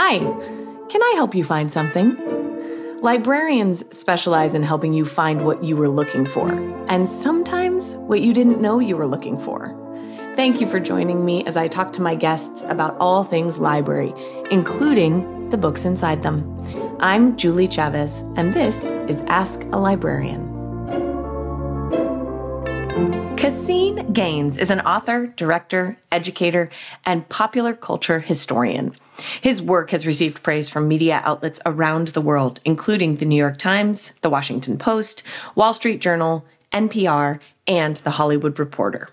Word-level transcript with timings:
Hi, 0.00 0.18
can 0.90 1.02
I 1.02 1.14
help 1.16 1.34
you 1.34 1.42
find 1.42 1.72
something? 1.72 2.16
Librarians 3.02 3.84
specialize 3.94 4.54
in 4.54 4.62
helping 4.62 4.92
you 4.92 5.04
find 5.04 5.44
what 5.44 5.64
you 5.64 5.74
were 5.74 5.88
looking 5.88 6.24
for, 6.24 6.52
and 6.88 7.08
sometimes 7.08 7.96
what 7.96 8.20
you 8.20 8.32
didn't 8.32 8.60
know 8.60 8.78
you 8.78 8.96
were 8.96 9.08
looking 9.08 9.36
for. 9.36 9.74
Thank 10.36 10.60
you 10.60 10.68
for 10.68 10.78
joining 10.78 11.24
me 11.24 11.44
as 11.46 11.56
I 11.56 11.66
talk 11.66 11.92
to 11.94 12.00
my 12.00 12.14
guests 12.14 12.62
about 12.68 12.96
all 13.00 13.24
things 13.24 13.58
library, 13.58 14.14
including 14.52 15.50
the 15.50 15.58
books 15.58 15.84
inside 15.84 16.22
them. 16.22 16.46
I'm 17.00 17.36
Julie 17.36 17.66
Chavez, 17.66 18.22
and 18.36 18.54
this 18.54 18.84
is 19.10 19.22
Ask 19.22 19.64
a 19.72 19.78
Librarian. 19.78 20.46
Caseen 23.34 24.12
Gaines 24.12 24.58
is 24.58 24.70
an 24.70 24.80
author, 24.82 25.26
director, 25.26 25.98
educator, 26.12 26.70
and 27.04 27.28
popular 27.28 27.74
culture 27.74 28.20
historian. 28.20 28.94
His 29.40 29.60
work 29.60 29.90
has 29.90 30.06
received 30.06 30.42
praise 30.42 30.68
from 30.68 30.88
media 30.88 31.20
outlets 31.24 31.60
around 31.66 32.08
the 32.08 32.20
world, 32.20 32.60
including 32.64 33.16
the 33.16 33.26
New 33.26 33.36
York 33.36 33.56
Times, 33.56 34.12
the 34.20 34.30
Washington 34.30 34.78
Post, 34.78 35.22
Wall 35.54 35.74
Street 35.74 36.00
Journal, 36.00 36.44
NPR, 36.72 37.40
and 37.66 37.96
the 37.98 38.12
Hollywood 38.12 38.58
Reporter. 38.58 39.08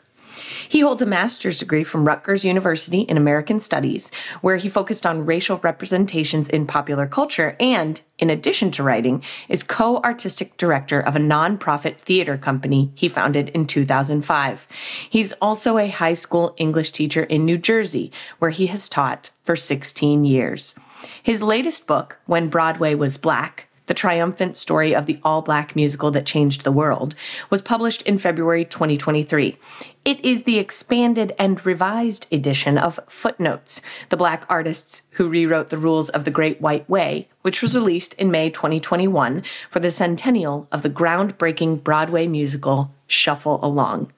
He 0.67 0.81
holds 0.81 1.01
a 1.01 1.05
master's 1.05 1.59
degree 1.59 1.83
from 1.83 2.05
Rutgers 2.05 2.45
University 2.45 3.01
in 3.01 3.17
American 3.17 3.59
Studies, 3.59 4.11
where 4.41 4.57
he 4.57 4.69
focused 4.69 5.05
on 5.05 5.25
racial 5.25 5.57
representations 5.59 6.49
in 6.49 6.67
popular 6.67 7.07
culture 7.07 7.55
and, 7.59 8.01
in 8.17 8.29
addition 8.29 8.71
to 8.71 8.83
writing, 8.83 9.23
is 9.49 9.63
co 9.63 9.97
artistic 9.99 10.57
director 10.57 10.99
of 10.99 11.16
a 11.16 11.19
nonprofit 11.19 11.97
theater 11.97 12.38
company 12.38 12.91
he 12.95 13.09
founded 13.09 13.49
in 13.49 13.67
2005. 13.67 14.67
He's 15.09 15.31
also 15.33 15.77
a 15.77 15.89
high 15.89 16.13
school 16.13 16.53
English 16.57 16.91
teacher 16.91 17.23
in 17.23 17.45
New 17.45 17.57
Jersey, 17.57 18.11
where 18.39 18.51
he 18.51 18.67
has 18.67 18.89
taught 18.89 19.29
for 19.43 19.55
16 19.55 20.25
years. 20.25 20.75
His 21.21 21.43
latest 21.43 21.88
book, 21.88 22.19
When 22.25 22.49
Broadway 22.49 22.95
Was 22.95 23.17
Black, 23.17 23.67
the 23.88 23.93
triumphant 23.93 24.57
story 24.57 24.95
of 24.95 25.05
the 25.05 25.19
all 25.23 25.41
black 25.41 25.75
musical 25.75 26.11
that 26.11 26.25
changed 26.25 26.63
the 26.63 26.71
world, 26.71 27.16
was 27.49 27.61
published 27.61 28.01
in 28.03 28.17
February 28.17 28.66
2023. 28.66 29.57
It 30.05 30.23
is 30.23 30.43
the 30.43 30.59
expanded 30.59 31.33
and 31.39 31.65
revised 31.65 32.31
edition 32.31 32.77
of 32.77 32.99
Footnotes, 33.07 33.81
the 34.09 34.17
black 34.17 34.45
artists 34.47 35.01
who 35.13 35.27
rewrote 35.27 35.69
the 35.69 35.79
rules 35.79 36.09
of 36.09 36.25
the 36.25 36.31
Great 36.31 36.61
White 36.61 36.87
Way, 36.87 37.27
which 37.41 37.63
was 37.63 37.75
released 37.75 38.13
in 38.13 38.29
May 38.29 38.51
2021 38.51 39.41
for 39.71 39.79
the 39.79 39.89
centennial 39.89 40.67
of 40.71 40.83
the 40.83 40.91
groundbreaking 40.91 41.83
Broadway 41.83 42.27
musical 42.27 42.93
Shuffle 43.07 43.59
Along. 43.65 44.11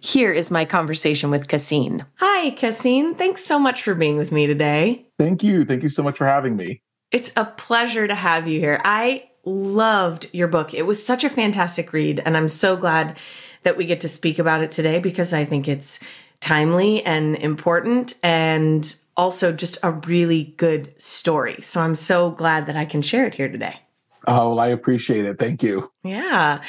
Here 0.00 0.32
is 0.32 0.50
my 0.50 0.64
conversation 0.64 1.30
with 1.30 1.46
Caseen. 1.46 2.06
Hi, 2.20 2.52
Caseen. 2.52 3.14
Thanks 3.14 3.44
so 3.44 3.58
much 3.58 3.82
for 3.82 3.94
being 3.94 4.16
with 4.16 4.32
me 4.32 4.46
today. 4.46 5.04
Thank 5.18 5.42
you. 5.42 5.66
Thank 5.66 5.82
you 5.82 5.90
so 5.90 6.02
much 6.02 6.16
for 6.16 6.26
having 6.26 6.56
me. 6.56 6.80
It's 7.10 7.32
a 7.36 7.44
pleasure 7.44 8.08
to 8.08 8.14
have 8.14 8.48
you 8.48 8.60
here. 8.60 8.80
I 8.82 9.28
loved 9.44 10.30
your 10.32 10.48
book. 10.48 10.72
It 10.72 10.86
was 10.86 11.04
such 11.04 11.22
a 11.22 11.28
fantastic 11.28 11.92
read, 11.92 12.22
and 12.24 12.34
I'm 12.34 12.48
so 12.48 12.78
glad 12.78 13.18
that 13.64 13.76
we 13.76 13.86
get 13.86 14.00
to 14.02 14.08
speak 14.08 14.38
about 14.38 14.62
it 14.62 14.70
today 14.70 14.98
because 14.98 15.32
I 15.32 15.44
think 15.44 15.68
it's 15.68 16.00
timely 16.40 17.04
and 17.04 17.36
important 17.36 18.14
and 18.22 18.94
also 19.16 19.52
just 19.52 19.78
a 19.82 19.90
really 19.90 20.54
good 20.56 21.00
story. 21.00 21.60
So 21.60 21.80
I'm 21.80 21.94
so 21.94 22.30
glad 22.30 22.66
that 22.66 22.76
I 22.76 22.84
can 22.84 23.02
share 23.02 23.24
it 23.24 23.34
here 23.34 23.48
today. 23.48 23.80
Oh, 24.26 24.50
well, 24.50 24.60
I 24.60 24.68
appreciate 24.68 25.26
it. 25.26 25.38
Thank 25.38 25.62
you. 25.62 25.90
Yeah. 26.02 26.62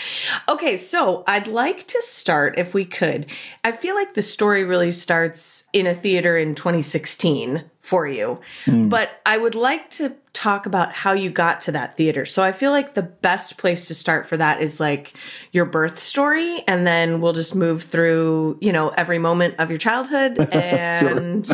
Okay, 0.50 0.76
so 0.76 1.24
I'd 1.26 1.48
like 1.48 1.88
to 1.88 2.02
start, 2.02 2.56
if 2.58 2.74
we 2.74 2.84
could. 2.84 3.28
I 3.64 3.72
feel 3.72 3.96
like 3.96 4.14
the 4.14 4.24
story 4.24 4.64
really 4.64 4.92
starts 4.92 5.70
in 5.72 5.88
a 5.88 5.94
theater 5.94 6.38
in 6.38 6.56
2016 6.56 7.64
for 7.80 8.08
you, 8.08 8.42
mm. 8.66 8.90
but 8.90 9.22
I 9.26 9.38
would 9.38 9.56
like 9.56 9.90
to 9.92 10.16
talk 10.36 10.66
about 10.66 10.92
how 10.92 11.14
you 11.14 11.30
got 11.30 11.62
to 11.62 11.72
that 11.72 11.96
theater. 11.96 12.26
So 12.26 12.44
I 12.44 12.52
feel 12.52 12.72
like 12.72 12.94
the 12.94 13.02
best 13.02 13.58
place 13.58 13.88
to 13.88 13.96
start 13.96 14.28
for 14.28 14.38
that 14.38 14.62
is 14.62 14.80
like 14.80 15.14
your 15.54 15.66
birth 15.66 15.98
story 15.98 16.62
and 16.68 16.86
then 16.86 17.22
we'll 17.22 17.34
just 17.34 17.56
move 17.56 17.84
through, 17.84 18.58
you 18.62 18.72
know, 18.72 18.90
every 18.90 19.18
moment 19.18 19.56
of 19.58 19.70
your 19.70 19.80
childhood 19.80 20.38
and 20.52 21.50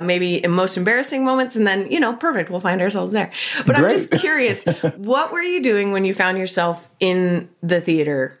maybe 0.00 0.42
most 0.46 0.76
embarrassing 0.76 1.24
moments 1.24 1.56
and 1.56 1.66
then, 1.66 1.90
you 1.90 1.98
know, 1.98 2.14
perfect, 2.14 2.50
we'll 2.50 2.60
find 2.60 2.80
ourselves 2.82 3.12
there. 3.12 3.32
But 3.64 3.76
Great. 3.76 3.84
I'm 3.84 3.90
just 3.90 4.10
curious, 4.20 4.64
what 4.96 5.32
were 5.32 5.42
you 5.42 5.62
doing 5.62 5.92
when 5.92 6.04
you 6.04 6.12
found 6.12 6.36
yourself 6.36 6.90
in 7.00 7.48
the 7.62 7.80
theater 7.80 8.38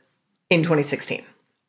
in 0.50 0.62
2016? 0.62 1.24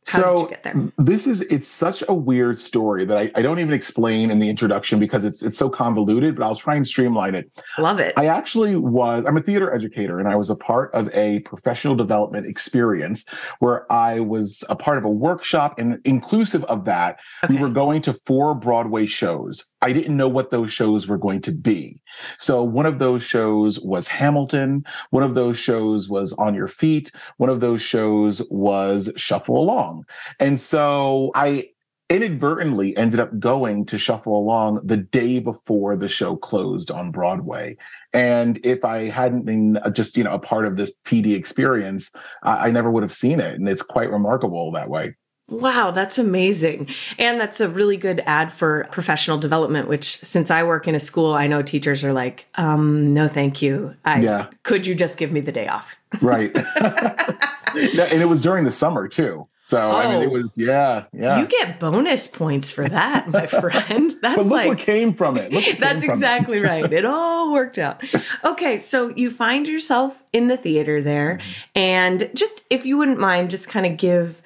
How 0.10 0.22
so 0.22 0.52
this 0.98 1.28
is 1.28 1.42
it's 1.42 1.68
such 1.68 2.04
a 2.08 2.14
weird 2.14 2.58
story 2.58 3.04
that 3.06 3.18
I, 3.18 3.32
I, 3.36 3.42
don't 3.42 3.60
even 3.60 3.74
explain 3.74 4.32
in 4.32 4.40
the 4.40 4.50
introduction 4.50 5.00
because 5.00 5.26
it's 5.26 5.44
it's 5.44 5.58
so 5.58 5.70
convoluted, 5.70 6.36
but 6.36 6.46
I'll 6.46 6.56
try 6.56 6.76
and 6.76 6.88
streamline 6.88 7.36
it. 7.36 7.52
Love 7.78 8.00
it. 8.00 8.14
I 8.16 8.28
actually 8.28 8.78
was 8.78 9.26
I'm 9.26 9.36
a 9.36 9.42
theater 9.42 9.74
educator 9.74 10.20
and 10.20 10.30
I 10.30 10.36
was 10.36 10.50
a 10.50 10.56
part 10.56 10.94
of 10.94 11.10
a 11.14 11.40
professional 11.40 11.96
development 11.96 12.48
experience 12.48 13.26
where 13.60 13.92
I 13.92 14.22
was 14.22 14.64
a 14.70 14.76
part 14.76 14.98
of 14.98 15.04
a 15.04 15.10
workshop 15.10 15.78
and 15.78 16.00
inclusive 16.06 16.64
of 16.66 16.86
that, 16.86 17.20
okay. 17.44 17.56
we 17.56 17.60
were 17.60 17.70
going 17.70 18.02
to 18.04 18.14
four 18.14 18.56
Broadway 18.56 19.06
shows. 19.06 19.70
I 19.82 19.94
didn't 19.94 20.18
know 20.18 20.30
what 20.30 20.52
those 20.52 20.72
shows 20.72 21.08
were 21.08 21.18
going 21.18 21.42
to 21.42 21.52
be. 21.52 22.02
So 22.38 22.64
one 22.64 22.86
of 22.86 23.00
those 23.00 23.24
shows 23.24 23.80
was 23.80 24.08
Hamilton, 24.08 24.86
one 25.12 25.24
of 25.24 25.36
those 25.36 25.58
shows 25.58 26.10
was 26.10 26.34
On 26.34 26.56
Your 26.56 26.68
Feet, 26.68 27.12
one 27.38 27.50
of 27.50 27.60
those 27.60 27.82
shows 27.82 28.42
was 28.50 29.12
Shuffle 29.18 29.58
Along. 29.58 29.97
And 30.40 30.60
so 30.60 31.32
I 31.36 31.70
inadvertently 32.10 32.96
ended 32.96 33.20
up 33.20 33.38
going 33.40 33.86
to 33.86 33.98
Shuffle 33.98 34.38
Along 34.38 34.80
the 34.84 34.98
day 34.98 35.40
before 35.40 35.96
the 35.98 36.08
show 36.08 36.36
closed 36.36 36.90
on 36.90 37.12
Broadway. 37.12 37.76
And 38.14 38.60
if 38.66 38.86
I 38.86 39.10
hadn't 39.10 39.44
been 39.44 39.78
uh, 39.78 39.90
just, 39.90 40.16
you 40.16 40.24
know, 40.24 40.34
a 40.34 40.40
part 40.40 40.66
of 40.66 40.78
this 40.78 40.92
PD 41.06 41.36
experience, 41.36 42.12
I, 42.44 42.68
I 42.68 42.72
never 42.72 42.90
would 42.90 43.04
have 43.04 43.12
seen 43.12 43.40
it. 43.40 43.56
And 43.56 43.68
it's 43.68 43.82
quite 43.82 44.10
remarkable 44.10 44.72
that 44.72 44.90
way. 44.90 45.16
Wow, 45.50 45.92
that's 45.92 46.18
amazing. 46.18 46.90
And 47.18 47.40
that's 47.40 47.62
a 47.62 47.70
really 47.70 47.96
good 47.96 48.22
ad 48.26 48.52
for 48.52 48.86
professional 48.92 49.38
development, 49.38 49.88
which 49.88 50.18
since 50.18 50.52
I 50.52 50.64
work 50.64 50.90
in 50.90 50.96
a 50.96 51.00
school, 51.00 51.34
I 51.34 51.48
know 51.48 51.62
teachers 51.62 52.04
are 52.04 52.12
like, 52.12 52.48
um, 52.56 53.14
no, 53.14 53.30
thank 53.30 53.62
you. 53.62 53.96
I, 54.04 54.20
yeah. 54.20 54.48
Could 54.64 54.86
you 54.86 54.94
just 54.94 55.18
give 55.18 55.32
me 55.32 55.40
the 55.40 55.54
day 55.54 55.70
off? 55.70 55.96
Right. 56.22 56.54
and 57.76 58.22
it 58.22 58.28
was 58.28 58.42
during 58.42 58.66
the 58.66 58.72
summer 58.72 59.08
too. 59.08 59.48
So 59.68 59.92
oh, 59.92 59.98
I 59.98 60.10
mean, 60.10 60.22
it 60.22 60.28
oh. 60.28 60.30
was 60.30 60.58
yeah, 60.58 61.04
yeah. 61.12 61.42
You 61.42 61.46
get 61.46 61.78
bonus 61.78 62.26
points 62.26 62.72
for 62.72 62.88
that, 62.88 63.28
my 63.28 63.48
friend. 63.48 64.10
That's 64.22 64.38
but 64.38 64.44
look 64.44 64.52
like 64.54 64.68
what 64.70 64.78
came 64.78 65.14
from 65.14 65.36
it. 65.36 65.52
that's 65.78 66.04
exactly 66.04 66.60
it. 66.60 66.62
right. 66.64 66.94
It 66.94 67.04
all 67.04 67.52
worked 67.52 67.78
out. 67.78 68.02
Okay, 68.46 68.80
so 68.80 69.10
you 69.10 69.30
find 69.30 69.68
yourself 69.68 70.24
in 70.32 70.48
the 70.48 70.56
theater 70.56 71.02
there, 71.02 71.40
mm-hmm. 71.42 71.52
and 71.76 72.32
just 72.34 72.62
if 72.70 72.86
you 72.86 72.98
wouldn't 72.98 73.20
mind, 73.20 73.50
just 73.50 73.68
kind 73.68 73.86
of 73.86 73.98
give 73.98 74.42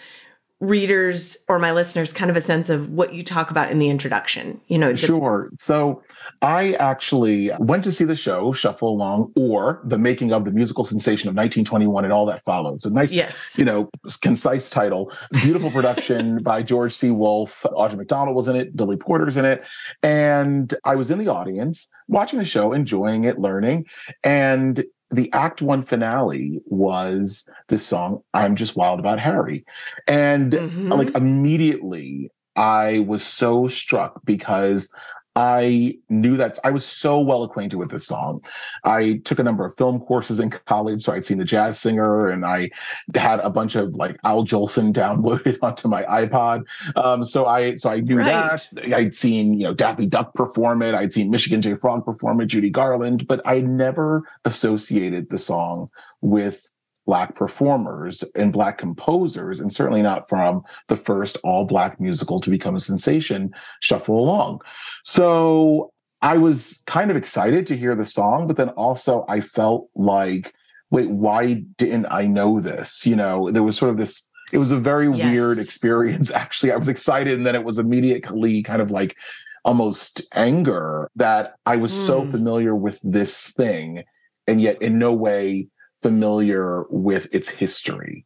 readers 0.61 1.37
or 1.49 1.57
my 1.57 1.71
listeners 1.71 2.13
kind 2.13 2.29
of 2.29 2.37
a 2.37 2.41
sense 2.41 2.69
of 2.69 2.89
what 2.89 3.13
you 3.13 3.23
talk 3.23 3.49
about 3.49 3.71
in 3.71 3.79
the 3.79 3.89
introduction 3.89 4.61
you 4.67 4.77
know 4.77 4.91
the- 4.91 4.97
sure. 4.97 5.49
So 5.57 6.03
i 6.43 6.73
actually 6.73 7.51
went 7.59 7.83
to 7.83 7.91
see 7.91 8.03
the 8.05 8.15
show 8.15 8.51
shuffle 8.51 8.89
along 8.89 9.33
or 9.35 9.81
the 9.83 9.97
making 9.97 10.31
of 10.31 10.45
the 10.45 10.51
musical 10.51 10.85
sensation 10.85 11.27
of 11.27 11.33
1921 11.33 12.03
and 12.03 12.13
all 12.13 12.25
that 12.27 12.43
followed. 12.43 12.81
So 12.81 12.89
nice 12.89 13.11
yes. 13.11 13.57
you 13.57 13.65
know 13.65 13.89
concise 14.21 14.69
title. 14.69 15.11
Beautiful 15.31 15.71
production 15.71 16.43
by 16.43 16.61
george 16.61 16.93
c. 16.93 17.09
Wolfe. 17.09 17.65
Audra 17.65 17.97
mcdonald 17.97 18.35
was 18.35 18.47
in 18.47 18.55
it. 18.55 18.75
Billy 18.75 18.97
porter's 18.97 19.37
in 19.37 19.45
it. 19.45 19.65
And 20.03 20.73
i 20.85 20.95
was 20.95 21.09
in 21.09 21.17
the 21.17 21.27
audience 21.27 21.87
watching 22.07 22.37
the 22.37 22.45
show 22.45 22.71
enjoying 22.71 23.23
it 23.23 23.39
learning. 23.39 23.87
And 24.23 24.85
the 25.11 25.31
act 25.33 25.61
one 25.61 25.83
finale 25.83 26.61
was 26.65 27.47
this 27.67 27.85
song 27.85 28.21
i'm 28.33 28.55
just 28.55 28.75
wild 28.75 28.99
about 28.99 29.19
harry 29.19 29.65
and 30.07 30.53
mm-hmm. 30.53 30.91
like 30.91 31.13
immediately 31.15 32.31
i 32.55 32.99
was 32.99 33.23
so 33.23 33.67
struck 33.67 34.21
because 34.25 34.93
I 35.35 35.97
knew 36.09 36.35
that 36.37 36.59
I 36.63 36.71
was 36.71 36.85
so 36.85 37.19
well 37.19 37.43
acquainted 37.43 37.77
with 37.77 37.89
this 37.89 38.05
song. 38.05 38.43
I 38.83 39.21
took 39.23 39.39
a 39.39 39.43
number 39.43 39.65
of 39.65 39.75
film 39.77 40.01
courses 40.01 40.39
in 40.41 40.49
college, 40.49 41.03
so 41.03 41.13
I'd 41.13 41.23
seen 41.23 41.37
The 41.37 41.45
Jazz 41.45 41.79
Singer, 41.79 42.27
and 42.27 42.45
I 42.45 42.71
had 43.15 43.39
a 43.39 43.49
bunch 43.49 43.75
of 43.75 43.95
like 43.95 44.17
Al 44.25 44.43
Jolson 44.43 44.91
downloaded 44.91 45.57
onto 45.61 45.87
my 45.87 46.03
iPod. 46.03 46.63
Um, 46.97 47.23
so 47.23 47.45
I 47.45 47.75
so 47.75 47.89
I 47.89 48.01
knew 48.01 48.17
right. 48.17 48.25
that. 48.25 48.93
I'd 48.93 49.15
seen 49.15 49.53
you 49.53 49.65
know 49.65 49.73
Daffy 49.73 50.05
Duck 50.05 50.33
perform 50.33 50.81
it. 50.81 50.95
I'd 50.95 51.13
seen 51.13 51.29
Michigan 51.29 51.61
J 51.61 51.75
Frog 51.75 52.03
perform 52.03 52.41
it, 52.41 52.47
Judy 52.47 52.69
Garland, 52.69 53.27
but 53.27 53.41
I 53.45 53.61
never 53.61 54.23
associated 54.43 55.29
the 55.29 55.37
song 55.37 55.89
with 56.19 56.70
black 57.05 57.35
performers 57.35 58.23
and 58.35 58.53
black 58.53 58.77
composers 58.77 59.59
and 59.59 59.73
certainly 59.73 60.01
not 60.01 60.29
from 60.29 60.63
the 60.87 60.95
first 60.95 61.37
all 61.43 61.65
black 61.65 61.99
musical 61.99 62.39
to 62.39 62.49
become 62.49 62.75
a 62.75 62.79
sensation 62.79 63.51
shuffle 63.81 64.19
along 64.19 64.59
so 65.03 65.91
i 66.21 66.37
was 66.37 66.83
kind 66.85 67.09
of 67.09 67.17
excited 67.17 67.65
to 67.65 67.75
hear 67.75 67.95
the 67.95 68.05
song 68.05 68.47
but 68.47 68.55
then 68.55 68.69
also 68.69 69.25
i 69.27 69.41
felt 69.41 69.89
like 69.95 70.53
wait 70.91 71.09
why 71.09 71.53
didn't 71.77 72.05
i 72.11 72.27
know 72.27 72.59
this 72.59 73.05
you 73.05 73.15
know 73.15 73.49
there 73.51 73.63
was 73.63 73.77
sort 73.77 73.91
of 73.91 73.97
this 73.97 74.29
it 74.53 74.57
was 74.57 74.71
a 74.71 74.77
very 74.77 75.09
yes. 75.09 75.25
weird 75.25 75.57
experience 75.57 76.29
actually 76.35 76.71
i 76.71 76.77
was 76.77 76.89
excited 76.89 77.35
and 77.35 77.45
then 77.45 77.55
it 77.55 77.63
was 77.63 77.79
immediately 77.79 78.61
kind 78.61 78.81
of 78.81 78.91
like 78.91 79.17
almost 79.65 80.21
anger 80.33 81.09
that 81.15 81.55
i 81.65 81.75
was 81.75 81.91
mm. 81.91 82.05
so 82.05 82.21
hmm. 82.21 82.31
familiar 82.31 82.75
with 82.75 82.99
this 83.03 83.49
thing 83.49 84.03
and 84.47 84.61
yet 84.61 84.81
in 84.81 84.99
no 84.99 85.13
way 85.13 85.67
familiar 86.01 86.83
with 86.89 87.27
its 87.31 87.49
history. 87.49 88.25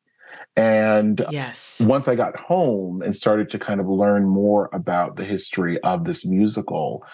And 0.56 1.26
yes. 1.32 1.82
once 1.86 2.08
I 2.08 2.16
got 2.16 2.36
home 2.38 3.02
and 3.02 3.16
started 3.16 3.50
to 3.50 3.60
kind 3.60 3.82
of 3.82 3.88
learn 3.88 4.26
more 4.26 4.70
about 4.72 5.18
the 5.18 5.26
history 5.26 5.80
of 5.82 6.06
this 6.06 6.26
musical 6.26 7.06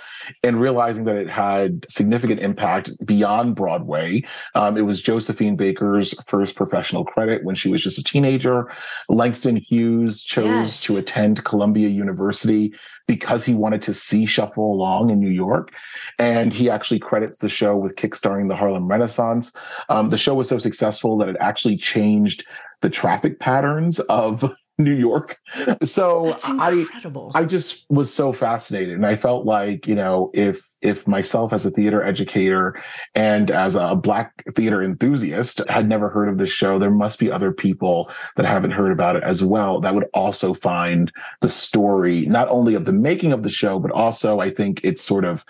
and 0.43 0.61
realizing 0.61 1.05
that 1.05 1.15
it 1.15 1.29
had 1.29 1.85
significant 1.89 2.39
impact 2.39 2.91
beyond 3.03 3.55
Broadway, 3.55 4.23
um, 4.53 4.77
it 4.77 4.81
was 4.81 5.01
Josephine 5.01 5.55
Baker's 5.55 6.13
first 6.27 6.55
professional 6.55 7.03
credit 7.03 7.43
when 7.43 7.55
she 7.55 7.69
was 7.69 7.81
just 7.81 7.97
a 7.97 8.03
teenager. 8.03 8.71
Langston 9.09 9.55
Hughes 9.55 10.21
chose 10.21 10.45
yes. 10.45 10.83
to 10.83 10.97
attend 10.97 11.43
Columbia 11.43 11.89
University 11.89 12.73
because 13.07 13.43
he 13.43 13.53
wanted 13.53 13.81
to 13.81 13.93
see 13.93 14.25
Shuffle 14.25 14.73
Along 14.73 15.09
in 15.09 15.19
New 15.19 15.29
York. 15.29 15.73
And 16.19 16.53
he 16.53 16.69
actually 16.69 16.99
credits 16.99 17.39
the 17.39 17.49
show 17.49 17.75
with 17.75 17.95
kickstarting 17.95 18.49
the 18.49 18.55
Harlem 18.55 18.87
Renaissance. 18.87 19.51
Um, 19.89 20.11
the 20.11 20.17
show 20.17 20.35
was 20.35 20.47
so 20.47 20.59
successful 20.59 21.17
that 21.17 21.27
it 21.27 21.37
actually 21.39 21.75
changed 21.75 22.45
the 22.81 22.89
traffic 22.89 23.39
patterns 23.39 23.99
of 23.99 24.53
New 24.77 24.95
York. 24.95 25.37
So 25.83 26.35
I 26.45 26.87
I 27.35 27.45
just 27.45 27.85
was 27.89 28.11
so 28.11 28.33
fascinated 28.33 28.95
and 28.95 29.05
I 29.05 29.15
felt 29.15 29.45
like, 29.45 29.85
you 29.85 29.95
know, 29.95 30.31
if 30.33 30.67
if 30.81 31.07
myself 31.07 31.53
as 31.53 31.65
a 31.65 31.69
theater 31.69 32.01
educator 32.01 32.81
and 33.13 33.51
as 33.51 33.75
a 33.75 33.95
black 33.95 34.43
theater 34.55 34.81
enthusiast 34.81 35.61
had 35.69 35.87
never 35.87 36.09
heard 36.09 36.29
of 36.29 36.39
this 36.39 36.49
show, 36.49 36.79
there 36.79 36.89
must 36.89 37.19
be 37.19 37.31
other 37.31 37.51
people 37.51 38.09
that 38.37 38.45
haven't 38.45 38.71
heard 38.71 38.91
about 38.91 39.15
it 39.15 39.23
as 39.23 39.43
well 39.43 39.79
that 39.81 39.93
would 39.93 40.07
also 40.13 40.53
find 40.53 41.11
the 41.41 41.49
story 41.49 42.25
not 42.25 42.49
only 42.49 42.73
of 42.73 42.85
the 42.85 42.93
making 42.93 43.33
of 43.33 43.43
the 43.43 43.49
show 43.49 43.77
but 43.77 43.91
also 43.91 44.39
I 44.39 44.49
think 44.49 44.83
its 44.83 45.03
sort 45.03 45.25
of 45.25 45.45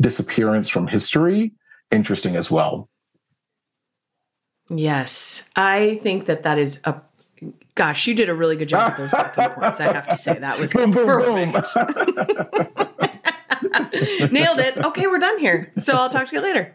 disappearance 0.00 0.68
from 0.68 0.88
history 0.88 1.52
interesting 1.92 2.36
as 2.36 2.50
well. 2.50 2.88
Yes, 4.74 5.50
I 5.54 6.00
think 6.02 6.26
that 6.26 6.42
that 6.44 6.58
is 6.58 6.80
a. 6.84 7.00
Gosh, 7.74 8.06
you 8.06 8.14
did 8.14 8.28
a 8.28 8.34
really 8.34 8.56
good 8.56 8.68
job 8.68 8.92
with 8.92 8.98
those 8.98 9.10
talking 9.12 9.48
points. 9.60 9.80
I 9.80 9.92
have 9.92 10.06
to 10.08 10.16
say 10.16 10.38
that 10.38 10.58
was 10.58 10.72
boom, 10.74 10.92
perfect. 10.92 11.74
Nailed 14.32 14.58
it. 14.58 14.76
Okay, 14.76 15.06
we're 15.06 15.18
done 15.18 15.38
here. 15.38 15.72
So 15.76 15.94
I'll 15.94 16.10
talk 16.10 16.28
to 16.28 16.36
you 16.36 16.42
later. 16.42 16.74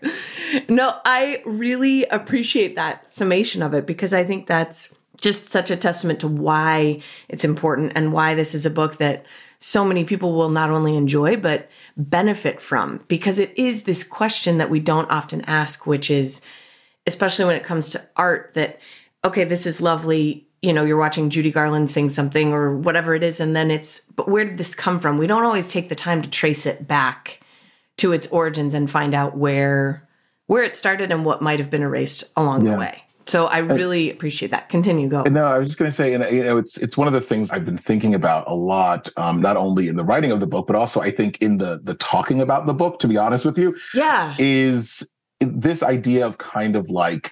No, 0.69 0.99
I 1.05 1.43
really 1.45 2.05
appreciate 2.05 2.75
that 2.75 3.09
summation 3.09 3.61
of 3.61 3.73
it 3.73 3.85
because 3.85 4.11
I 4.11 4.23
think 4.23 4.47
that's 4.47 4.95
just 5.21 5.49
such 5.49 5.69
a 5.69 5.75
testament 5.75 6.19
to 6.21 6.27
why 6.27 7.01
it's 7.29 7.43
important 7.43 7.93
and 7.95 8.13
why 8.13 8.33
this 8.35 8.55
is 8.55 8.65
a 8.65 8.69
book 8.69 8.97
that 8.97 9.25
so 9.59 9.83
many 9.83 10.03
people 10.03 10.33
will 10.33 10.49
not 10.49 10.69
only 10.69 10.95
enjoy 10.95 11.35
but 11.35 11.69
benefit 11.95 12.61
from 12.61 13.03
because 13.07 13.39
it 13.39 13.51
is 13.57 13.83
this 13.83 14.03
question 14.03 14.57
that 14.57 14.69
we 14.69 14.79
don't 14.79 15.09
often 15.09 15.41
ask, 15.41 15.85
which 15.87 16.11
is 16.11 16.41
especially 17.07 17.45
when 17.45 17.55
it 17.55 17.63
comes 17.63 17.89
to 17.89 18.09
art 18.15 18.51
that 18.53 18.79
okay 19.25 19.43
this 19.43 19.65
is 19.65 19.81
lovely 19.81 20.47
you 20.61 20.71
know 20.71 20.85
you're 20.85 20.97
watching 20.97 21.29
judy 21.29 21.51
garland 21.51 21.89
sing 21.89 22.09
something 22.09 22.53
or 22.53 22.77
whatever 22.77 23.15
it 23.15 23.23
is 23.23 23.39
and 23.39 23.55
then 23.55 23.71
it's 23.71 24.01
but 24.15 24.27
where 24.27 24.45
did 24.45 24.57
this 24.57 24.75
come 24.75 24.99
from 24.99 25.17
we 25.17 25.25
don't 25.25 25.43
always 25.43 25.71
take 25.71 25.89
the 25.89 25.95
time 25.95 26.21
to 26.21 26.29
trace 26.29 26.65
it 26.65 26.87
back 26.87 27.39
to 27.95 28.11
its 28.11 28.27
origins 28.27 28.73
and 28.73 28.91
find 28.91 29.15
out 29.15 29.37
where 29.37 30.07
where 30.45 30.63
it 30.63 30.75
started 30.75 31.11
and 31.11 31.25
what 31.25 31.41
might 31.41 31.59
have 31.59 31.69
been 31.69 31.81
erased 31.81 32.23
along 32.35 32.65
yeah. 32.65 32.73
the 32.73 32.77
way 32.77 33.03
so 33.27 33.47
I 33.47 33.57
really 33.57 34.09
appreciate 34.09 34.51
that. 34.51 34.69
Continue, 34.69 35.09
go. 35.09 35.23
No, 35.23 35.45
I 35.45 35.59
was 35.59 35.67
just 35.67 35.77
going 35.77 35.91
to 35.91 35.95
say, 35.95 36.13
and 36.13 36.23
you 36.31 36.43
know, 36.43 36.57
it's 36.57 36.77
it's 36.77 36.95
one 36.95 37.07
of 37.07 37.13
the 37.13 37.21
things 37.21 37.51
I've 37.51 37.65
been 37.65 37.77
thinking 37.77 38.15
about 38.15 38.47
a 38.47 38.55
lot, 38.55 39.09
um, 39.17 39.41
not 39.41 39.57
only 39.57 39.89
in 39.89 39.97
the 39.97 40.03
writing 40.03 40.31
of 40.31 40.39
the 40.39 40.47
book, 40.47 40.65
but 40.65 40.77
also 40.77 41.01
I 41.01 41.11
think 41.11 41.37
in 41.41 41.57
the 41.57 41.81
the 41.83 41.93
talking 41.95 42.39
about 42.39 42.67
the 42.67 42.73
book. 42.73 42.99
To 42.99 43.07
be 43.07 43.17
honest 43.17 43.45
with 43.45 43.57
you, 43.57 43.75
yeah, 43.93 44.33
is 44.39 45.11
this 45.39 45.83
idea 45.83 46.25
of 46.25 46.37
kind 46.37 46.75
of 46.75 46.89
like 46.89 47.31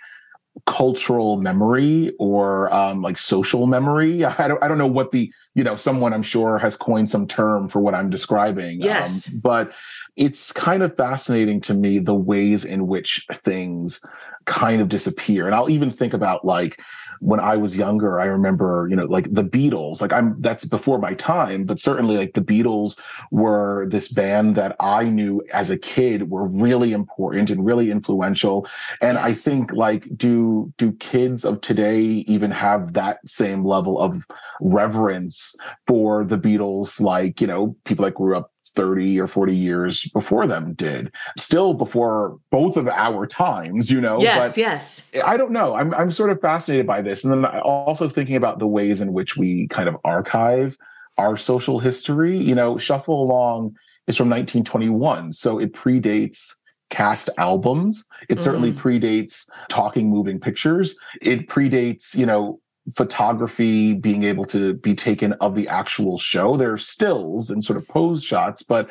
cultural 0.65 1.37
memory 1.41 2.13
or 2.17 2.73
um, 2.73 3.01
like 3.01 3.17
social 3.17 3.67
memory. 3.67 4.23
I 4.25 4.47
don't, 4.47 4.63
I 4.63 4.67
don't 4.67 4.77
know 4.77 4.87
what 4.87 5.11
the, 5.11 5.31
you 5.53 5.63
know, 5.63 5.75
someone 5.75 6.13
I'm 6.13 6.23
sure 6.23 6.57
has 6.57 6.77
coined 6.77 7.09
some 7.09 7.27
term 7.27 7.67
for 7.67 7.81
what 7.81 7.93
I'm 7.93 8.09
describing. 8.09 8.81
Um, 8.81 8.87
yes. 8.87 9.33
Um, 9.33 9.39
but 9.41 9.73
it's 10.15 10.51
kind 10.51 10.83
of 10.83 10.95
fascinating 10.95 11.61
to 11.61 11.73
me 11.73 11.99
the 11.99 12.13
ways 12.13 12.65
in 12.65 12.87
which 12.87 13.25
things 13.35 14.01
kind 14.45 14.81
of 14.81 14.89
disappear. 14.89 15.45
And 15.45 15.55
I'll 15.55 15.69
even 15.69 15.91
think 15.91 16.13
about 16.13 16.45
like, 16.45 16.79
when 17.19 17.39
I 17.39 17.57
was 17.57 17.77
younger, 17.77 18.19
I 18.19 18.25
remember, 18.25 18.87
you 18.89 18.95
know, 18.95 19.05
like 19.05 19.33
the 19.33 19.43
Beatles, 19.43 20.01
like 20.01 20.13
I'm 20.13 20.39
that's 20.41 20.65
before 20.65 20.99
my 20.99 21.13
time, 21.13 21.65
but 21.65 21.79
certainly 21.79 22.17
like 22.17 22.33
the 22.33 22.41
Beatles 22.41 22.99
were 23.31 23.87
this 23.89 24.07
band 24.07 24.55
that 24.55 24.75
I 24.79 25.05
knew 25.05 25.41
as 25.53 25.69
a 25.69 25.77
kid 25.77 26.29
were 26.29 26.47
really 26.47 26.93
important 26.93 27.49
and 27.49 27.65
really 27.65 27.91
influential. 27.91 28.67
And 29.01 29.17
yes. 29.17 29.25
I 29.25 29.31
think 29.33 29.73
like 29.73 30.07
do 30.15 30.73
do 30.77 30.91
kids 30.93 31.45
of 31.45 31.61
today 31.61 32.01
even 32.03 32.51
have 32.51 32.93
that 32.93 33.19
same 33.27 33.65
level 33.65 33.99
of 33.99 34.25
reverence 34.61 35.55
for 35.87 36.23
the 36.23 36.37
Beatles 36.37 36.99
like, 36.99 37.41
you 37.41 37.47
know, 37.47 37.75
people 37.85 38.05
that 38.05 38.15
grew 38.15 38.35
up 38.35 38.51
30 38.75 39.19
or 39.19 39.27
40 39.27 39.55
years 39.55 40.05
before 40.09 40.47
them 40.47 40.73
did. 40.73 41.11
Still 41.37 41.73
before 41.73 42.37
both 42.51 42.77
of 42.77 42.87
our 42.87 43.25
times 43.25 43.89
you 43.89 44.01
know 44.01 44.21
yes 44.21 44.49
but 44.49 44.57
yes. 44.57 45.11
I 45.23 45.37
don't 45.37 45.51
know. 45.51 45.75
I'm, 45.75 45.93
I'm 45.93 46.11
sort 46.11 46.29
of 46.29 46.41
fascinated 46.41 46.85
by 46.87 47.01
this. 47.01 47.23
And 47.23 47.33
then 47.33 47.45
also 47.45 48.09
thinking 48.09 48.35
about 48.35 48.59
the 48.59 48.67
ways 48.67 49.01
in 49.01 49.13
which 49.13 49.37
we 49.37 49.67
kind 49.67 49.89
of 49.89 49.97
archive 50.03 50.77
our 51.17 51.37
social 51.37 51.79
history. 51.79 52.37
You 52.37 52.55
know 52.55 52.77
shuffle 52.77 53.23
along 53.23 53.75
is 54.07 54.17
from 54.17 54.29
1921 54.29 55.33
so 55.33 55.59
it 55.59 55.73
predates 55.73 56.53
cast 56.89 57.29
albums. 57.37 58.05
It 58.29 58.37
mm. 58.37 58.41
certainly 58.41 58.71
predates 58.71 59.49
talking 59.69 60.09
moving 60.09 60.39
pictures. 60.39 60.97
It 61.21 61.47
predates 61.47 62.15
you 62.15 62.25
know 62.25 62.59
photography 62.93 63.93
being 63.93 64.23
able 64.23 64.45
to 64.45 64.75
be 64.75 64.93
taken 64.93 65.33
of 65.33 65.55
the 65.55 65.67
actual 65.67 66.17
show. 66.17 66.57
There 66.57 66.73
are 66.73 66.77
stills 66.77 67.49
and 67.49 67.63
sort 67.63 67.77
of 67.77 67.87
pose 67.87 68.23
shots, 68.23 68.61
but 68.63 68.89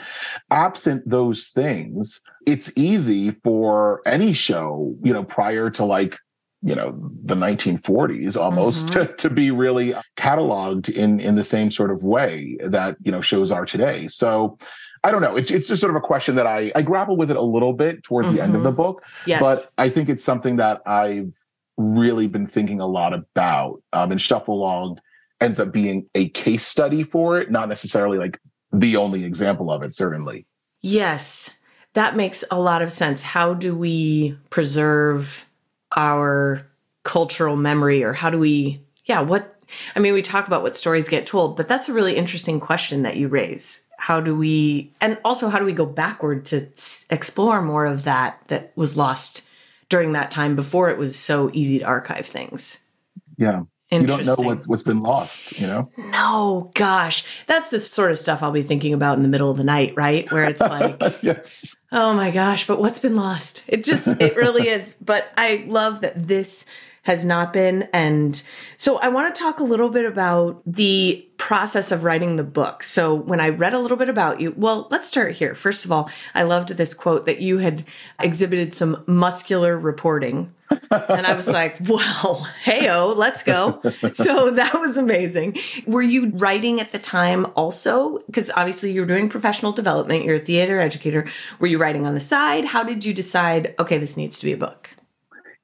absent 0.50 1.08
those 1.08 1.48
things, 1.48 2.20
it's 2.46 2.72
easy 2.76 3.30
for 3.44 4.02
any 4.06 4.32
show, 4.32 4.96
you 5.02 5.12
know, 5.12 5.24
prior 5.24 5.70
to 5.70 5.84
like 5.84 6.18
you 6.66 6.74
know 6.74 6.98
the 7.22 7.34
1940s 7.34 8.40
almost 8.40 8.86
mm-hmm. 8.86 9.00
to, 9.00 9.12
to 9.18 9.28
be 9.28 9.50
really 9.50 9.94
cataloged 10.16 10.88
in 10.88 11.20
in 11.20 11.34
the 11.34 11.44
same 11.44 11.70
sort 11.70 11.90
of 11.90 12.02
way 12.02 12.56
that 12.64 12.96
you 13.02 13.12
know 13.12 13.20
shows 13.20 13.52
are 13.52 13.66
today 13.66 14.08
so 14.08 14.56
I 15.04 15.10
don't 15.10 15.20
know. 15.20 15.36
It's 15.36 15.50
it's 15.50 15.68
just 15.68 15.82
sort 15.82 15.94
of 15.94 16.02
a 16.02 16.06
question 16.06 16.34
that 16.36 16.46
I 16.46 16.72
I 16.74 16.80
grapple 16.80 17.18
with 17.18 17.30
it 17.30 17.36
a 17.36 17.42
little 17.42 17.74
bit 17.74 18.02
towards 18.02 18.28
mm-hmm. 18.28 18.36
the 18.38 18.42
end 18.42 18.56
of 18.56 18.62
the 18.62 18.70
mm-hmm. 18.70 18.76
book. 18.76 19.04
Yes. 19.26 19.38
But 19.38 19.66
I 19.76 19.90
think 19.90 20.08
it's 20.08 20.24
something 20.24 20.56
that 20.56 20.80
I've 20.86 21.34
really 21.76 22.26
been 22.26 22.46
thinking 22.46 22.80
a 22.80 22.86
lot 22.86 23.12
about. 23.12 23.82
Um, 23.92 24.12
and 24.12 24.20
Shuffle 24.20 24.54
Along 24.54 24.98
ends 25.40 25.60
up 25.60 25.72
being 25.72 26.08
a 26.14 26.28
case 26.30 26.66
study 26.66 27.02
for 27.02 27.38
it, 27.38 27.50
not 27.50 27.68
necessarily 27.68 28.18
like 28.18 28.40
the 28.72 28.96
only 28.96 29.24
example 29.24 29.70
of 29.70 29.82
it, 29.82 29.94
certainly. 29.94 30.46
Yes, 30.80 31.58
that 31.94 32.16
makes 32.16 32.44
a 32.50 32.58
lot 32.58 32.82
of 32.82 32.92
sense. 32.92 33.22
How 33.22 33.54
do 33.54 33.76
we 33.76 34.36
preserve 34.50 35.46
our 35.96 36.66
cultural 37.04 37.56
memory, 37.56 38.02
or 38.02 38.12
how 38.12 38.30
do 38.30 38.38
we, 38.38 38.82
yeah, 39.04 39.20
what? 39.20 39.50
I 39.96 40.00
mean, 40.00 40.12
we 40.12 40.22
talk 40.22 40.46
about 40.46 40.62
what 40.62 40.76
stories 40.76 41.08
get 41.08 41.26
told, 41.26 41.56
but 41.56 41.68
that's 41.68 41.88
a 41.88 41.92
really 41.92 42.16
interesting 42.16 42.60
question 42.60 43.02
that 43.02 43.16
you 43.16 43.28
raise. 43.28 43.86
How 43.96 44.20
do 44.20 44.36
we, 44.36 44.92
and 45.00 45.18
also 45.24 45.48
how 45.48 45.58
do 45.58 45.64
we 45.64 45.72
go 45.72 45.86
backward 45.86 46.44
to 46.46 46.68
explore 47.10 47.62
more 47.62 47.86
of 47.86 48.04
that 48.04 48.40
that 48.48 48.72
was 48.76 48.96
lost 48.96 49.48
during 49.88 50.12
that 50.12 50.30
time 50.30 50.56
before 50.56 50.90
it 50.90 50.98
was 50.98 51.18
so 51.18 51.50
easy 51.52 51.78
to 51.78 51.84
archive 51.84 52.26
things. 52.26 52.86
Yeah. 53.36 53.62
you 53.90 54.06
don't 54.06 54.24
know 54.24 54.36
what's 54.38 54.68
what's 54.68 54.82
been 54.82 55.02
lost 55.02 55.52
you 55.58 55.66
know? 55.66 55.90
No 55.96 56.70
gosh. 56.74 57.24
That's 57.46 57.70
the 57.70 57.80
sort 57.80 58.10
of 58.10 58.18
stuff 58.18 58.42
i'll 58.42 58.52
be 58.52 58.62
thinking 58.62 58.92
about 58.92 59.16
in 59.16 59.22
the 59.22 59.28
middle 59.28 59.50
of 59.50 59.56
the 59.56 59.64
night 59.64 59.94
right? 59.96 60.30
Where 60.32 60.44
it's 60.44 60.60
like 60.60 61.00
yes. 61.22 61.76
oh 61.92 62.14
my 62.14 62.30
gosh 62.30 62.66
but 62.66 62.78
what's 62.78 62.98
been 62.98 63.16
lost? 63.16 63.64
It 63.68 63.84
just 63.84 64.20
it 64.20 64.36
really 64.36 64.68
is. 64.68 64.94
But 65.00 65.32
i 65.36 65.64
love 65.66 66.00
that 66.02 66.28
this 66.28 66.66
has 67.04 67.24
not 67.24 67.52
been 67.52 67.88
and 67.92 68.42
so 68.76 68.98
i 68.98 69.08
want 69.08 69.32
to 69.32 69.40
talk 69.40 69.60
a 69.60 69.64
little 69.64 69.88
bit 69.88 70.04
about 70.04 70.60
the 70.66 71.26
process 71.36 71.90
of 71.92 72.04
writing 72.04 72.36
the 72.36 72.44
book 72.44 72.82
so 72.82 73.14
when 73.14 73.40
i 73.40 73.48
read 73.48 73.72
a 73.72 73.78
little 73.78 73.96
bit 73.96 74.08
about 74.08 74.40
you 74.40 74.52
well 74.56 74.86
let's 74.90 75.06
start 75.06 75.32
here 75.32 75.54
first 75.54 75.84
of 75.84 75.92
all 75.92 76.10
i 76.34 76.42
loved 76.42 76.70
this 76.70 76.92
quote 76.92 77.24
that 77.24 77.40
you 77.40 77.58
had 77.58 77.84
exhibited 78.20 78.74
some 78.74 79.02
muscular 79.06 79.78
reporting 79.78 80.52
and 80.90 81.26
I 81.26 81.34
was 81.34 81.48
like, 81.52 81.76
well, 81.86 82.46
heyo, 82.64 83.16
let's 83.16 83.42
go. 83.42 83.80
So 84.12 84.50
that 84.52 84.74
was 84.74 84.96
amazing. 84.96 85.56
Were 85.86 86.02
you 86.02 86.30
writing 86.30 86.80
at 86.80 86.92
the 86.92 86.98
time 86.98 87.46
also? 87.56 88.18
Because 88.26 88.50
obviously 88.56 88.92
you're 88.92 89.06
doing 89.06 89.28
professional 89.28 89.72
development, 89.72 90.24
you're 90.24 90.36
a 90.36 90.40
theater 90.40 90.80
educator. 90.80 91.26
Were 91.58 91.66
you 91.66 91.78
writing 91.78 92.06
on 92.06 92.14
the 92.14 92.20
side? 92.20 92.64
How 92.64 92.82
did 92.82 93.04
you 93.04 93.12
decide, 93.12 93.74
okay, 93.78 93.98
this 93.98 94.16
needs 94.16 94.38
to 94.38 94.46
be 94.46 94.52
a 94.52 94.56
book? 94.56 94.90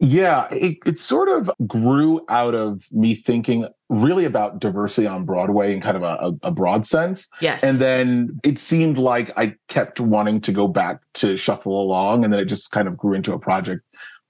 Yeah, 0.00 0.49
it, 0.50 0.78
it 0.87 0.99
sort 0.99 1.28
of 1.28 1.50
grew 1.66 2.25
out 2.30 2.54
of 2.54 2.85
me 2.90 3.14
thinking 3.14 3.69
really 3.90 4.25
about 4.25 4.59
diversity 4.59 5.07
on 5.07 5.26
Broadway 5.26 5.75
in 5.75 5.80
kind 5.83 5.97
of 5.97 6.02
a, 6.02 6.33
a, 6.42 6.50
broad 6.50 6.87
sense. 6.87 7.28
Yes. 7.42 7.62
And 7.62 7.78
then 7.78 8.40
it 8.42 8.59
seemed 8.59 8.97
like 8.97 9.30
I 9.37 9.57
kept 9.69 10.00
wanting 10.00 10.40
to 10.42 10.52
go 10.52 10.69
back 10.69 11.00
to 11.14 11.37
Shuffle 11.37 11.83
Along, 11.83 12.25
and 12.25 12.33
then 12.33 12.40
it 12.40 12.47
just 12.47 12.71
kind 12.71 12.88
of 12.88 12.97
grew 12.97 13.12
into 13.14 13.35
a 13.35 13.38
project 13.38 13.83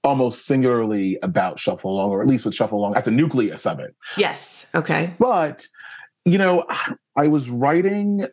almost 0.03 0.45
singularly 0.45 1.17
about 1.23 1.57
Shuffle 1.57 1.91
Along, 1.91 2.09
or 2.09 2.21
at 2.21 2.27
least 2.27 2.43
with 2.43 2.53
Shuffle 2.53 2.79
Along 2.79 2.95
at 2.97 3.05
the 3.05 3.11
nucleus 3.11 3.65
of 3.65 3.79
it. 3.79 3.95
Yes. 4.17 4.67
Okay. 4.75 5.13
But, 5.19 5.67
you 6.25 6.37
know, 6.37 6.65
I 7.15 7.27
was 7.27 7.49
writing 7.49 8.27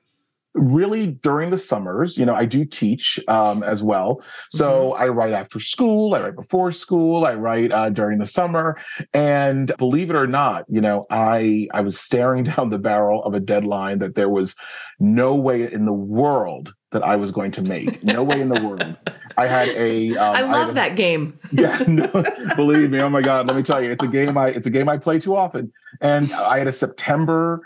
really 0.54 1.06
during 1.06 1.50
the 1.50 1.58
summers 1.58 2.16
you 2.16 2.24
know 2.24 2.34
i 2.34 2.44
do 2.44 2.64
teach 2.64 3.20
um, 3.28 3.62
as 3.62 3.82
well. 3.82 4.22
So 4.50 4.92
mm-hmm. 4.92 5.02
i 5.02 5.08
write 5.08 5.32
after 5.32 5.60
school 5.60 6.14
i 6.14 6.20
write 6.20 6.36
before 6.36 6.72
school 6.72 7.24
i 7.24 7.34
write 7.34 7.72
uh, 7.72 7.90
during 7.90 8.18
the 8.18 8.26
summer. 8.26 8.78
And 9.12 9.72
believe 9.78 10.10
it 10.10 10.16
or 10.16 10.26
not 10.26 10.64
you 10.68 10.80
know 10.80 11.04
i 11.10 11.68
i 11.72 11.80
was 11.80 11.98
staring 11.98 12.44
down 12.56 12.70
the 12.70 12.78
barrel 12.78 13.22
of 13.24 13.34
a 13.34 13.40
deadline 13.40 13.98
that 13.98 14.14
there 14.14 14.28
was 14.28 14.56
no 14.98 15.34
way 15.34 15.70
in 15.70 15.84
the 15.84 15.92
world 15.92 16.74
that 16.90 17.02
i 17.04 17.16
was 17.16 17.30
going 17.30 17.50
to 17.52 17.62
make. 17.62 18.02
No 18.02 18.22
way 18.22 18.40
in 18.40 18.48
the 18.48 18.62
world. 18.62 18.98
I 19.36 19.46
had 19.46 19.68
a. 19.68 20.08
Um, 20.18 20.34
I 20.34 20.40
love 20.40 20.70
a, 20.70 20.74
that 20.74 20.96
game. 20.96 21.38
Yeah 21.52 21.82
no, 21.86 22.08
believe 22.56 22.90
me 22.90 23.00
oh 23.00 23.08
my 23.08 23.20
god 23.20 23.46
let 23.46 23.56
me 23.56 23.62
tell 23.62 23.82
you 23.82 23.90
it's 23.90 24.02
a 24.02 24.08
game 24.08 24.36
i 24.36 24.48
it's 24.48 24.66
a 24.66 24.70
game 24.70 24.88
i 24.88 24.96
play 24.96 25.20
too 25.20 25.36
often. 25.36 25.72
And 26.00 26.32
i 26.32 26.58
had 26.58 26.66
a 26.66 26.72
september 26.72 27.62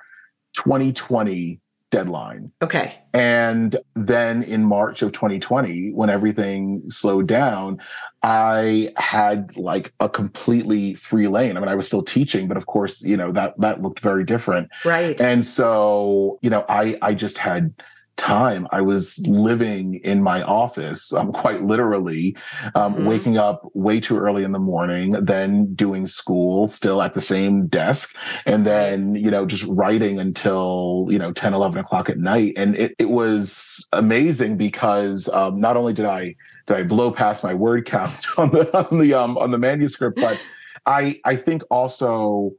2020 0.57 1.62
deadline. 1.93 2.51
Okay. 2.63 2.99
And 3.13 3.77
then 3.95 4.43
in 4.43 4.65
March 4.65 5.03
of 5.03 5.13
2020, 5.13 5.93
when 5.93 6.11
everything 6.11 6.83
slowed 6.89 7.29
down, 7.29 7.81
I 8.23 8.93
had 8.97 9.57
like 9.57 9.93
a 10.01 10.09
completely 10.09 10.95
free 10.95 11.29
lane. 11.29 11.57
I 11.57 11.61
mean, 11.61 11.69
I 11.69 11.75
was 11.75 11.87
still 11.87 12.03
teaching, 12.03 12.49
but 12.49 12.57
of 12.57 12.67
course, 12.67 13.05
you 13.05 13.17
know, 13.17 13.31
that 13.33 13.55
that 13.61 13.83
looked 13.83 14.01
very 14.01 14.25
different. 14.25 14.71
Right. 14.85 15.21
And 15.21 15.47
so, 15.47 16.39
you 16.43 16.51
know, 16.51 16.65
I 16.69 16.97
I 17.03 17.15
just 17.15 17.37
had 17.39 17.75
time 18.23 18.69
i 18.71 18.81
was 18.81 19.19
living 19.27 19.95
in 20.05 20.23
my 20.23 20.43
office 20.43 21.13
um, 21.13 21.33
quite 21.33 21.63
literally 21.63 22.37
um, 22.77 22.95
mm-hmm. 22.95 23.07
waking 23.07 23.37
up 23.37 23.69
way 23.75 23.99
too 23.99 24.17
early 24.17 24.45
in 24.45 24.53
the 24.53 24.61
morning 24.61 25.11
then 25.13 25.75
doing 25.75 26.07
school 26.07 26.69
still 26.69 27.03
at 27.03 27.15
the 27.15 27.21
same 27.21 27.67
desk 27.67 28.17
and 28.47 28.65
then 28.65 29.17
you 29.17 29.29
know 29.29 29.45
just 29.45 29.65
writing 29.65 30.21
until 30.21 31.07
you 31.11 31.19
know 31.19 31.33
10 31.33 31.53
11 31.53 31.81
o'clock 31.81 32.09
at 32.09 32.19
night 32.19 32.53
and 32.57 32.77
it, 32.77 32.95
it 32.97 33.11
was 33.11 33.89
amazing 33.93 34.57
because 34.57 35.29
um, 35.31 35.61
not 35.61 35.77
only 35.77 35.93
did 35.93 36.07
i 36.07 36.33
did 36.69 36.77
i 36.77 36.83
blow 36.85 37.11
past 37.11 37.43
my 37.43 37.53
word 37.53 37.85
count 37.85 38.25
on 38.39 38.53
the 38.53 38.71
on 38.79 39.01
the 39.01 39.13
um 39.13 39.37
on 39.37 39.51
the 39.51 39.59
manuscript 39.59 40.17
but 40.21 40.41
i 40.87 41.21
i 41.25 41.35
think 41.35 41.65
also 41.73 42.53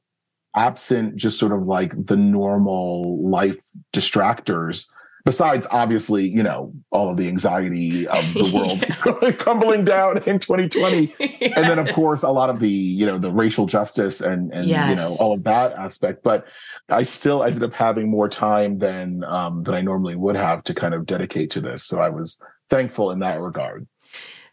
absent 0.55 1.15
just 1.15 1.39
sort 1.39 1.53
of 1.53 1.63
like 1.63 1.93
the 2.05 2.17
normal 2.17 3.17
life 3.27 3.57
distractors 3.93 4.91
besides 5.25 5.65
obviously 5.71 6.27
you 6.27 6.43
know 6.43 6.73
all 6.91 7.09
of 7.09 7.17
the 7.17 7.27
anxiety 7.27 8.07
of 8.07 8.33
the 8.33 8.51
world 8.53 8.83
yes. 9.21 9.37
crumbling 9.41 9.85
down 9.85 10.17
in 10.17 10.39
2020 10.39 11.13
yes. 11.19 11.53
and 11.55 11.65
then 11.65 11.79
of 11.79 11.93
course 11.93 12.23
a 12.23 12.29
lot 12.29 12.49
of 12.49 12.59
the 12.59 12.69
you 12.69 13.05
know 13.05 13.17
the 13.17 13.31
racial 13.31 13.65
justice 13.65 14.21
and 14.21 14.51
and 14.53 14.67
yes. 14.67 14.89
you 14.89 14.95
know 14.95 15.15
all 15.19 15.33
of 15.33 15.43
that 15.43 15.71
aspect 15.73 16.23
but 16.23 16.47
i 16.89 17.03
still 17.03 17.43
ended 17.43 17.63
up 17.63 17.73
having 17.73 18.09
more 18.09 18.27
time 18.27 18.77
than 18.77 19.23
um 19.23 19.63
than 19.63 19.73
i 19.73 19.81
normally 19.81 20.15
would 20.15 20.35
have 20.35 20.63
to 20.63 20.73
kind 20.73 20.93
of 20.93 21.05
dedicate 21.05 21.49
to 21.49 21.61
this 21.61 21.83
so 21.83 21.99
i 21.99 22.09
was 22.09 22.39
thankful 22.69 23.11
in 23.11 23.19
that 23.19 23.39
regard 23.39 23.87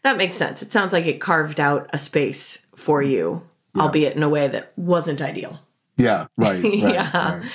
that 0.03 0.17
makes 0.17 0.35
sense 0.35 0.61
it 0.61 0.71
sounds 0.71 0.93
like 0.93 1.05
it 1.05 1.19
carved 1.19 1.59
out 1.59 1.89
a 1.93 1.97
space 1.97 2.65
for 2.75 3.01
you 3.01 3.41
yeah. 3.75 3.83
albeit 3.83 4.15
in 4.15 4.23
a 4.23 4.29
way 4.29 4.47
that 4.47 4.71
wasn't 4.77 5.21
ideal 5.21 5.59
yeah 5.97 6.27
right, 6.37 6.63
right 6.63 6.73
yeah 6.73 7.37
right. 7.37 7.51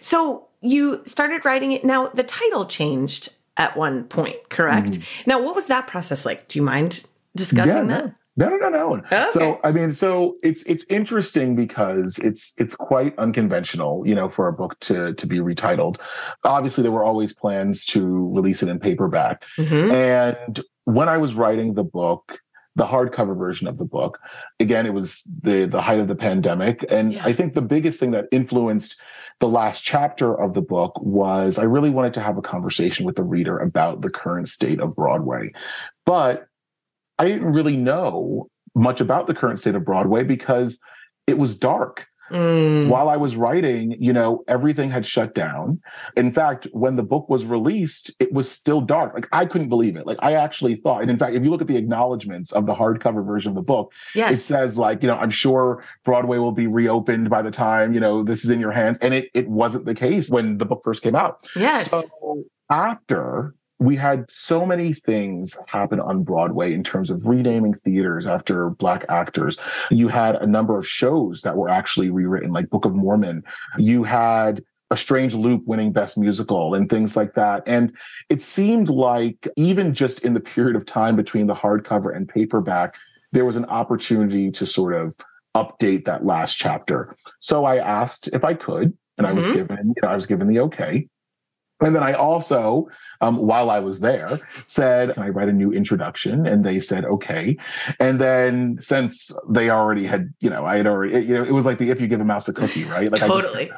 so 0.00 0.46
you 0.66 1.02
started 1.04 1.44
writing 1.44 1.72
it. 1.72 1.84
Now, 1.84 2.08
the 2.08 2.24
title 2.24 2.66
changed 2.66 3.34
at 3.56 3.76
one 3.76 4.04
point, 4.04 4.48
correct? 4.48 4.92
Mm-hmm. 4.92 5.30
Now, 5.30 5.42
what 5.42 5.54
was 5.54 5.66
that 5.66 5.86
process 5.86 6.26
like? 6.26 6.48
Do 6.48 6.58
you 6.58 6.64
mind 6.64 7.06
discussing 7.34 7.88
yeah, 7.88 8.02
that? 8.02 8.14
No, 8.38 8.50
no, 8.50 8.56
no, 8.56 8.68
no. 8.68 8.96
Okay. 8.96 9.26
So, 9.30 9.58
I 9.64 9.72
mean, 9.72 9.94
so 9.94 10.36
it's 10.42 10.62
it's 10.64 10.84
interesting 10.90 11.56
because 11.56 12.18
it's 12.18 12.52
it's 12.58 12.74
quite 12.74 13.18
unconventional, 13.18 14.06
you 14.06 14.14
know, 14.14 14.28
for 14.28 14.46
a 14.46 14.52
book 14.52 14.78
to 14.80 15.14
to 15.14 15.26
be 15.26 15.38
retitled. 15.38 15.98
Obviously, 16.44 16.82
there 16.82 16.92
were 16.92 17.04
always 17.04 17.32
plans 17.32 17.86
to 17.86 18.30
release 18.34 18.62
it 18.62 18.68
in 18.68 18.78
paperback, 18.78 19.44
mm-hmm. 19.58 19.90
and 19.90 20.60
when 20.84 21.08
I 21.08 21.16
was 21.16 21.34
writing 21.34 21.74
the 21.74 21.84
book, 21.84 22.40
the 22.74 22.84
hardcover 22.84 23.36
version 23.36 23.68
of 23.68 23.78
the 23.78 23.86
book, 23.86 24.18
again, 24.60 24.84
it 24.84 24.92
was 24.92 25.22
the 25.42 25.64
the 25.64 25.80
height 25.80 25.98
of 25.98 26.08
the 26.08 26.14
pandemic, 26.14 26.84
and 26.90 27.14
yeah. 27.14 27.24
I 27.24 27.32
think 27.32 27.54
the 27.54 27.62
biggest 27.62 27.98
thing 27.98 28.10
that 28.10 28.26
influenced 28.30 29.00
the 29.40 29.48
last 29.48 29.84
chapter 29.84 30.34
of 30.34 30.54
the 30.54 30.62
book 30.62 30.98
was 31.00 31.58
I 31.58 31.64
really 31.64 31.90
wanted 31.90 32.14
to 32.14 32.20
have 32.20 32.38
a 32.38 32.42
conversation 32.42 33.04
with 33.04 33.16
the 33.16 33.22
reader 33.22 33.58
about 33.58 34.00
the 34.00 34.10
current 34.10 34.48
state 34.48 34.80
of 34.80 34.96
Broadway. 34.96 35.52
But 36.04 36.46
I 37.18 37.26
didn't 37.26 37.52
really 37.52 37.76
know 37.76 38.48
much 38.74 39.00
about 39.00 39.26
the 39.26 39.34
current 39.34 39.58
state 39.58 39.74
of 39.74 39.84
Broadway 39.84 40.22
because 40.22 40.80
it 41.26 41.38
was 41.38 41.58
dark. 41.58 42.06
Mm. 42.30 42.88
While 42.88 43.08
I 43.08 43.16
was 43.16 43.36
writing, 43.36 43.96
you 44.00 44.12
know, 44.12 44.44
everything 44.48 44.90
had 44.90 45.06
shut 45.06 45.34
down. 45.34 45.80
In 46.16 46.32
fact, 46.32 46.66
when 46.72 46.96
the 46.96 47.02
book 47.02 47.28
was 47.28 47.44
released, 47.44 48.10
it 48.18 48.32
was 48.32 48.50
still 48.50 48.80
dark. 48.80 49.14
Like 49.14 49.28
I 49.32 49.46
couldn't 49.46 49.68
believe 49.68 49.96
it. 49.96 50.06
Like 50.06 50.18
I 50.20 50.32
actually 50.32 50.76
thought, 50.76 51.02
and 51.02 51.10
in 51.10 51.18
fact, 51.18 51.34
if 51.34 51.44
you 51.44 51.50
look 51.50 51.60
at 51.60 51.66
the 51.66 51.76
acknowledgments 51.76 52.52
of 52.52 52.66
the 52.66 52.74
hardcover 52.74 53.24
version 53.24 53.50
of 53.50 53.54
the 53.54 53.62
book, 53.62 53.92
yes. 54.14 54.32
it 54.32 54.42
says 54.42 54.78
like, 54.78 55.02
you 55.02 55.08
know, 55.08 55.16
I'm 55.16 55.30
sure 55.30 55.84
Broadway 56.04 56.38
will 56.38 56.52
be 56.52 56.66
reopened 56.66 57.30
by 57.30 57.42
the 57.42 57.50
time, 57.50 57.94
you 57.94 58.00
know, 58.00 58.22
this 58.22 58.44
is 58.44 58.50
in 58.50 58.60
your 58.60 58.72
hands. 58.72 58.98
And 58.98 59.14
it 59.14 59.30
it 59.34 59.48
wasn't 59.48 59.84
the 59.84 59.94
case 59.94 60.30
when 60.30 60.58
the 60.58 60.66
book 60.66 60.82
first 60.84 61.02
came 61.02 61.14
out. 61.14 61.46
Yes. 61.54 61.90
So 61.90 62.44
after 62.70 63.54
we 63.78 63.96
had 63.96 64.28
so 64.30 64.64
many 64.64 64.92
things 64.92 65.56
happen 65.66 66.00
on 66.00 66.22
Broadway 66.22 66.72
in 66.72 66.82
terms 66.82 67.10
of 67.10 67.26
renaming 67.26 67.74
theaters 67.74 68.26
after 68.26 68.70
Black 68.70 69.04
actors. 69.08 69.58
You 69.90 70.08
had 70.08 70.36
a 70.36 70.46
number 70.46 70.78
of 70.78 70.88
shows 70.88 71.42
that 71.42 71.56
were 71.56 71.68
actually 71.68 72.10
rewritten, 72.10 72.52
like 72.52 72.70
Book 72.70 72.86
of 72.86 72.94
Mormon. 72.94 73.44
You 73.76 74.04
had 74.04 74.62
a 74.90 74.96
strange 74.96 75.34
loop 75.34 75.64
winning 75.66 75.92
best 75.92 76.16
musical 76.16 76.74
and 76.74 76.88
things 76.88 77.16
like 77.16 77.34
that. 77.34 77.62
And 77.66 77.94
it 78.30 78.40
seemed 78.40 78.88
like 78.88 79.48
even 79.56 79.92
just 79.92 80.24
in 80.24 80.32
the 80.32 80.40
period 80.40 80.76
of 80.76 80.86
time 80.86 81.16
between 81.16 81.46
the 81.46 81.54
hardcover 81.54 82.14
and 82.14 82.28
paperback, 82.28 82.96
there 83.32 83.44
was 83.44 83.56
an 83.56 83.64
opportunity 83.66 84.50
to 84.52 84.64
sort 84.64 84.94
of 84.94 85.14
update 85.54 86.04
that 86.04 86.24
last 86.24 86.56
chapter. 86.56 87.16
So 87.40 87.64
I 87.64 87.76
asked 87.76 88.28
if 88.32 88.44
I 88.44 88.54
could, 88.54 88.96
and 89.18 89.26
mm-hmm. 89.26 89.26
I 89.26 89.32
was 89.32 89.46
mm-hmm. 89.46 89.54
given, 89.54 89.88
you 89.88 90.02
know, 90.02 90.08
I 90.08 90.14
was 90.14 90.26
given 90.26 90.48
the 90.48 90.60
okay. 90.60 91.08
And 91.80 91.94
then 91.94 92.02
I 92.02 92.14
also, 92.14 92.88
um, 93.20 93.36
while 93.36 93.68
I 93.68 93.80
was 93.80 94.00
there, 94.00 94.40
said, 94.64 95.12
Can 95.14 95.22
I 95.22 95.28
write 95.28 95.48
a 95.48 95.52
new 95.52 95.72
introduction? 95.72 96.46
And 96.46 96.64
they 96.64 96.80
said, 96.80 97.04
Okay. 97.04 97.56
And 98.00 98.18
then 98.18 98.78
since 98.80 99.30
they 99.48 99.68
already 99.68 100.06
had, 100.06 100.32
you 100.40 100.48
know, 100.48 100.64
I 100.64 100.78
had 100.78 100.86
already, 100.86 101.26
you 101.26 101.34
know, 101.34 101.44
it 101.44 101.52
was 101.52 101.66
like 101.66 101.78
the 101.78 101.90
if 101.90 102.00
you 102.00 102.06
give 102.06 102.20
a 102.20 102.24
mouse 102.24 102.48
a 102.48 102.52
cookie, 102.52 102.84
right? 102.84 103.10
Like 103.10 103.20
totally. 103.20 103.70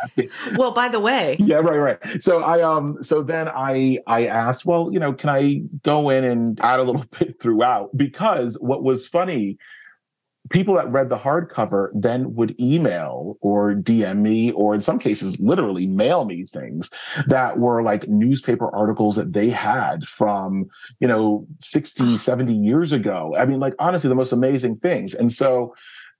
well, 0.56 0.70
by 0.70 0.88
the 0.88 1.00
way. 1.00 1.36
Yeah, 1.40 1.56
right, 1.56 1.98
right. 1.98 2.22
So 2.22 2.42
I 2.42 2.62
um 2.62 3.02
so 3.02 3.22
then 3.22 3.48
I 3.48 3.98
I 4.06 4.26
asked, 4.26 4.64
well, 4.64 4.92
you 4.92 5.00
know, 5.00 5.12
can 5.12 5.30
I 5.30 5.62
go 5.82 6.10
in 6.10 6.24
and 6.24 6.60
add 6.60 6.78
a 6.78 6.84
little 6.84 7.04
bit 7.18 7.40
throughout? 7.40 7.96
Because 7.96 8.56
what 8.60 8.84
was 8.84 9.06
funny 9.06 9.58
people 10.50 10.74
that 10.74 10.90
read 10.90 11.08
the 11.08 11.18
hardcover 11.18 11.90
then 11.94 12.34
would 12.34 12.58
email 12.60 13.36
or 13.40 13.74
DM 13.74 14.18
me, 14.18 14.52
or 14.52 14.74
in 14.74 14.80
some 14.80 14.98
cases, 14.98 15.40
literally 15.40 15.86
mail 15.86 16.24
me 16.24 16.46
things 16.46 16.90
that 17.26 17.58
were 17.58 17.82
like 17.82 18.08
newspaper 18.08 18.74
articles 18.74 19.16
that 19.16 19.32
they 19.32 19.50
had 19.50 20.04
from, 20.04 20.66
you 21.00 21.08
know, 21.08 21.46
60, 21.60 22.16
70 22.16 22.54
years 22.54 22.92
ago. 22.92 23.34
I 23.36 23.46
mean, 23.46 23.60
like, 23.60 23.74
honestly, 23.78 24.08
the 24.08 24.14
most 24.14 24.32
amazing 24.32 24.76
things. 24.76 25.14
And 25.14 25.32
so, 25.32 25.74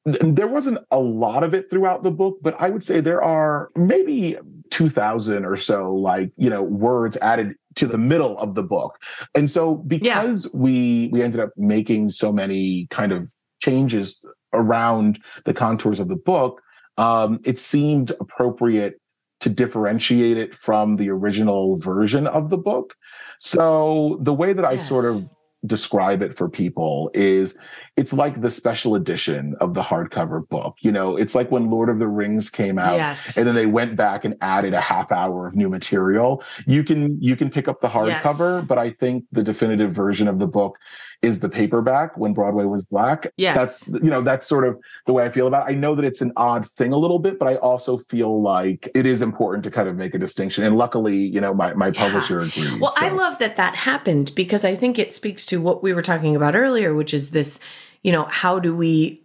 there 0.04 0.46
wasn't 0.46 0.78
a 0.90 0.98
lot 0.98 1.44
of 1.44 1.54
it 1.54 1.68
throughout 1.68 2.02
the 2.02 2.10
book, 2.10 2.38
but 2.40 2.56
I 2.58 2.70
would 2.70 2.82
say 2.82 3.00
there 3.00 3.22
are 3.22 3.70
maybe 3.76 4.38
2000 4.70 5.44
or 5.44 5.56
so 5.56 5.94
like, 5.94 6.32
you 6.36 6.48
know, 6.48 6.62
words 6.62 7.16
added 7.18 7.54
to 7.76 7.86
the 7.86 7.98
middle 7.98 8.38
of 8.38 8.54
the 8.54 8.62
book. 8.62 8.98
And 9.34 9.50
so 9.50 9.74
because 9.74 10.46
yeah. 10.46 10.50
we 10.54 11.08
we 11.12 11.22
ended 11.22 11.40
up 11.40 11.50
making 11.56 12.10
so 12.10 12.32
many 12.32 12.86
kind 12.90 13.12
of 13.12 13.32
changes 13.68 14.24
around 14.52 15.20
the 15.44 15.54
contours 15.54 16.00
of 16.00 16.08
the 16.08 16.16
book, 16.16 16.62
um, 16.96 17.40
it 17.44 17.58
seemed 17.58 18.12
appropriate 18.20 19.00
to 19.40 19.48
differentiate 19.48 20.36
it 20.36 20.54
from 20.54 20.96
the 20.96 21.08
original 21.10 21.76
version 21.76 22.26
of 22.26 22.50
the 22.50 22.58
book. 22.58 22.94
So 23.38 24.18
the 24.20 24.34
way 24.34 24.52
that 24.52 24.64
I 24.64 24.78
sort 24.78 25.04
of 25.04 25.30
describe 25.66 26.22
it 26.22 26.36
for 26.36 26.48
people 26.48 27.10
is 27.14 27.58
it's 27.96 28.12
like 28.12 28.40
the 28.40 28.50
special 28.50 28.94
edition 28.94 29.56
of 29.60 29.74
the 29.74 29.82
hardcover 29.82 30.48
book. 30.48 30.76
You 30.80 30.92
know, 30.92 31.16
it's 31.16 31.34
like 31.34 31.50
when 31.50 31.68
Lord 31.68 31.88
of 31.88 31.98
the 31.98 32.06
Rings 32.06 32.48
came 32.48 32.78
out 32.78 32.94
yes. 32.94 33.36
and 33.36 33.44
then 33.44 33.56
they 33.56 33.66
went 33.66 33.96
back 33.96 34.24
and 34.24 34.36
added 34.40 34.72
a 34.72 34.80
half 34.80 35.10
hour 35.10 35.48
of 35.48 35.56
new 35.56 35.68
material. 35.68 36.44
You 36.66 36.84
can 36.84 37.20
you 37.20 37.34
can 37.34 37.50
pick 37.50 37.66
up 37.66 37.80
the 37.80 37.88
hardcover, 37.88 38.58
yes. 38.58 38.64
but 38.64 38.78
I 38.78 38.90
think 38.90 39.24
the 39.32 39.42
definitive 39.42 39.92
version 39.92 40.28
of 40.28 40.38
the 40.38 40.46
book 40.46 40.78
is 41.20 41.40
the 41.40 41.48
paperback 41.48 42.16
when 42.16 42.32
Broadway 42.32 42.64
was 42.64 42.84
black. 42.84 43.32
Yes. 43.36 43.56
That's 43.56 43.88
you 44.04 44.10
know, 44.10 44.22
that's 44.22 44.46
sort 44.46 44.64
of 44.64 44.78
the 45.06 45.12
way 45.12 45.24
I 45.24 45.30
feel 45.30 45.48
about 45.48 45.68
it. 45.68 45.72
I 45.72 45.74
know 45.74 45.96
that 45.96 46.04
it's 46.04 46.20
an 46.20 46.32
odd 46.36 46.70
thing 46.70 46.92
a 46.92 46.98
little 46.98 47.18
bit, 47.18 47.40
but 47.40 47.48
I 47.48 47.56
also 47.56 47.96
feel 47.96 48.40
like 48.40 48.88
it 48.94 49.06
is 49.06 49.22
important 49.22 49.64
to 49.64 49.70
kind 49.72 49.88
of 49.88 49.96
make 49.96 50.14
a 50.14 50.18
distinction. 50.18 50.62
And 50.62 50.78
luckily, 50.78 51.16
you 51.16 51.40
know, 51.40 51.52
my, 51.52 51.74
my 51.74 51.90
publisher 51.90 52.40
agreed. 52.40 52.80
Well, 52.80 52.92
so. 52.92 53.04
I 53.04 53.08
love 53.08 53.40
that 53.40 53.56
that 53.56 53.74
happened 53.74 54.32
because 54.36 54.64
I 54.64 54.76
think 54.76 55.00
it 55.00 55.12
speaks 55.12 55.44
to 55.48 55.60
what 55.60 55.82
we 55.82 55.92
were 55.92 56.02
talking 56.02 56.36
about 56.36 56.56
earlier, 56.56 56.94
which 56.94 57.12
is 57.12 57.30
this 57.30 57.60
you 58.02 58.12
know, 58.12 58.24
how 58.24 58.58
do 58.58 58.74
we 58.74 59.22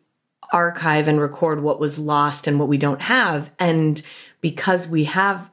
archive 0.51 1.07
and 1.07 1.19
record 1.19 1.61
what 1.61 1.79
was 1.79 1.99
lost 1.99 2.47
and 2.47 2.59
what 2.59 2.67
we 2.67 2.77
don't 2.77 3.01
have? 3.01 3.51
And 3.59 4.01
because 4.41 4.87
we 4.87 5.05
have 5.05 5.49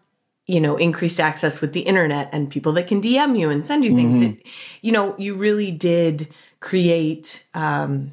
you 0.47 0.61
know 0.61 0.77
increased 0.77 1.21
access 1.21 1.61
with 1.61 1.73
the 1.73 1.81
internet 1.81 2.29
and 2.33 2.51
people 2.51 2.73
that 2.73 2.89
can 2.89 3.01
dm 3.01 3.39
you 3.39 3.51
and 3.51 3.65
send 3.65 3.85
you 3.85 3.93
things 3.93 4.17
mm-hmm. 4.17 4.33
it, 4.33 4.47
you 4.83 4.91
know 4.91 5.15
you 5.17 5.37
really 5.37 5.71
did 5.71 6.27
create 6.59 7.47
um, 7.55 8.11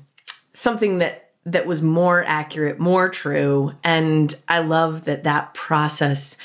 something 0.54 1.00
that 1.00 1.32
that 1.46 1.66
was 1.66 1.82
more 1.82 2.24
accurate 2.26 2.78
more 2.78 3.10
true 3.10 3.74
and 3.84 4.36
i 4.48 4.60
love 4.60 5.06
that 5.06 5.24
that 5.24 5.52
process 5.56 6.38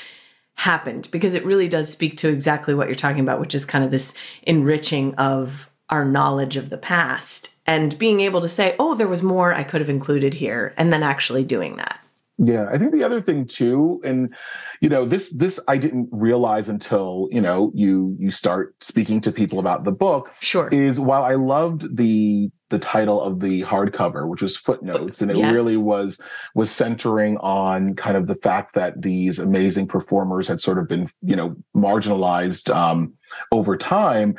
happened 0.55 1.07
because 1.11 1.35
it 1.35 1.45
really 1.45 1.67
does 1.67 1.91
speak 1.91 2.17
to 2.17 2.29
exactly 2.29 2.73
what 2.73 2.87
you're 2.87 2.95
talking 2.95 3.21
about 3.21 3.39
which 3.39 3.53
is 3.53 3.63
kind 3.63 3.83
of 3.83 3.91
this 3.91 4.15
enriching 4.43 5.13
of 5.15 5.69
our 5.89 6.05
knowledge 6.05 6.57
of 6.57 6.69
the 6.69 6.77
past 6.77 7.55
and 7.65 7.97
being 7.97 8.19
able 8.19 8.41
to 8.41 8.49
say, 8.49 8.75
oh, 8.79 8.95
there 8.95 9.07
was 9.07 9.23
more 9.23 9.53
I 9.53 9.63
could 9.63 9.81
have 9.81 9.89
included 9.89 10.33
here, 10.33 10.73
and 10.77 10.91
then 10.91 11.03
actually 11.03 11.43
doing 11.43 11.77
that. 11.77 11.99
Yeah, 12.39 12.67
I 12.71 12.77
think 12.77 12.91
the 12.91 13.03
other 13.03 13.21
thing 13.21 13.45
too, 13.45 14.01
and 14.03 14.33
you 14.81 14.89
know, 14.89 15.05
this 15.05 15.29
this 15.29 15.59
I 15.67 15.77
didn't 15.77 16.09
realize 16.11 16.67
until 16.67 17.29
you 17.31 17.41
know 17.41 17.71
you 17.75 18.17
you 18.19 18.31
start 18.31 18.75
speaking 18.83 19.21
to 19.21 19.31
people 19.31 19.59
about 19.59 19.83
the 19.83 19.91
book. 19.91 20.31
Sure, 20.41 20.67
is 20.69 20.99
while 20.99 21.23
I 21.23 21.35
loved 21.35 21.95
the 21.95 22.49
the 22.73 22.79
title 22.79 23.21
of 23.21 23.39
the 23.39 23.61
hardcover, 23.61 24.27
which 24.27 24.41
was 24.41 24.57
footnotes, 24.57 25.21
and 25.21 25.29
it 25.29 25.37
yes. 25.37 25.53
really 25.53 25.77
was 25.77 26.19
was 26.55 26.71
centering 26.71 27.37
on 27.37 27.93
kind 27.93 28.17
of 28.17 28.25
the 28.25 28.33
fact 28.33 28.73
that 28.73 28.99
these 28.99 29.37
amazing 29.37 29.87
performers 29.87 30.47
had 30.47 30.59
sort 30.59 30.79
of 30.79 30.87
been 30.87 31.07
you 31.21 31.35
know 31.35 31.55
marginalized 31.75 32.75
um, 32.75 33.13
over 33.51 33.77
time. 33.77 34.35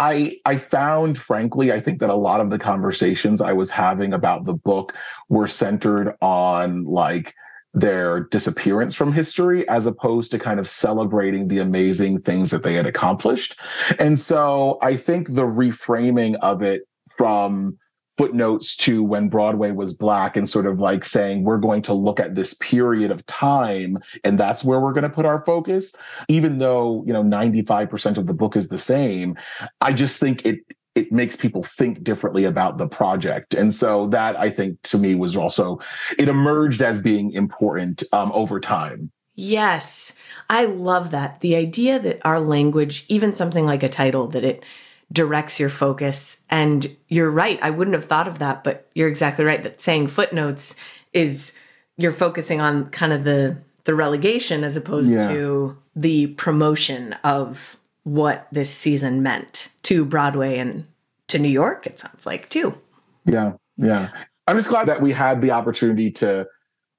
I 0.00 0.38
I 0.44 0.56
found, 0.56 1.16
frankly, 1.16 1.70
I 1.70 1.78
think 1.78 2.00
that 2.00 2.10
a 2.10 2.16
lot 2.16 2.40
of 2.40 2.50
the 2.50 2.58
conversations 2.58 3.40
I 3.40 3.52
was 3.52 3.70
having 3.70 4.12
about 4.12 4.46
the 4.46 4.54
book 4.54 4.92
were 5.28 5.46
centered 5.46 6.16
on 6.20 6.86
like 6.86 7.36
their 7.72 8.20
disappearance 8.20 8.96
from 8.96 9.12
history 9.12 9.68
as 9.68 9.86
opposed 9.86 10.32
to 10.32 10.40
kind 10.40 10.58
of 10.58 10.66
celebrating 10.66 11.46
the 11.46 11.58
amazing 11.58 12.20
things 12.22 12.50
that 12.50 12.64
they 12.64 12.74
had 12.74 12.86
accomplished. 12.86 13.60
And 14.00 14.18
so 14.18 14.78
I 14.82 14.96
think 14.96 15.34
the 15.34 15.46
reframing 15.46 16.36
of 16.40 16.62
it 16.62 16.82
from 17.08 17.78
footnotes 18.16 18.74
to 18.76 19.02
when 19.04 19.28
Broadway 19.28 19.72
was 19.72 19.92
black 19.92 20.36
and 20.36 20.48
sort 20.48 20.66
of 20.66 20.80
like 20.80 21.04
saying 21.04 21.44
we're 21.44 21.58
going 21.58 21.82
to 21.82 21.92
look 21.92 22.18
at 22.18 22.34
this 22.34 22.54
period 22.54 23.10
of 23.10 23.24
time 23.26 23.98
and 24.24 24.38
that's 24.38 24.64
where 24.64 24.80
we're 24.80 24.92
going 24.92 25.02
to 25.02 25.10
put 25.10 25.26
our 25.26 25.44
focus. 25.44 25.94
Even 26.28 26.58
though 26.58 27.04
you 27.06 27.12
know 27.12 27.22
95% 27.22 28.16
of 28.16 28.26
the 28.26 28.34
book 28.34 28.56
is 28.56 28.68
the 28.68 28.78
same 28.78 29.36
I 29.80 29.92
just 29.92 30.18
think 30.18 30.44
it 30.46 30.60
it 30.94 31.12
makes 31.12 31.36
people 31.36 31.62
think 31.62 32.02
differently 32.02 32.44
about 32.44 32.78
the 32.78 32.88
project. 32.88 33.52
And 33.52 33.74
so 33.74 34.06
that 34.06 34.34
I 34.40 34.48
think 34.48 34.80
to 34.84 34.98
me 34.98 35.14
was 35.14 35.36
also 35.36 35.78
it 36.18 36.28
emerged 36.28 36.80
as 36.80 36.98
being 36.98 37.32
important 37.32 38.02
um, 38.12 38.32
over 38.32 38.58
time. 38.58 39.12
Yes, 39.34 40.16
I 40.48 40.64
love 40.64 41.10
that. 41.10 41.40
The 41.40 41.54
idea 41.54 41.98
that 41.98 42.20
our 42.24 42.40
language, 42.40 43.04
even 43.08 43.34
something 43.34 43.66
like 43.66 43.82
a 43.82 43.88
title, 43.90 44.26
that 44.28 44.42
it 44.42 44.64
directs 45.12 45.60
your 45.60 45.68
focus. 45.68 46.44
And 46.50 46.94
you're 47.08 47.30
right. 47.30 47.58
I 47.62 47.70
wouldn't 47.70 47.96
have 47.96 48.06
thought 48.06 48.28
of 48.28 48.38
that, 48.40 48.64
but 48.64 48.88
you're 48.94 49.08
exactly 49.08 49.44
right 49.44 49.62
that 49.62 49.80
saying 49.80 50.08
footnotes 50.08 50.76
is 51.12 51.56
you're 51.96 52.12
focusing 52.12 52.60
on 52.60 52.90
kind 52.90 53.12
of 53.12 53.24
the 53.24 53.56
the 53.84 53.94
relegation 53.94 54.64
as 54.64 54.76
opposed 54.76 55.12
yeah. 55.12 55.28
to 55.28 55.78
the 55.94 56.26
promotion 56.28 57.12
of 57.24 57.78
what 58.02 58.48
this 58.52 58.68
season 58.68 59.22
meant 59.22 59.70
to 59.82 60.04
Broadway 60.04 60.58
and 60.58 60.86
to 61.28 61.38
New 61.38 61.48
York, 61.48 61.86
it 61.86 61.98
sounds 61.98 62.26
like 62.26 62.48
too. 62.48 62.76
Yeah. 63.24 63.52
Yeah. 63.76 64.10
I'm 64.46 64.56
just 64.56 64.68
glad 64.68 64.86
that 64.86 65.00
we 65.00 65.12
had 65.12 65.40
the 65.40 65.52
opportunity 65.52 66.10
to 66.12 66.46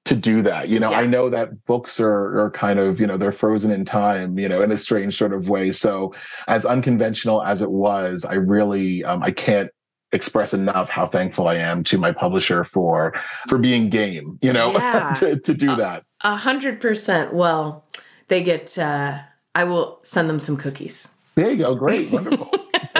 to 0.08 0.14
do 0.14 0.42
that. 0.42 0.68
You 0.68 0.80
know, 0.80 0.90
yeah. 0.90 1.00
I 1.00 1.06
know 1.06 1.28
that 1.28 1.64
books 1.66 2.00
are 2.00 2.40
are 2.40 2.50
kind 2.50 2.78
of, 2.78 2.98
you 2.98 3.06
know, 3.06 3.18
they're 3.18 3.30
frozen 3.32 3.70
in 3.70 3.84
time, 3.84 4.38
you 4.38 4.48
know, 4.48 4.62
in 4.62 4.72
a 4.72 4.78
strange 4.78 5.16
sort 5.16 5.34
of 5.34 5.48
way. 5.48 5.70
So 5.70 6.14
as 6.46 6.64
unconventional 6.64 7.42
as 7.42 7.60
it 7.60 7.70
was, 7.70 8.24
I 8.24 8.34
really 8.34 9.04
um, 9.04 9.22
I 9.22 9.30
can't 9.30 9.70
express 10.12 10.54
enough 10.54 10.88
how 10.88 11.06
thankful 11.06 11.46
I 11.46 11.56
am 11.56 11.84
to 11.84 11.98
my 11.98 12.12
publisher 12.12 12.64
for 12.64 13.14
for 13.48 13.58
being 13.58 13.90
game, 13.90 14.38
you 14.40 14.52
know, 14.52 14.72
yeah. 14.78 15.12
to, 15.14 15.38
to 15.38 15.54
do 15.54 15.76
that. 15.76 16.04
A 16.22 16.36
hundred 16.36 16.80
percent. 16.80 17.34
Well, 17.34 17.84
they 18.28 18.42
get 18.42 18.78
uh 18.78 19.18
I 19.54 19.64
will 19.64 19.98
send 20.02 20.30
them 20.30 20.40
some 20.40 20.56
cookies. 20.56 21.12
There 21.34 21.50
you 21.50 21.58
go. 21.58 21.74
Great. 21.74 22.10
Wonderful. 22.12 22.50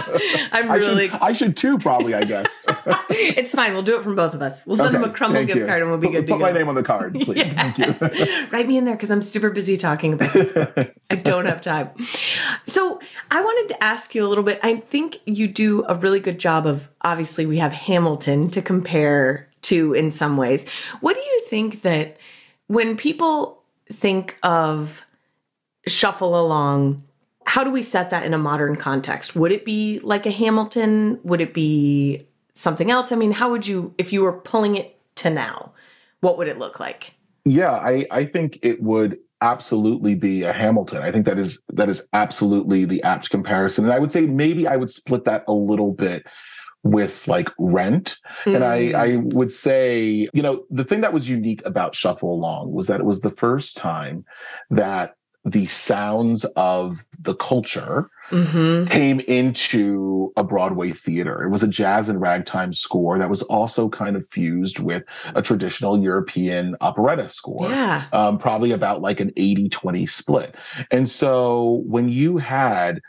I'm 0.53 0.71
really. 0.71 1.07
I 1.07 1.11
should, 1.11 1.23
I 1.23 1.33
should, 1.33 1.57
too, 1.57 1.79
probably. 1.79 2.15
I 2.15 2.25
guess 2.25 2.63
it's 3.11 3.55
fine. 3.55 3.73
We'll 3.73 3.83
do 3.83 3.97
it 3.99 4.03
from 4.03 4.15
both 4.15 4.35
of 4.35 4.43
us. 4.43 4.67
We'll 4.67 4.77
send 4.77 4.95
okay, 4.95 4.99
them 4.99 5.11
a 5.11 5.13
Crumbl 5.13 5.47
gift 5.47 5.59
you. 5.59 5.67
card, 5.67 5.83
and 5.83 5.91
we'll 5.91 5.99
be 5.99 6.09
good 6.09 6.27
Put 6.27 6.35
to 6.35 6.39
go. 6.39 6.45
my 6.45 6.53
name 6.53 6.69
on 6.69 6.75
the 6.75 6.83
card, 6.83 7.15
please. 7.15 7.37
yes. 7.37 7.53
Thank 7.53 7.79
you. 8.19 8.49
Write 8.51 8.67
me 8.67 8.77
in 8.77 8.85
there 8.85 8.95
because 8.95 9.11
I'm 9.11 9.23
super 9.23 9.51
busy 9.51 9.77
talking 9.77 10.13
about 10.13 10.33
this 10.33 10.53
book. 10.53 10.95
I 11.11 11.15
don't 11.17 11.47
have 11.47 11.61
time. 11.61 11.91
So 12.65 13.01
I 13.31 13.41
wanted 13.41 13.75
to 13.75 13.85
ask 13.85 14.15
you 14.15 14.25
a 14.25 14.29
little 14.29 14.45
bit. 14.45 14.61
I 14.63 14.77
think 14.77 15.19
you 15.25 15.49
do 15.49 15.85
a 15.89 15.95
really 15.95 16.21
good 16.21 16.39
job 16.39 16.67
of. 16.67 16.89
Obviously, 17.03 17.47
we 17.47 17.59
have 17.59 17.73
Hamilton 17.73 18.51
to 18.51 18.61
compare 18.63 19.49
to 19.63 19.95
in 19.95 20.11
some 20.11 20.37
ways. 20.37 20.69
What 21.01 21.15
do 21.15 21.21
you 21.21 21.43
think 21.49 21.83
that 21.83 22.17
when 22.67 22.97
people 22.97 23.63
think 23.91 24.37
of 24.43 25.07
shuffle 25.87 26.39
along? 26.41 27.03
How 27.49 27.65
do 27.65 27.71
we 27.71 27.81
set 27.81 28.11
that 28.11 28.25
in 28.25 28.35
a 28.35 28.39
modern 28.39 28.77
context? 28.77 29.35
Would 29.35 29.53
it 29.53 29.65
be 29.65 30.01
like 30.01 30.27
a 30.27 30.31
Hamilton? 30.31 31.19
Would 31.25 31.41
it 31.41 31.55
be 31.55 32.27
something 32.53 32.91
else? 32.91 33.11
I 33.11 33.17
mean, 33.17 33.33
how 33.33 33.51
would 33.51 33.67
you, 33.67 33.95
if 33.97 34.13
you 34.13 34.21
were 34.21 34.39
pulling 34.39 34.77
it 34.77 35.01
to 35.17 35.31
now, 35.31 35.73
what 36.21 36.37
would 36.37 36.47
it 36.47 36.59
look 36.59 36.79
like? 36.79 37.15
Yeah, 37.47 37.73
I, 37.73 38.07
I 38.11 38.27
think 38.27 38.59
it 38.63 38.83
would 38.83 39.17
absolutely 39.41 40.15
be 40.15 40.43
a 40.43 40.53
Hamilton. 40.53 41.03
I 41.03 41.11
think 41.11 41.25
that 41.25 41.39
is 41.39 41.63
that 41.73 41.89
is 41.89 42.07
absolutely 42.13 42.85
the 42.85 43.03
apt 43.03 43.31
comparison. 43.31 43.85
And 43.85 43.95
I 43.95 43.99
would 43.99 44.13
say 44.13 44.27
maybe 44.27 44.67
I 44.67 44.77
would 44.77 44.91
split 44.91 45.25
that 45.25 45.45
a 45.49 45.55
little 45.55 45.93
bit 45.93 46.27
with 46.83 47.27
like 47.27 47.49
rent. 47.59 48.19
Mm. 48.45 48.57
And 48.57 48.65
I, 48.65 48.79
mm. 48.81 48.95
I 48.95 49.17
would 49.35 49.53
say, 49.53 50.29
you 50.35 50.43
know, 50.43 50.65
the 50.71 50.85
thing 50.85 51.01
that 51.01 51.15
was 51.15 51.31
unique 51.31 51.63
about 51.65 51.95
Shuffle 51.95 52.33
Along 52.33 52.73
was 52.73 52.89
that 52.89 53.01
it 53.01 53.07
was 53.07 53.23
the 53.23 53.31
first 53.31 53.77
time 53.77 54.27
that 54.71 55.15
the 55.45 55.67
sounds 55.67 56.45
of 56.57 57.05
the 57.19 57.35
culture 57.35 58.11
mm-hmm. 58.31 58.91
came 58.91 59.21
into 59.21 60.33
a 60.37 60.45
Broadway 60.45 60.91
theater. 60.91 61.43
It 61.43 61.51
was 61.51 61.63
a 61.63 61.69
jazz 61.69 62.09
and 62.09 62.21
ragtime 62.21 62.73
score 62.73 63.19
that 63.19 63.31
was 63.31 63.43
also 63.43 63.89
kind 63.89 64.17
of 64.17 64.29
fused 64.29 64.79
with 64.79 65.05
a 65.35 65.43
traditional 65.43 66.03
European 66.03 66.77
operetta 66.81 67.29
score. 67.29 67.71
Yeah. 67.71 68.05
Um, 68.13 68.39
probably 68.39 68.73
about 68.73 69.01
like 69.01 69.21
an 69.21 69.33
80 69.37 69.69
20 69.69 70.07
split. 70.07 70.55
And 70.91 71.09
so 71.09 71.83
when 71.87 72.09
you 72.09 72.39
had 72.39 73.01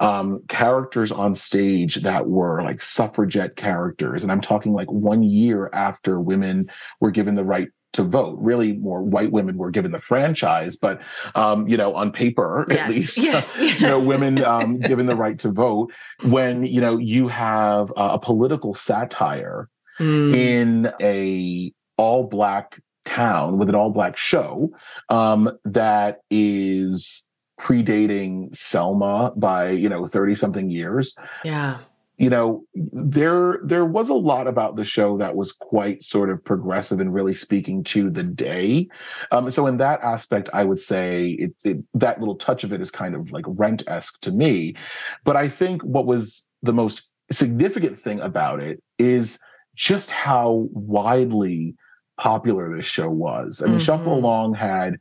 um, 0.00 0.42
characters 0.48 1.12
on 1.12 1.34
stage 1.34 1.96
that 1.96 2.28
were 2.28 2.62
like 2.62 2.80
suffragette 2.80 3.56
characters. 3.56 4.22
And 4.22 4.32
I'm 4.32 4.40
talking 4.40 4.72
like 4.72 4.90
one 4.90 5.22
year 5.22 5.70
after 5.72 6.20
women 6.20 6.68
were 7.00 7.12
given 7.12 7.36
the 7.36 7.44
right 7.44 7.68
to 7.94 8.04
vote. 8.04 8.38
Really, 8.40 8.74
more 8.74 9.02
white 9.02 9.32
women 9.32 9.56
were 9.56 9.70
given 9.70 9.92
the 9.92 9.98
franchise, 9.98 10.76
but 10.76 11.00
um, 11.34 11.66
you 11.66 11.76
know, 11.76 11.94
on 11.94 12.12
paper 12.12 12.66
yes. 12.68 12.78
at 12.78 12.90
least, 12.90 13.16
yes, 13.18 13.58
yes. 13.60 13.80
you 13.80 13.86
know, 13.86 14.06
women 14.06 14.44
um, 14.44 14.78
given 14.80 15.06
the 15.06 15.16
right 15.16 15.38
to 15.40 15.50
vote. 15.50 15.92
When 16.22 16.64
you 16.64 16.80
know 16.80 16.98
you 16.98 17.28
have 17.28 17.90
uh, 17.96 18.10
a 18.12 18.18
political 18.18 18.74
satire 18.74 19.68
mm. 19.98 20.34
in 20.34 20.92
a 21.00 21.72
all 21.96 22.24
black 22.24 22.80
town 23.04 23.58
with 23.58 23.68
an 23.68 23.74
all 23.74 23.90
black 23.90 24.16
show 24.16 24.70
um, 25.08 25.50
that 25.64 26.18
is 26.30 27.26
predating 27.60 28.54
Selma 28.54 29.32
by 29.36 29.70
you 29.70 29.88
know 29.88 30.06
30 30.06 30.34
something 30.34 30.70
years. 30.70 31.14
Yeah. 31.44 31.78
You 32.16 32.30
know, 32.30 32.64
there 32.74 33.58
there 33.64 33.84
was 33.84 34.08
a 34.08 34.14
lot 34.14 34.46
about 34.46 34.76
the 34.76 34.84
show 34.84 35.18
that 35.18 35.34
was 35.34 35.52
quite 35.52 36.02
sort 36.02 36.30
of 36.30 36.44
progressive 36.44 37.00
and 37.00 37.12
really 37.12 37.34
speaking 37.34 37.82
to 37.84 38.08
the 38.08 38.22
day. 38.22 38.88
Um, 39.32 39.50
so 39.50 39.66
in 39.66 39.78
that 39.78 40.00
aspect, 40.02 40.48
I 40.52 40.64
would 40.64 40.78
say 40.78 41.30
it, 41.30 41.54
it, 41.64 41.78
that 41.94 42.20
little 42.20 42.36
touch 42.36 42.62
of 42.62 42.72
it 42.72 42.80
is 42.80 42.90
kind 42.90 43.16
of 43.16 43.32
like 43.32 43.44
rent 43.48 43.82
esque 43.88 44.20
to 44.20 44.30
me. 44.30 44.76
But 45.24 45.36
I 45.36 45.48
think 45.48 45.82
what 45.82 46.06
was 46.06 46.48
the 46.62 46.72
most 46.72 47.10
significant 47.32 47.98
thing 47.98 48.20
about 48.20 48.60
it 48.60 48.82
is 48.98 49.38
just 49.74 50.10
how 50.10 50.68
widely 50.72 51.74
popular 52.16 52.76
this 52.76 52.86
show 52.86 53.10
was. 53.10 53.60
I 53.60 53.66
mean, 53.66 53.74
mm-hmm. 53.74 53.84
Shuffle 53.84 54.14
Along 54.14 54.54
had 54.54 54.98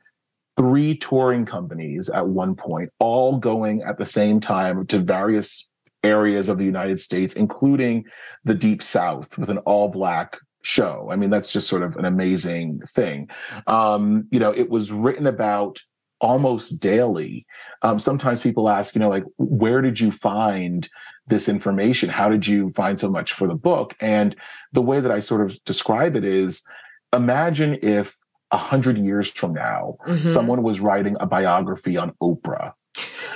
three 0.58 0.96
touring 0.96 1.46
companies 1.46 2.10
at 2.10 2.28
one 2.28 2.56
point, 2.56 2.90
all 3.00 3.38
going 3.38 3.82
at 3.82 3.98
the 3.98 4.06
same 4.06 4.40
time 4.40 4.86
to 4.88 5.00
various 5.00 5.70
areas 6.04 6.50
of 6.50 6.58
the 6.58 6.66
United 6.66 7.00
States, 7.00 7.36
including 7.36 8.06
the 8.44 8.54
Deep 8.54 8.82
South 8.84 9.38
with 9.38 9.50
an 9.50 9.60
all 9.60 9.88
black 9.88 10.40
show. 10.64 11.10
I 11.12 11.16
mean, 11.16 11.30
that's 11.30 11.52
just 11.52 11.68
sort 11.68 11.84
of 11.84 11.96
an 11.98 12.06
amazing 12.06 12.82
thing. 12.88 13.30
Um, 13.68 14.28
you 14.32 14.40
know, 14.40 14.52
it 14.52 14.70
was 14.70 14.92
written 14.92 15.28
about 15.28 15.82
almost 16.22 16.80
daily. 16.80 17.46
Um, 17.82 18.00
sometimes 18.00 18.42
people 18.42 18.70
ask, 18.70 18.96
you 18.96 19.00
know, 19.00 19.10
like, 19.10 19.26
where 19.38 19.82
did 19.82 20.00
you 20.00 20.10
find 20.10 20.88
this 21.28 21.50
information? 21.50 22.10
How 22.10 22.30
did 22.30 22.48
you 22.48 22.70
find 22.70 23.00
so 23.00 23.12
much 23.12 23.34
for 23.34 23.48
the 23.48 23.56
book? 23.56 23.94
And 24.00 24.36
the 24.72 24.82
way 24.82 25.02
that 25.02 25.12
I 25.12 25.20
sort 25.20 25.42
of 25.42 25.62
describe 25.66 26.16
it 26.16 26.24
is 26.24 26.64
imagine 27.12 27.78
if 27.82 28.16
a 28.52 28.58
hundred 28.58 28.98
years 28.98 29.30
from 29.30 29.54
now, 29.54 29.98
mm-hmm. 30.08 30.26
someone 30.26 30.64
was 30.64 30.80
writing 30.80 31.18
a 31.20 31.26
biography 31.26 31.98
on 31.98 32.14
Oprah. 32.22 32.74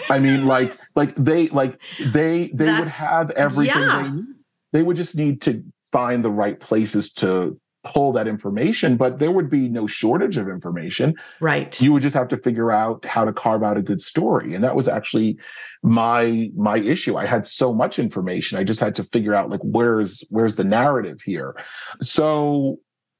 I 0.10 0.20
mean, 0.20 0.46
like, 0.46 0.78
like 0.96 1.16
they, 1.16 1.48
like 1.50 1.82
they, 2.00 2.48
they 2.54 2.66
That's, 2.66 3.00
would 3.02 3.08
have 3.08 3.32
everything 3.32 3.82
yeah. 3.82 4.04
they 4.04 4.10
need. 4.10 4.26
They 4.74 4.84
would 4.84 4.98
just 4.98 5.16
need 5.16 5.42
to 5.44 5.64
find 5.92 6.24
the 6.24 6.32
right 6.32 6.60
places 6.60 7.12
to 7.14 7.60
pull 7.94 8.12
that 8.12 8.28
information, 8.28 8.98
but 8.98 9.20
there 9.20 9.32
would 9.32 9.50
be 9.50 9.70
no 9.70 9.88
shortage 9.88 10.38
of 10.38 10.48
information. 10.48 11.16
Right. 11.40 11.80
You 11.82 11.94
would 11.94 12.02
just 12.02 12.16
have 12.16 12.28
to 12.30 12.38
figure 12.38 12.72
out 12.72 13.06
how 13.06 13.26
to 13.26 13.34
carve 13.34 13.64
out 13.64 13.78
a 13.78 13.82
good 13.82 14.02
story. 14.02 14.54
And 14.54 14.64
that 14.64 14.76
was 14.76 14.88
actually 14.88 15.40
my 15.84 16.50
my 16.56 16.78
issue. 16.78 17.16
I 17.16 17.26
had 17.26 17.48
so 17.48 17.74
much 17.74 18.00
information. 18.00 18.58
I 18.58 18.64
just 18.64 18.80
had 18.80 18.96
to 18.96 19.04
figure 19.04 19.34
out 19.34 19.50
like 19.50 19.62
where's 19.64 20.24
where's 20.30 20.56
the 20.56 20.64
narrative 20.64 21.22
here. 21.22 21.56
So 22.02 22.80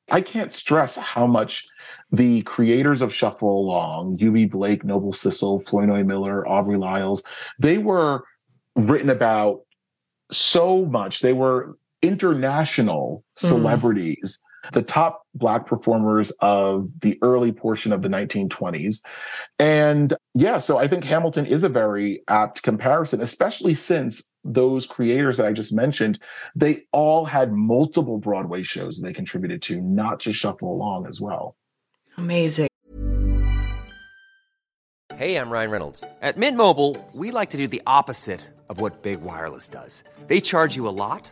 I 0.10 0.22
can't 0.22 0.54
stress 0.54 0.96
how 0.96 1.28
much 1.28 1.66
the 2.12 2.42
creators 2.44 3.02
of 3.02 3.14
Shuffle 3.14 3.60
Along, 3.60 4.18
Eubie 4.18 4.50
Blake, 4.50 4.84
Noble 4.86 5.12
Sissle, 5.12 5.68
Flournoy 5.68 6.04
Miller, 6.04 6.48
Aubrey 6.48 6.78
Lyles, 6.78 7.24
they 7.60 7.78
were 7.78 8.24
written 8.76 9.10
about 9.10 9.62
so 10.32 10.86
much. 10.86 11.20
They 11.20 11.34
were 11.34 11.78
international 12.02 13.24
hmm. 13.38 13.48
celebrities 13.48 14.40
the 14.74 14.82
top 14.82 15.24
black 15.34 15.66
performers 15.66 16.32
of 16.40 16.90
the 17.02 17.18
early 17.22 17.52
portion 17.52 17.94
of 17.94 18.02
the 18.02 18.10
1920s. 18.10 19.04
And 19.60 20.14
yeah, 20.34 20.58
so 20.58 20.78
I 20.78 20.88
think 20.88 21.04
Hamilton 21.04 21.46
is 21.46 21.64
a 21.64 21.70
very 21.70 22.22
apt 22.28 22.64
comparison, 22.64 23.22
especially 23.22 23.74
since 23.74 24.30
those 24.44 24.86
creators 24.86 25.38
that 25.38 25.46
I 25.46 25.54
just 25.54 25.74
mentioned, 25.74 26.20
they 26.56 26.84
all 26.92 27.26
had 27.26 27.54
multiple 27.54 28.18
Broadway 28.18 28.64
shows 28.64 29.02
they 29.02 29.14
contributed 29.14 29.62
to, 29.64 29.82
not 29.82 30.20
just 30.20 30.40
Shuffle 30.40 30.72
Along 30.72 31.06
as 31.08 31.20
well. 31.20 31.56
Amazing. 32.18 32.68
Hey, 35.16 35.36
I'm 35.36 35.50
Ryan 35.50 35.72
Reynolds. 35.72 36.04
At 36.22 36.38
Mint 36.38 36.58
Mobile, 36.58 36.96
we 37.12 37.32
like 37.32 37.50
to 37.50 37.58
do 37.58 37.68
the 37.68 37.82
opposite 37.88 38.42
of 38.70 38.80
what 38.80 39.02
Big 39.02 39.22
Wireless 39.22 39.68
does. 39.68 40.04
They 40.28 40.40
charge 40.40 40.76
you 40.76 40.88
a 40.88 40.94
lot 40.94 41.32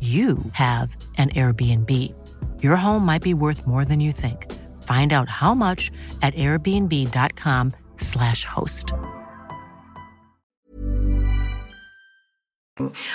you 0.00 0.38
have 0.52 0.96
an 1.18 1.28
Airbnb. 1.30 2.14
Your 2.62 2.76
home 2.76 3.04
might 3.04 3.22
be 3.22 3.34
worth 3.34 3.66
more 3.66 3.84
than 3.84 4.00
you 4.00 4.12
think. 4.12 4.50
Find 4.82 5.12
out 5.12 5.28
how 5.28 5.54
much 5.54 5.90
at 6.22 6.34
airbnb.com/slash 6.34 8.46
host. 8.46 8.94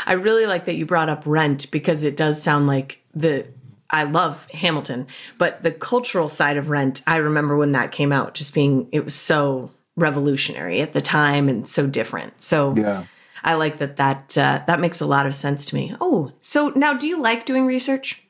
I 0.06 0.13
really 0.13 0.45
like 0.45 0.65
that 0.65 0.76
you 0.76 0.86
brought 0.86 1.10
up 1.10 1.24
rent 1.26 1.71
because 1.71 2.04
it 2.04 2.15
does 2.15 2.41
sound 2.41 2.67
like 2.67 3.02
the 3.15 3.48
I 3.89 4.04
love 4.04 4.48
Hamilton, 4.52 5.08
but 5.38 5.63
the 5.63 5.71
cultural 5.71 6.30
side 6.30 6.58
of 6.58 6.69
rent, 6.69 7.02
I 7.08 7.17
remember 7.17 7.56
when 7.56 7.71
that 7.71 7.91
came 7.91 8.12
out, 8.12 8.34
just 8.34 8.54
being 8.54 8.88
it 8.91 9.04
was 9.04 9.15
so 9.15 9.71
revolutionary 9.95 10.82
at 10.82 10.93
the 10.93 11.02
time 11.02 11.50
and 11.50 11.67
so 11.67 11.88
different. 11.88 12.41
So 12.41 12.76
yeah. 12.76 13.06
I 13.46 13.54
like 13.54 13.78
that 13.78 13.98
that 13.98 14.38
uh, 14.38 14.64
that 14.66 14.80
makes 14.80 15.00
a 15.00 15.06
lot 15.06 15.28
of 15.28 15.36
sense 15.36 15.66
to 15.68 15.76
me. 15.76 15.96
Oh, 16.02 16.32
so 16.42 16.70
now 16.76 16.94
do 16.94 17.08
you 17.08 17.22
like 17.22 17.46
doing 17.46 17.66
research? 17.66 18.24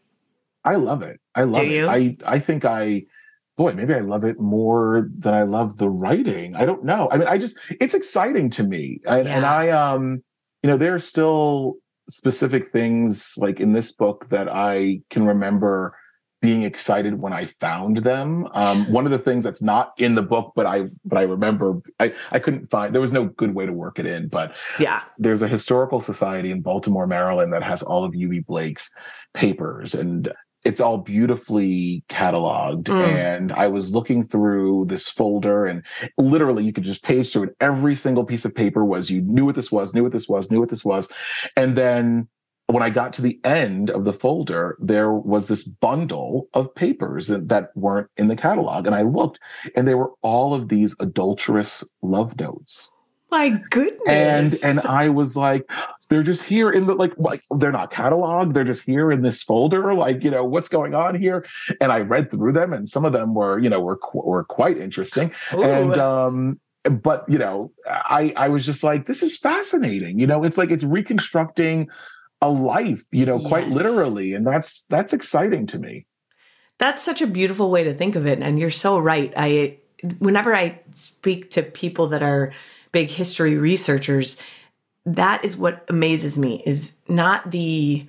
I 0.65 0.75
love 0.75 1.01
it. 1.01 1.21
I 1.33 1.43
love 1.43 1.63
it. 1.63 1.87
I 1.87 2.17
I 2.25 2.39
think 2.39 2.65
I 2.65 3.03
boy, 3.57 3.71
maybe 3.71 3.93
I 3.93 4.01
love 4.01 4.25
it 4.25 4.39
more 4.39 5.09
than 5.17 5.33
I 5.33 5.43
love 5.43 5.77
the 5.77 5.89
writing. 5.89 6.55
I 6.55 6.65
don't 6.65 6.83
know. 6.83 7.07
I 7.11 7.17
mean, 7.17 7.29
I 7.29 7.37
just 7.37 7.57
it's 7.79 7.93
exciting 7.93 8.49
to 8.51 8.63
me. 8.63 8.99
I, 9.07 9.21
yeah. 9.21 9.37
And 9.37 9.45
I 9.45 9.69
um 9.69 10.21
you 10.61 10.69
know, 10.69 10.77
there 10.77 10.93
are 10.93 10.99
still 10.99 11.75
specific 12.09 12.67
things 12.67 13.35
like 13.37 13.61
in 13.61 13.71
this 13.71 13.93
book 13.93 14.27
that 14.29 14.49
I 14.49 14.99
can 15.09 15.25
remember 15.25 15.95
being 16.41 16.63
excited 16.63 17.19
when 17.19 17.33
I 17.33 17.45
found 17.45 17.97
them. 17.97 18.47
Um, 18.53 18.85
one 18.91 19.05
of 19.05 19.11
the 19.11 19.19
things 19.19 19.43
that's 19.43 19.61
not 19.61 19.93
in 19.97 20.15
the 20.15 20.21
book, 20.21 20.53
but 20.55 20.65
I 20.65 20.85
but 21.03 21.17
I 21.17 21.23
remember 21.23 21.81
I 21.99 22.13
I 22.31 22.39
couldn't 22.39 22.69
find 22.69 22.93
there 22.93 23.01
was 23.01 23.13
no 23.13 23.25
good 23.25 23.55
way 23.55 23.65
to 23.65 23.73
work 23.73 23.99
it 23.99 24.05
in. 24.05 24.27
But 24.27 24.55
yeah, 24.79 25.03
there's 25.17 25.41
a 25.41 25.47
historical 25.47 26.01
society 26.01 26.51
in 26.51 26.61
Baltimore, 26.61 27.07
Maryland 27.07 27.53
that 27.53 27.63
has 27.63 27.83
all 27.83 28.03
of 28.03 28.13
Eubie 28.13 28.45
Blake's 28.45 28.93
papers 29.33 29.93
and 29.93 30.31
it's 30.65 30.81
all 30.81 30.97
beautifully 30.97 32.03
cataloged. 32.09 32.85
Mm. 32.85 33.05
And 33.05 33.51
I 33.51 33.67
was 33.67 33.93
looking 33.93 34.25
through 34.25 34.85
this 34.87 35.09
folder 35.09 35.67
and 35.67 35.85
literally 36.17 36.65
you 36.65 36.73
could 36.73 36.83
just 36.83 37.03
page 37.03 37.31
through 37.31 37.43
it. 37.43 37.55
Every 37.61 37.95
single 37.95 38.25
piece 38.25 38.45
of 38.45 38.55
paper 38.55 38.83
was 38.83 39.11
you 39.11 39.21
knew 39.21 39.45
what 39.45 39.53
this 39.53 39.71
was, 39.71 39.93
knew 39.93 40.01
what 40.01 40.11
this 40.11 40.27
was, 40.27 40.49
knew 40.49 40.59
what 40.59 40.69
this 40.69 40.83
was. 40.83 41.07
And 41.55 41.75
then 41.75 42.27
when 42.67 42.81
I 42.81 42.89
got 42.89 43.13
to 43.13 43.21
the 43.21 43.39
end 43.43 43.89
of 43.89 44.05
the 44.05 44.13
folder, 44.13 44.77
there 44.79 45.11
was 45.11 45.47
this 45.47 45.63
bundle 45.63 46.49
of 46.53 46.73
papers 46.73 47.27
that 47.27 47.69
weren't 47.75 48.09
in 48.17 48.27
the 48.27 48.35
catalog. 48.35 48.87
And 48.87 48.95
I 48.95 49.03
looked 49.03 49.39
and 49.75 49.87
there 49.87 49.97
were 49.97 50.11
all 50.21 50.53
of 50.53 50.69
these 50.69 50.95
adulterous 50.99 51.89
love 52.01 52.39
notes. 52.39 52.95
My 53.31 53.49
goodness. 53.69 54.63
And 54.63 54.77
and 54.77 54.87
I 54.87 55.09
was 55.09 55.35
like, 55.35 55.69
they're 56.09 56.23
just 56.23 56.43
here 56.43 56.71
in 56.71 56.85
the 56.85 56.95
like 56.95 57.13
like 57.17 57.43
they're 57.57 57.71
not 57.71 57.91
cataloged, 57.91 58.53
they're 58.53 58.63
just 58.63 58.85
here 58.85 59.11
in 59.11 59.21
this 59.23 59.43
folder. 59.43 59.93
Like, 59.93 60.23
you 60.23 60.31
know, 60.31 60.45
what's 60.45 60.69
going 60.69 60.95
on 60.95 61.19
here? 61.19 61.45
And 61.81 61.91
I 61.91 61.99
read 61.99 62.31
through 62.31 62.53
them 62.53 62.71
and 62.71 62.89
some 62.89 63.05
of 63.05 63.13
them 63.13 63.33
were, 63.33 63.59
you 63.59 63.69
know, 63.69 63.81
were 63.81 63.99
were 64.13 64.43
quite 64.43 64.77
interesting. 64.77 65.31
Ooh. 65.53 65.63
And 65.63 65.97
um 65.97 66.59
but 66.83 67.25
you 67.27 67.37
know, 67.37 67.71
I 67.87 68.33
I 68.35 68.47
was 68.49 68.65
just 68.65 68.83
like, 68.83 69.05
this 69.05 69.21
is 69.23 69.37
fascinating. 69.37 70.19
You 70.19 70.27
know, 70.27 70.43
it's 70.43 70.57
like 70.57 70.71
it's 70.71 70.83
reconstructing 70.83 71.89
a 72.41 72.49
life, 72.49 73.03
you 73.11 73.25
know, 73.25 73.39
yes. 73.39 73.47
quite 73.47 73.67
literally. 73.69 74.33
And 74.33 74.45
that's 74.45 74.83
that's 74.83 75.13
exciting 75.13 75.67
to 75.67 75.79
me. 75.79 76.05
That's 76.77 77.01
such 77.01 77.21
a 77.21 77.27
beautiful 77.27 77.71
way 77.71 77.83
to 77.83 77.93
think 77.93 78.15
of 78.15 78.27
it. 78.27 78.39
And 78.41 78.59
you're 78.59 78.69
so 78.69 78.97
right. 78.97 79.33
I 79.35 79.77
whenever 80.19 80.53
I 80.53 80.79
speak 80.91 81.51
to 81.51 81.63
people 81.63 82.07
that 82.07 82.21
are 82.21 82.53
big 82.91 83.09
history 83.09 83.57
researchers, 83.57 84.41
that 85.05 85.43
is 85.43 85.57
what 85.57 85.85
amazes 85.89 86.37
me 86.37 86.61
is 86.65 86.95
not 87.07 87.51
the 87.51 88.07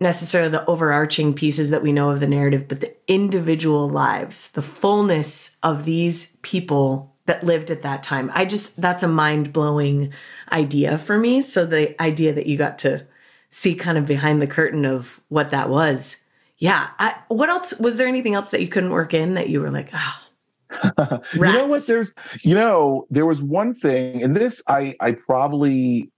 necessarily 0.00 0.50
the 0.50 0.64
overarching 0.64 1.34
pieces 1.34 1.70
that 1.70 1.82
we 1.82 1.92
know 1.92 2.10
of 2.10 2.20
the 2.20 2.26
narrative, 2.26 2.66
but 2.66 2.80
the 2.80 2.94
individual 3.06 3.88
lives, 3.88 4.50
the 4.52 4.62
fullness 4.62 5.56
of 5.62 5.84
these 5.84 6.36
people 6.40 7.14
that 7.26 7.44
lived 7.44 7.70
at 7.70 7.82
that 7.82 8.02
time. 8.02 8.30
I 8.34 8.46
just, 8.46 8.80
that's 8.80 9.02
a 9.02 9.08
mind 9.08 9.52
blowing 9.52 10.12
idea 10.50 10.96
for 10.96 11.18
me. 11.18 11.42
So 11.42 11.66
the 11.66 12.00
idea 12.02 12.32
that 12.32 12.46
you 12.46 12.56
got 12.56 12.78
to 12.80 13.06
see 13.50 13.74
kind 13.74 13.98
of 13.98 14.06
behind 14.06 14.40
the 14.40 14.46
curtain 14.46 14.84
of 14.84 15.20
what 15.28 15.50
that 15.50 15.68
was. 15.68 16.16
Yeah. 16.58 16.88
I, 16.98 17.14
what 17.28 17.48
else? 17.48 17.78
Was 17.78 17.96
there 17.96 18.06
anything 18.06 18.34
else 18.34 18.50
that 18.50 18.60
you 18.60 18.68
couldn't 18.68 18.90
work 18.90 19.14
in 19.14 19.34
that 19.34 19.48
you 19.48 19.60
were 19.60 19.70
like, 19.70 19.90
oh, 19.92 20.18
you 21.34 21.40
know 21.40 21.66
what? 21.66 21.86
There's, 21.86 22.14
you 22.42 22.54
know, 22.54 23.06
there 23.10 23.26
was 23.26 23.42
one 23.42 23.74
thing, 23.74 24.22
and 24.22 24.36
this 24.36 24.62
I 24.68 24.94
I 25.00 25.12
probably 25.12 26.10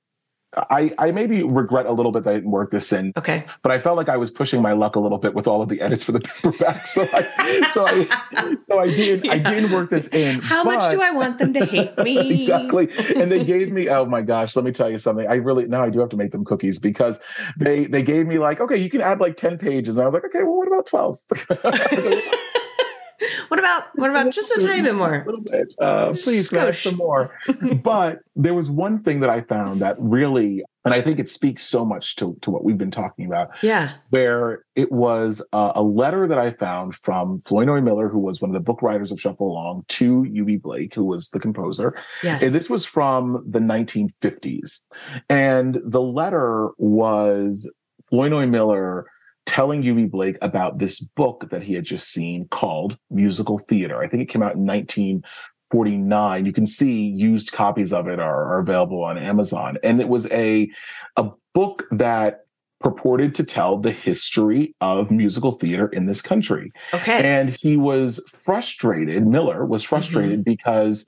I, 0.55 0.93
I 0.99 1.13
maybe 1.13 1.43
regret 1.43 1.87
a 1.87 1.93
little 1.93 2.13
bit 2.13 2.25
that 2.25 2.31
I 2.31 2.35
didn't 2.35 2.51
work 2.51 2.71
this 2.71 2.93
in. 2.93 3.13
Okay. 3.17 3.47
But 3.63 3.73
I 3.73 3.79
felt 3.79 3.97
like 3.97 4.11
I 4.11 4.19
was 4.19 4.31
pushing 4.31 4.61
my 4.61 4.73
luck 4.73 4.97
a 4.97 5.01
little 5.01 5.17
bit 5.17 5.35
with 5.35 5.47
all 5.47 5.63
of 5.63 5.71
the 5.71 5.81
edits 5.81 6.05
for 6.05 6.13
the 6.13 6.21
paperback. 6.43 6.87
So 6.87 7.09
I 7.11 7.71
so 7.73 7.87
I 7.87 8.57
so 8.61 8.79
I 8.79 8.87
did 8.89 9.25
yeah. 9.25 9.33
I 9.33 9.39
didn't 9.39 9.71
work 9.73 9.89
this 9.89 10.09
in. 10.09 10.41
How 10.41 10.63
but, 10.63 10.77
much 10.77 10.91
do 10.91 11.01
I 11.01 11.11
want 11.11 11.39
them 11.39 11.55
to 11.55 11.65
hate 11.65 11.97
me? 12.05 12.43
exactly. 12.43 12.91
And 13.17 13.33
they 13.33 13.45
gave 13.45 13.73
me, 13.73 13.89
oh 13.89 14.05
my 14.05 14.21
gosh, 14.21 14.55
let 14.55 14.65
me 14.65 14.73
tell 14.73 14.91
you 14.91 14.99
something. 14.99 15.27
I 15.27 15.37
really 15.37 15.67
now 15.69 15.85
I 15.85 15.91
do 15.91 16.01
have 16.01 16.11
to 16.11 16.17
make 16.19 16.33
them 16.33 16.45
cookies 16.45 16.79
because 16.79 17.19
they 17.57 17.87
they 17.87 18.03
gave 18.03 18.27
me 18.27 18.39
like, 18.39 18.61
okay, 18.61 18.77
you 18.77 18.91
can 18.91 19.01
add 19.01 19.21
like 19.21 19.39
10 19.39 19.57
pages. 19.57 19.97
And 19.97 20.03
I 20.03 20.05
was 20.05 20.13
like, 20.13 20.25
okay, 20.27 20.43
well, 20.43 20.59
what 20.59 20.69
about 20.69 20.87
12? 20.87 21.19
what 23.49 23.59
about 23.59 23.85
what 23.95 24.11
about 24.11 24.31
just 24.33 24.51
a 24.57 24.61
tiny 24.61 24.83
bit 24.83 24.95
more? 24.95 25.23
A 25.23 25.25
little 25.25 25.41
bit. 25.41 25.75
Uh, 25.81 26.13
please 26.13 26.49
some 26.49 26.97
more. 26.97 27.35
but 27.83 28.21
there 28.37 28.55
was 28.55 28.71
one 28.71 29.03
thing 29.03 29.21
that 29.21 29.31
I 29.31 29.43
found 29.43 29.81
that 29.83 29.97
really, 29.99 30.63
and 30.85 30.95
I 30.95 31.01
think 31.01 31.19
it 31.19 31.29
speaks 31.29 31.65
so 31.65 31.85
much 31.85 32.17
to, 32.17 32.37
to 32.41 32.51
what 32.51 32.65
we've 32.65 32.79
been 32.79 32.91
talking 32.91 33.27
about. 33.27 33.51
Yeah. 33.63 33.93
Where 34.11 34.65
it 34.75 34.91
was 34.91 35.47
uh, 35.53 35.73
a 35.75 35.83
letter 35.83 36.27
that 36.27 36.39
I 36.39 36.53
found 36.53 36.95
from 36.97 37.41
Flournoy 37.41 37.81
Miller, 37.81 38.09
who 38.09 38.19
was 38.19 38.41
one 38.41 38.51
of 38.51 38.55
the 38.55 38.61
book 38.61 38.83
writers 38.83 39.13
of 39.13 39.21
Shuffle 39.21 39.51
Along, 39.51 39.85
to 39.89 40.23
Eubie 40.25 40.61
Blake, 40.61 40.95
who 40.95 41.05
was 41.05 41.31
the 41.31 41.41
composer. 41.41 41.97
Yes. 42.23 42.43
And 42.43 42.53
this 42.53 42.71
was 42.71 42.87
from 42.87 43.45
the 43.47 43.61
1950s. 43.61 44.81
And 45.29 45.79
the 45.85 46.03
letter 46.03 46.71
was 46.79 47.73
Flournoy 48.09 48.47
Miller 48.47 49.07
telling 49.47 49.83
Eubie 49.83 50.11
Blake 50.11 50.39
about 50.43 50.79
this 50.79 51.01
book 51.01 51.51
that 51.51 51.63
he 51.63 51.75
had 51.75 51.85
just 51.85 52.09
seen 52.09 52.49
called 52.49 52.97
Musical 53.11 53.59
Theater. 53.59 54.03
I 54.03 54.09
think 54.09 54.23
it 54.23 54.29
came 54.29 54.43
out 54.43 54.55
in 54.55 54.65
1949. 54.67 56.47
You 56.47 56.53
can 56.53 56.67
see 56.67 57.07
used 57.07 57.53
copies 57.53 57.93
of 57.93 58.09
it 58.09 58.19
are, 58.19 58.55
are 58.55 58.59
available 58.61 59.03
on 59.03 59.19
Amazon. 59.19 59.79
And 59.83 60.01
it 60.01 60.09
was 60.09 60.31
a, 60.31 60.71
a 61.17 61.31
book 61.55 61.85
that 61.91 62.41
purported 62.81 63.35
to 63.37 63.45
tell 63.45 63.79
the 63.79 63.93
history 63.93 64.75
of 64.81 65.11
musical 65.11 65.53
theater 65.53 65.89
in 65.89 66.07
this 66.07 66.21
country. 66.21 66.73
Okay. 66.93 67.23
And 67.23 67.51
he 67.51 67.77
was 67.77 68.25
frustrated, 68.29 69.27
Miller 69.27 69.65
was 69.65 69.85
frustrated 69.85 70.41
mm-hmm. 70.41 70.51
because 70.51 71.07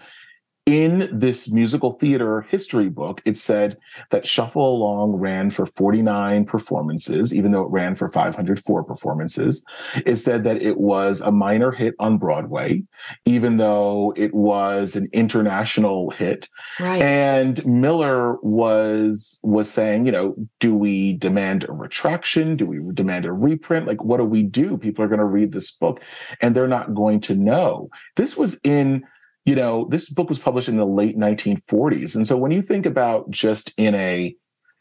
in 0.67 1.11
this 1.13 1.51
musical 1.51 1.91
theater 1.91 2.41
history 2.43 2.89
book, 2.89 3.21
it 3.27 3.37
said 3.37 3.77
that 4.11 4.27
Shuffle 4.27 4.77
Along 4.77 5.13
ran 5.13 5.51
for 5.51 5.67
49 5.67 6.47
performances, 6.47 7.35
even 7.35 7.53
though 7.53 7.65
it 7.65 7.71
ran 7.71 7.95
for 7.95 8.09
504 8.09 8.83
performances. 8.85 9.63
It 10.07 10.17
said 10.17 10.45
that 10.45 10.63
it 10.63 10.79
was 10.79 11.21
a 11.21 11.31
minor 11.31 11.71
hit 11.71 11.95
on 11.99 12.17
Broadway, 12.17 12.83
even 13.27 13.59
though 13.59 14.15
it 14.17 14.33
was 14.33 14.97
an 14.97 15.09
international 15.13 16.11
hit. 16.11 16.49
Right. 16.81 17.03
And 17.03 17.65
Miller 17.67 18.37
was 18.41 19.39
was 19.43 19.69
saying, 19.71 20.07
you 20.07 20.13
know, 20.13 20.35
do 20.61 20.75
we 20.75 21.13
demand 21.15 21.69
a 21.69 21.73
retraction? 21.73 22.57
Do 22.57 22.65
we 22.65 22.81
demand 22.95 23.27
a 23.27 23.33
reprint? 23.33 23.87
Like, 23.87 24.03
what 24.03 24.17
do 24.17 24.25
we 24.25 24.43
do? 24.43 24.79
People 24.79 25.05
are 25.05 25.09
going 25.09 25.19
to 25.19 25.25
read 25.27 25.53
this 25.53 25.71
book 25.71 26.03
and 26.41 26.57
they're 26.57 26.67
not 26.67 26.95
going 26.95 27.21
to 27.21 27.35
know. 27.35 27.91
This 28.17 28.37
was 28.37 28.59
in 28.65 29.05
you 29.45 29.55
know, 29.55 29.87
this 29.91 30.09
book 30.09 30.29
was 30.29 30.39
published 30.39 30.69
in 30.69 30.77
the 30.77 30.87
late 30.87 31.19
1940s. 31.19 32.17
And 32.17 32.27
so 32.27 32.37
when 32.37 32.51
you 32.51 32.63
think 32.63 32.87
about 32.87 33.31
just 33.31 33.73
in 33.77 33.95
a, 33.95 34.35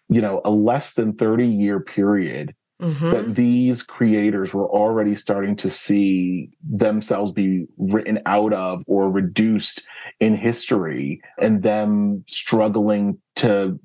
you 0.10 0.22
know, 0.22 0.42
a 0.46 0.52
less 0.52 0.94
than 0.94 1.14
30 1.14 1.48
year 1.48 1.80
period, 1.80 2.56
mm-hmm. 2.82 3.12
that 3.12 3.36
these 3.36 3.82
creators 3.82 4.54
were 4.54 4.70
already 4.70 5.16
starting 5.16 5.56
to 5.58 5.70
see 5.70 6.50
themselves 6.64 7.32
be 7.32 7.66
written 7.78 8.20
out 8.26 8.54
of 8.54 8.84
or 8.88 9.10
reduced 9.10 9.82
in 10.20 10.36
history 10.36 11.22
and 11.42 11.64
them 11.64 12.24
struggling 12.28 13.20
to 13.36 13.80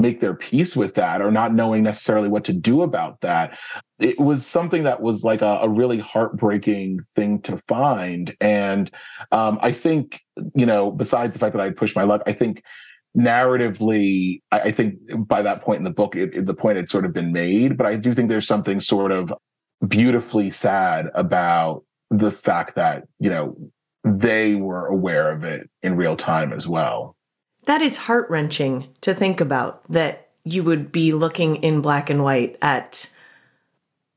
make 0.00 0.20
their 0.20 0.34
peace 0.34 0.74
with 0.74 0.94
that 0.94 1.20
or 1.20 1.30
not 1.30 1.54
knowing 1.54 1.82
necessarily 1.82 2.28
what 2.28 2.44
to 2.44 2.52
do 2.52 2.82
about 2.82 3.20
that. 3.20 3.58
It 3.98 4.18
was 4.18 4.46
something 4.46 4.84
that 4.84 5.02
was 5.02 5.22
like 5.22 5.42
a, 5.42 5.58
a 5.62 5.68
really 5.68 5.98
heartbreaking 5.98 7.00
thing 7.14 7.42
to 7.42 7.58
find. 7.58 8.34
And 8.40 8.90
um, 9.30 9.58
I 9.60 9.72
think, 9.72 10.20
you 10.54 10.66
know, 10.66 10.90
besides 10.90 11.34
the 11.34 11.38
fact 11.38 11.54
that 11.54 11.62
I 11.62 11.70
pushed 11.70 11.96
my 11.96 12.04
luck, 12.04 12.22
I 12.26 12.32
think 12.32 12.62
narratively, 13.16 14.40
I, 14.50 14.60
I 14.60 14.72
think 14.72 14.94
by 15.28 15.42
that 15.42 15.60
point 15.60 15.78
in 15.78 15.84
the 15.84 15.90
book, 15.90 16.16
it, 16.16 16.34
it, 16.34 16.46
the 16.46 16.54
point 16.54 16.76
had 16.76 16.88
sort 16.88 17.04
of 17.04 17.12
been 17.12 17.32
made. 17.32 17.76
But 17.76 17.86
I 17.86 17.96
do 17.96 18.14
think 18.14 18.28
there's 18.28 18.46
something 18.46 18.80
sort 18.80 19.12
of 19.12 19.32
beautifully 19.86 20.50
sad 20.50 21.08
about 21.14 21.84
the 22.10 22.30
fact 22.30 22.74
that, 22.76 23.04
you 23.18 23.30
know, 23.30 23.56
they 24.02 24.54
were 24.54 24.86
aware 24.86 25.30
of 25.30 25.44
it 25.44 25.68
in 25.82 25.94
real 25.94 26.16
time 26.16 26.54
as 26.54 26.66
well 26.66 27.16
that 27.66 27.82
is 27.82 27.96
heart 27.96 28.28
wrenching 28.30 28.88
to 29.02 29.14
think 29.14 29.40
about 29.40 29.82
that 29.90 30.28
you 30.44 30.64
would 30.64 30.90
be 30.90 31.12
looking 31.12 31.56
in 31.56 31.82
black 31.82 32.10
and 32.10 32.24
white 32.24 32.56
at 32.62 33.10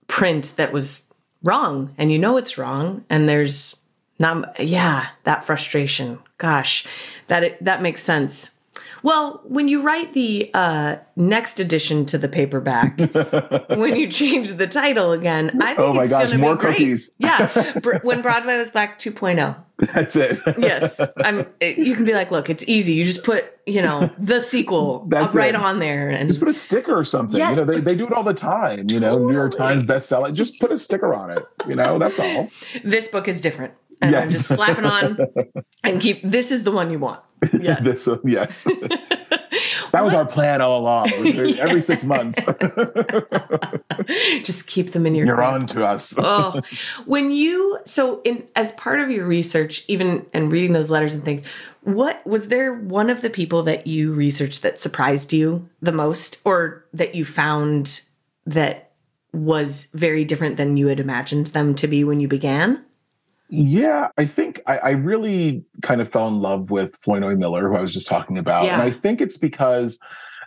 print 0.08 0.54
that 0.58 0.72
was 0.72 1.12
wrong 1.44 1.94
and 1.98 2.12
you 2.12 2.20
know 2.20 2.38
it's 2.38 2.58
wrong 2.58 3.04
and 3.10 3.28
there's 3.28 3.84
not 4.20 4.60
yeah 4.60 5.08
that 5.24 5.44
frustration. 5.44 6.20
Gosh 6.38 6.86
that 7.28 7.44
it, 7.44 7.64
that 7.64 7.82
makes 7.82 8.04
sense 8.04 8.52
well, 9.04 9.42
when 9.44 9.68
you 9.68 9.82
write 9.82 10.14
the 10.14 10.50
uh, 10.54 10.96
next 11.18 11.60
edition 11.60 12.06
to 12.08 12.18
the 12.18 12.30
paperback, 12.30 12.98
when 13.70 13.98
you 13.98 14.08
change 14.08 14.54
the 14.54 14.66
title 14.66 15.12
again, 15.12 15.62
I 15.62 15.68
think 15.74 15.80
oh 15.80 15.94
my 15.94 16.04
it's 16.04 16.12
gosh, 16.12 16.34
more 16.36 16.56
cookies. 16.56 17.12
yeah, 17.18 17.50
when 18.04 18.22
Broadway 18.22 18.58
was 18.58 18.72
back 18.72 19.00
2.0. 19.00 19.58
That's 19.94 20.16
it. 20.16 20.40
yes, 20.58 21.06
I'm. 21.18 21.46
You 21.62 21.96
can 21.96 22.06
be 22.06 22.14
like, 22.14 22.32
look, 22.32 22.50
it's 22.50 22.64
easy. 22.66 22.94
You 22.94 23.04
just 23.04 23.24
put, 23.24 23.46
you 23.66 23.82
know, 23.82 24.10
the 24.18 24.40
sequel 24.40 25.06
right 25.12 25.50
it. 25.50 25.56
on 25.56 25.80
there, 25.80 26.10
and 26.10 26.30
just 26.30 26.40
put 26.40 26.48
a 26.48 26.54
sticker 26.54 26.98
or 26.98 27.04
something. 27.04 27.38
Yes. 27.38 27.58
You 27.58 27.66
know, 27.66 27.74
they, 27.74 27.80
they 27.82 27.96
do 27.96 28.08
it 28.08 28.14
all 28.14 28.24
the 28.24 28.34
time. 28.34 28.86
You 28.90 29.02
know, 29.02 29.18
New 29.18 29.34
York 29.34 29.58
Times 29.58 29.84
bestseller. 29.84 30.34
Just 30.34 30.62
put 30.62 30.72
a 30.72 30.78
sticker 30.78 31.14
on 31.14 31.32
it. 31.32 31.40
You 31.68 31.76
know, 31.76 32.00
that's 32.00 32.20
all. 32.20 32.50
This 32.84 33.10
book 33.10 33.28
is 33.28 33.42
different 33.42 33.74
and 34.04 34.12
yes. 34.12 34.22
then 34.22 34.32
just 34.32 34.48
slapping 34.48 34.86
on 34.86 35.18
and 35.84 36.02
keep 36.02 36.22
this 36.22 36.52
is 36.52 36.64
the 36.64 36.72
one 36.72 36.92
you 36.92 37.00
want. 37.00 37.22
Yes. 37.62 37.84
this 37.84 38.08
one, 38.08 38.20
yes. 38.26 38.64
that 39.92 40.04
was 40.04 40.14
our 40.14 40.26
plan 40.26 40.62
all 40.62 40.80
along. 40.80 41.10
Every 41.60 41.82
six 41.82 42.04
months. 42.06 42.44
just 44.44 44.68
keep 44.68 44.92
them 44.92 45.06
in 45.06 45.16
your 45.16 45.26
You're 45.28 45.36
grip. 45.36 45.48
on 45.48 45.66
to 45.68 45.86
us. 45.88 46.16
oh. 46.18 46.62
When 47.06 47.32
you 47.32 47.80
so 47.86 48.22
in 48.24 48.48
as 48.56 48.72
part 48.74 49.00
of 49.00 49.10
your 49.10 49.26
research, 49.26 49.86
even 49.88 50.26
and 50.34 50.52
reading 50.52 50.74
those 50.74 50.90
letters 50.92 51.14
and 51.14 51.24
things, 51.24 51.44
what 51.82 52.26
was 52.26 52.48
there 52.48 52.74
one 52.74 53.10
of 53.10 53.22
the 53.22 53.30
people 53.30 53.64
that 53.64 53.88
you 53.88 54.14
researched 54.14 54.62
that 54.64 54.80
surprised 54.80 55.34
you 55.34 55.70
the 55.82 55.92
most 55.92 56.42
or 56.46 56.86
that 56.94 57.16
you 57.16 57.26
found 57.26 58.02
that 58.46 58.92
was 59.34 59.90
very 59.94 60.24
different 60.26 60.58
than 60.58 60.78
you 60.78 60.88
had 60.88 61.00
imagined 61.00 61.48
them 61.48 61.74
to 61.76 61.88
be 61.88 62.04
when 62.04 62.20
you 62.20 62.28
began? 62.28 62.84
Yeah, 63.56 64.08
I 64.18 64.26
think 64.26 64.62
I, 64.66 64.78
I, 64.80 64.90
really 64.92 65.64
kind 65.84 66.02
of 66.02 66.10
fell 66.10 66.28
in 66.28 66.40
love 66.42 66.72
with 66.72 66.98
Flournoy 67.02 67.36
Miller, 67.36 67.70
who 67.70 67.76
I 67.76 67.82
was 67.82 67.94
just 67.94 68.08
talking 68.08 68.40
about. 68.40 68.66
Yeah. 68.66 68.74
And 68.74 68.82
I 68.82 68.90
think 68.90 69.22
it's 69.22 69.38
because, 69.38 70.00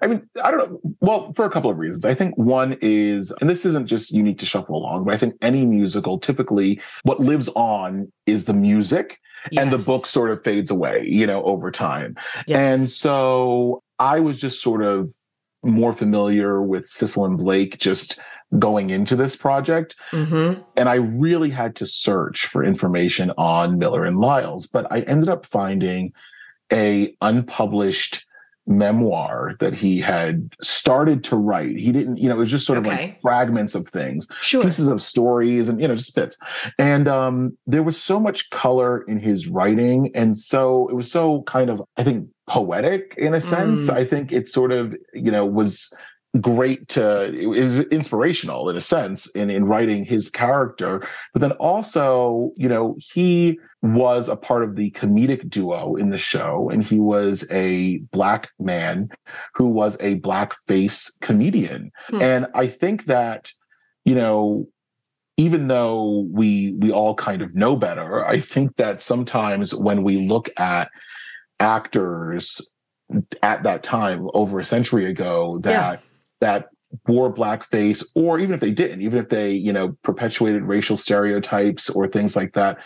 I 0.03 0.09
mean, 0.09 0.29
I 0.43 0.51
don't 0.51 0.73
know. 0.73 0.81
Well, 1.01 1.33
for 1.35 1.45
a 1.45 1.51
couple 1.51 1.71
of 1.71 1.79
reasons. 1.79 2.05
I 2.05 2.15
think 2.15 2.37
one 2.37 2.77
is, 2.81 3.31
and 3.41 3.49
this 3.49 3.65
isn't 3.65 3.87
just 3.87 4.11
unique 4.11 4.39
to 4.39 4.47
Shuffle 4.47 4.77
Along, 4.77 5.05
but 5.05 5.15
I 5.15 5.19
think 5.19 5.35
any 5.41 5.65
musical, 5.65 6.19
typically 6.19 6.81
what 7.05 7.21
lives 7.21 7.49
on 7.55 8.11
is 8.27 8.47
the 8.47 8.55
music 8.55 9.21
yes. 9.53 9.63
and 9.63 9.73
the 9.73 9.85
book 9.85 10.05
sort 10.05 10.33
of 10.33 10.43
fades 10.43 10.73
away, 10.73 11.07
you 11.07 11.29
know, 11.29 11.45
over 11.45 11.71
time. 11.71 12.17
Yes. 12.49 12.81
And 12.81 12.91
so 12.91 13.85
I 14.01 14.19
was 14.19 14.41
just 14.41 14.61
sort 14.61 14.83
of 14.83 15.15
more 15.63 15.93
familiar 15.93 16.61
with 16.61 16.89
Sissel 16.89 17.25
and 17.25 17.39
Blake 17.39 17.79
just 17.79 18.19
going 18.59 18.91
into 18.91 19.17
this 19.17 19.37
project. 19.37 19.97
Mm-hmm. 20.13 20.61
And 20.77 20.89
I 20.89 20.95
really 20.95 21.51
had 21.51 21.77
to 21.77 21.87
search 21.87 22.47
for 22.47 22.65
information 22.65 23.33
on 23.37 23.79
Miller 23.79 24.05
and 24.05 24.19
Lyles, 24.19 24.67
but 24.67 24.91
I 24.91 25.01
ended 25.01 25.29
up 25.29 25.45
finding 25.45 26.13
a 26.73 27.15
unpublished 27.21 28.27
memoir 28.67 29.55
that 29.61 29.75
he 29.75 30.01
had 30.01 30.53
started 30.61 31.23
to 31.23 31.37
write. 31.37 31.77
He 31.77 31.93
didn't, 31.93 32.17
you 32.17 32.29
know, 32.29 32.35
it 32.35 32.39
was 32.39 32.51
just 32.51 32.67
sort 32.67 32.79
of 32.79 32.87
like 32.87 33.21
fragments 33.21 33.75
of 33.75 33.87
things, 33.89 34.27
Sure. 34.41 34.63
pieces 34.63 34.89
of 34.89 35.01
stories, 35.01 35.69
and 35.69 35.81
you 35.81 35.87
know, 35.87 35.95
just 35.95 36.15
bits. 36.15 36.37
And 36.79 37.07
um, 37.07 37.57
there 37.67 37.83
was 37.83 38.01
so 38.01 38.19
much 38.19 38.51
color 38.51 39.03
in 39.03 39.21
his 39.21 39.47
writing, 39.47 40.11
and 40.15 40.37
so 40.37 40.89
it 40.89 40.95
was 40.95 41.11
so 41.11 41.43
kind 41.43 41.71
of, 41.71 41.81
I 41.97 42.03
think, 42.03 42.29
poetic 42.49 43.15
in 43.17 43.35
a 43.35 43.41
sense. 43.41 43.89
Mm. 43.89 43.95
I 43.95 44.05
think 44.05 44.33
it 44.33 44.49
sort 44.49 44.73
of, 44.73 44.97
you 45.15 45.31
know, 45.31 45.47
was 45.47 45.93
great 46.41 46.89
to 46.89 47.47
was 47.47 47.81
inspirational 47.87 48.69
in 48.69 48.77
a 48.77 48.81
sense 48.81 49.27
in 49.29 49.51
in 49.51 49.65
writing 49.65 50.05
his 50.05 50.31
character. 50.31 51.07
But 51.33 51.43
then 51.43 51.53
also 51.53 52.53
you 52.57 52.69
know 52.69 52.97
he 52.99 53.59
was 53.83 54.29
a 54.29 54.37
part 54.37 54.65
of 54.65 54.77
the 54.77 54.91
comedic 54.93 55.49
duo 55.49 55.95
in 55.97 56.11
the 56.11 56.19
show 56.19 56.69
and 56.71 56.83
he 56.83 56.99
was 56.99 57.47
a 57.51 57.99
black 58.11 58.49
man 58.59 59.09
who 59.55 59.67
was 59.67 59.97
a 60.01 60.19
blackface 60.21 61.11
comedian. 61.21 61.93
Hmm. 62.09 62.23
and 62.23 62.47
i 62.55 62.67
think 62.67 63.05
that 63.05 63.53
you 64.05 64.15
know 64.15 64.67
even 65.37 65.69
though 65.69 66.27
we 66.33 66.75
we 66.79 66.91
all 66.91 67.15
kind 67.15 67.43
of 67.43 67.55
know 67.55 67.77
better 67.77 68.27
i 68.27 68.41
think 68.41 68.77
that 68.77 69.03
sometimes 69.03 69.75
when 69.75 70.03
we 70.03 70.27
look 70.27 70.49
at 70.59 70.89
actors 71.61 72.61
at 73.43 73.63
that 73.63 73.83
time 73.83 74.29
over 74.35 74.59
a 74.59 74.65
century 74.65 75.09
ago 75.09 75.59
that 75.63 76.03
that 76.41 76.67
wore 77.09 77.33
blackface 77.33 78.05
or 78.15 78.39
even 78.39 78.55
if 78.55 78.61
they 78.61 78.71
didn't 78.71 79.03
even 79.03 79.19
if 79.19 79.29
they 79.29 79.53
you 79.53 79.73
know 79.73 79.97
perpetuated 80.03 80.63
racial 80.63 80.97
stereotypes 80.97 81.91
or 81.91 82.07
things 82.07 82.37
like 82.37 82.53
that 82.55 82.81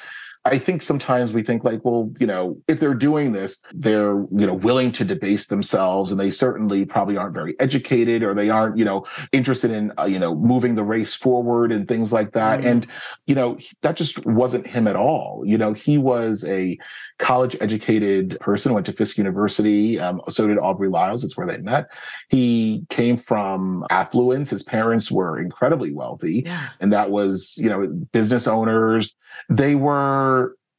i 0.44 0.58
think 0.58 0.80
sometimes 0.82 1.32
we 1.32 1.42
think 1.42 1.64
like 1.64 1.84
well 1.84 2.10
you 2.18 2.26
know 2.26 2.56
if 2.66 2.80
they're 2.80 2.94
doing 2.94 3.32
this 3.32 3.58
they're 3.74 4.16
you 4.32 4.46
know 4.46 4.54
willing 4.54 4.90
to 4.90 5.04
debase 5.04 5.46
themselves 5.48 6.10
and 6.10 6.18
they 6.20 6.30
certainly 6.30 6.84
probably 6.84 7.16
aren't 7.16 7.34
very 7.34 7.54
educated 7.60 8.22
or 8.22 8.32
they 8.34 8.48
aren't 8.48 8.76
you 8.78 8.84
know 8.84 9.04
interested 9.32 9.70
in 9.70 9.92
uh, 9.98 10.04
you 10.04 10.18
know 10.18 10.34
moving 10.34 10.74
the 10.76 10.84
race 10.84 11.14
forward 11.14 11.70
and 11.72 11.86
things 11.88 12.12
like 12.12 12.32
that. 12.32 12.60
Mhm. 12.60 12.66
and 12.70 12.86
you 13.26 13.34
know 13.34 13.58
that 13.82 13.96
just 13.96 14.24
wasn't 14.26 14.66
him 14.66 14.86
at 14.88 14.96
all. 14.96 15.42
You 15.44 15.58
know 15.58 15.72
he 15.72 15.98
was 15.98 16.44
a 16.44 16.78
college 17.18 17.54
educated 17.60 18.38
person 18.40 18.72
went 18.72 18.86
to 18.86 18.92
fisk 18.92 19.18
university 19.18 19.98
um, 20.00 20.20
so 20.28 20.46
did 20.48 20.58
aubrey 20.58 20.88
lyles. 20.88 21.22
It's 21.24 21.36
where 21.36 21.46
they 21.46 21.58
met. 21.58 21.90
He 22.28 22.84
came 22.88 23.16
from 23.16 23.84
affluence. 23.90 24.50
His 24.50 24.62
parents 24.62 25.10
were 25.10 25.38
incredibly 25.38 25.92
wealthy 25.92 26.44
Yeah. 26.46 26.68
and 26.80 26.92
that 26.92 27.10
was 27.10 27.58
you 27.58 27.68
know 27.68 27.86
business 28.12 28.46
owners. 28.46 29.14
They 29.48 29.74
were 29.74 30.29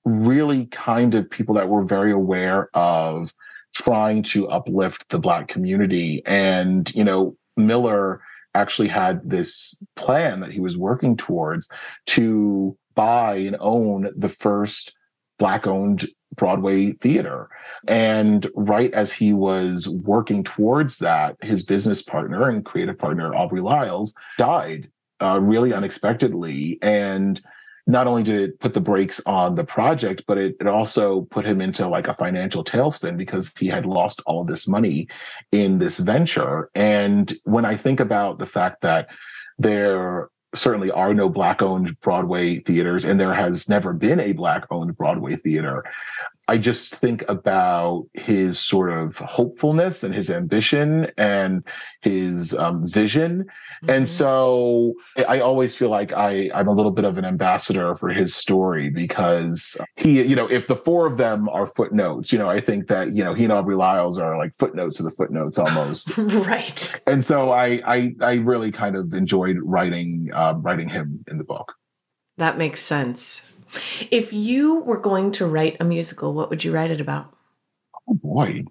really 0.05 0.65
kind 0.67 1.15
of 1.15 1.29
people 1.29 1.55
that 1.55 1.69
were 1.69 1.83
very 1.83 2.11
aware 2.11 2.69
of 2.75 3.33
trying 3.73 4.23
to 4.23 4.49
uplift 4.49 5.07
the 5.09 5.19
black 5.19 5.47
community 5.47 6.21
and 6.25 6.93
you 6.93 7.03
know 7.03 7.37
miller 7.55 8.21
actually 8.53 8.87
had 8.87 9.21
this 9.29 9.81
plan 9.95 10.41
that 10.41 10.51
he 10.51 10.59
was 10.59 10.77
working 10.77 11.15
towards 11.15 11.69
to 12.05 12.77
buy 12.95 13.35
and 13.35 13.55
own 13.59 14.09
the 14.15 14.29
first 14.29 14.97
black 15.39 15.65
owned 15.65 16.05
Broadway 16.35 16.93
theater. 16.93 17.49
And 17.87 18.47
right 18.55 18.93
as 18.93 19.13
he 19.13 19.33
was 19.33 19.87
working 19.87 20.43
towards 20.43 20.99
that, 20.99 21.35
his 21.41 21.63
business 21.63 22.01
partner 22.01 22.49
and 22.49 22.63
creative 22.63 22.97
partner, 22.97 23.35
Aubrey 23.35 23.61
Lyles, 23.61 24.13
died 24.37 24.89
uh, 25.21 25.39
really 25.41 25.73
unexpectedly. 25.73 26.79
And 26.81 27.41
not 27.87 28.07
only 28.07 28.23
did 28.23 28.41
it 28.41 28.59
put 28.59 28.73
the 28.73 28.81
brakes 28.81 29.21
on 29.25 29.55
the 29.55 29.63
project, 29.63 30.23
but 30.27 30.37
it, 30.37 30.55
it 30.59 30.67
also 30.67 31.21
put 31.23 31.45
him 31.45 31.61
into 31.61 31.87
like 31.87 32.07
a 32.07 32.13
financial 32.13 32.63
tailspin 32.63 33.17
because 33.17 33.51
he 33.57 33.67
had 33.67 33.85
lost 33.85 34.21
all 34.25 34.41
of 34.41 34.47
this 34.47 34.67
money 34.67 35.07
in 35.51 35.79
this 35.79 35.99
venture. 35.99 36.69
And 36.75 37.33
when 37.43 37.65
I 37.65 37.75
think 37.75 37.99
about 37.99 38.39
the 38.39 38.45
fact 38.45 38.81
that 38.81 39.09
there 39.57 40.29
certainly 40.53 40.91
are 40.91 41.13
no 41.13 41.29
black 41.29 41.61
owned 41.61 41.99
Broadway 42.01 42.59
theaters, 42.59 43.05
and 43.05 43.19
there 43.19 43.33
has 43.33 43.69
never 43.69 43.93
been 43.93 44.19
a 44.19 44.33
black 44.33 44.65
owned 44.69 44.97
Broadway 44.97 45.35
theater. 45.35 45.83
I 46.51 46.57
just 46.57 46.93
think 46.95 47.23
about 47.29 48.07
his 48.13 48.59
sort 48.59 48.91
of 48.91 49.17
hopefulness 49.19 50.03
and 50.03 50.13
his 50.13 50.29
ambition 50.29 51.09
and 51.17 51.63
his 52.01 52.53
um, 52.53 52.85
vision. 52.85 53.45
And 53.87 54.05
Mhm. 54.05 54.09
so 54.09 54.93
I 55.29 55.39
always 55.39 55.73
feel 55.75 55.89
like 55.89 56.11
I, 56.11 56.51
I'm 56.53 56.67
a 56.67 56.73
little 56.73 56.91
bit 56.91 57.05
of 57.05 57.17
an 57.17 57.23
ambassador 57.23 57.95
for 57.95 58.09
his 58.09 58.35
story 58.35 58.89
because 58.89 59.77
he, 59.95 60.21
you 60.23 60.35
know, 60.35 60.47
if 60.51 60.67
the 60.67 60.75
four 60.75 61.05
of 61.05 61.15
them 61.15 61.47
are 61.47 61.67
footnotes, 61.67 62.33
you 62.33 62.39
know, 62.39 62.49
I 62.49 62.59
think 62.59 62.87
that, 62.89 63.15
you 63.15 63.23
know, 63.23 63.33
he 63.33 63.45
and 63.45 63.53
Aubrey 63.53 63.77
Lyles 63.77 64.17
are 64.19 64.37
like 64.37 64.51
footnotes 64.59 64.97
to 64.97 65.03
the 65.03 65.11
footnotes 65.11 65.57
almost. 65.57 66.17
right. 66.17 67.01
and 67.07 67.23
so 67.23 67.51
I, 67.51 67.81
I, 67.95 68.15
I 68.19 68.33
really 68.51 68.71
kind 68.73 68.97
of 68.97 69.13
enjoyed 69.13 69.55
writing, 69.63 70.29
uh, 70.33 70.55
writing 70.57 70.89
him 70.89 71.23
in 71.31 71.37
the 71.37 71.45
book. 71.45 71.75
That 72.35 72.57
makes 72.57 72.81
sense. 72.81 73.53
If 74.10 74.34
you 74.34 74.81
were 74.81 74.99
going 74.99 75.31
to 75.34 75.45
write 75.45 75.77
a 75.79 75.84
musical, 75.84 76.34
what 76.34 76.49
would 76.49 76.63
you 76.63 76.71
write 76.73 76.91
it 76.91 77.01
about? 77.01 77.34
Oh 78.07 78.13
boy. 78.15 78.63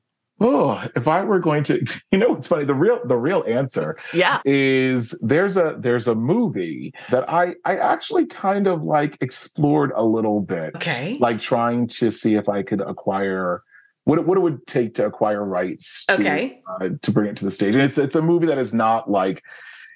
Oh, 0.42 0.82
if 0.96 1.06
I 1.06 1.22
were 1.22 1.38
going 1.38 1.64
to, 1.64 1.84
you 2.10 2.18
know, 2.18 2.36
it's 2.36 2.48
funny. 2.48 2.64
The 2.64 2.74
real, 2.74 3.00
the 3.06 3.18
real 3.18 3.44
answer 3.46 3.98
Yeah. 4.14 4.40
is 4.46 5.10
there's 5.22 5.56
a 5.58 5.76
there's 5.78 6.08
a 6.08 6.14
movie 6.14 6.94
that 7.10 7.28
I 7.28 7.54
I 7.64 7.76
actually 7.76 8.26
kind 8.26 8.66
of 8.66 8.82
like 8.82 9.18
explored 9.20 9.92
a 9.94 10.04
little 10.04 10.40
bit, 10.40 10.74
Okay. 10.76 11.16
like 11.20 11.40
trying 11.40 11.88
to 11.88 12.10
see 12.10 12.34
if 12.36 12.48
I 12.48 12.62
could 12.62 12.80
acquire 12.80 13.62
what 14.04 14.18
it, 14.18 14.26
what 14.26 14.38
it 14.38 14.40
would 14.40 14.66
take 14.66 14.94
to 14.94 15.04
acquire 15.04 15.44
rights 15.44 16.06
to, 16.06 16.14
Okay. 16.14 16.62
uh, 16.80 16.88
to 17.02 17.10
bring 17.10 17.28
it 17.28 17.36
to 17.36 17.44
the 17.44 17.50
stage. 17.50 17.74
And 17.74 17.84
it's 17.84 17.98
it's 17.98 18.16
a 18.16 18.22
movie 18.22 18.46
that 18.46 18.58
is 18.58 18.72
not 18.72 19.10
like 19.10 19.42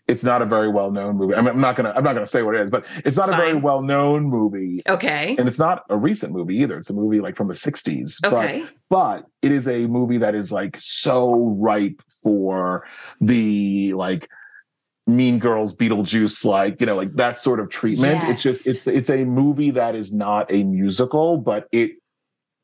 it's 0.07 0.23
not 0.23 0.43
a 0.43 0.47
very 0.47 0.69
well 0.69 0.91
known 0.91 1.17
movie. 1.17 1.35
I 1.35 1.41
mean, 1.41 1.49
I'm 1.49 1.61
not 1.61 1.77
gonna 1.77 1.93
I'm 1.97 2.05
not 2.05 2.13
gonna 2.13 2.27
say 2.27 2.43
what 2.43 2.55
it 2.55 2.61
is, 2.61 2.71
but 2.71 2.85
it's 3.05 3.17
not 3.17 3.29
a 3.29 3.37
very 3.37 3.55
well 3.55 3.83
known 3.83 4.25
movie. 4.25 4.81
Okay. 4.89 5.35
And 5.39 5.49
it's 5.49 5.59
not 5.59 5.85
a 5.89 5.97
recent 5.97 6.33
movie 6.33 6.57
either. 6.57 6.77
It's 6.77 6.91
a 6.91 6.95
movie 6.95 7.21
like 7.21 7.37
from 7.37 7.49
the 7.49 7.55
60s. 7.55 8.21
But 8.23 8.33
Okay. 8.35 8.67
but 8.91 9.25
it 9.43 9.51
is 9.53 9.67
a 9.67 9.87
movie 9.87 10.19
that 10.19 10.35
is 10.35 10.53
like 10.53 10.77
so 10.79 11.55
ripe 11.59 12.03
for 12.23 12.87
the 13.21 13.95
like 13.95 14.29
mean 15.07 15.39
girls 15.39 15.77
beetlejuice 15.77 16.45
like 16.47 16.81
you 16.81 16.87
know 16.87 16.97
like 16.97 17.13
that 17.15 17.39
sort 17.39 17.61
of 17.61 17.69
treatment 17.69 18.23
it's 18.25 18.43
just 18.43 18.67
it's 18.67 18.87
it's 18.87 19.11
a 19.11 19.25
movie 19.25 19.71
that 19.71 19.95
is 19.95 20.15
not 20.15 20.51
a 20.51 20.63
musical 20.63 21.37
but 21.37 21.69
it 21.73 21.91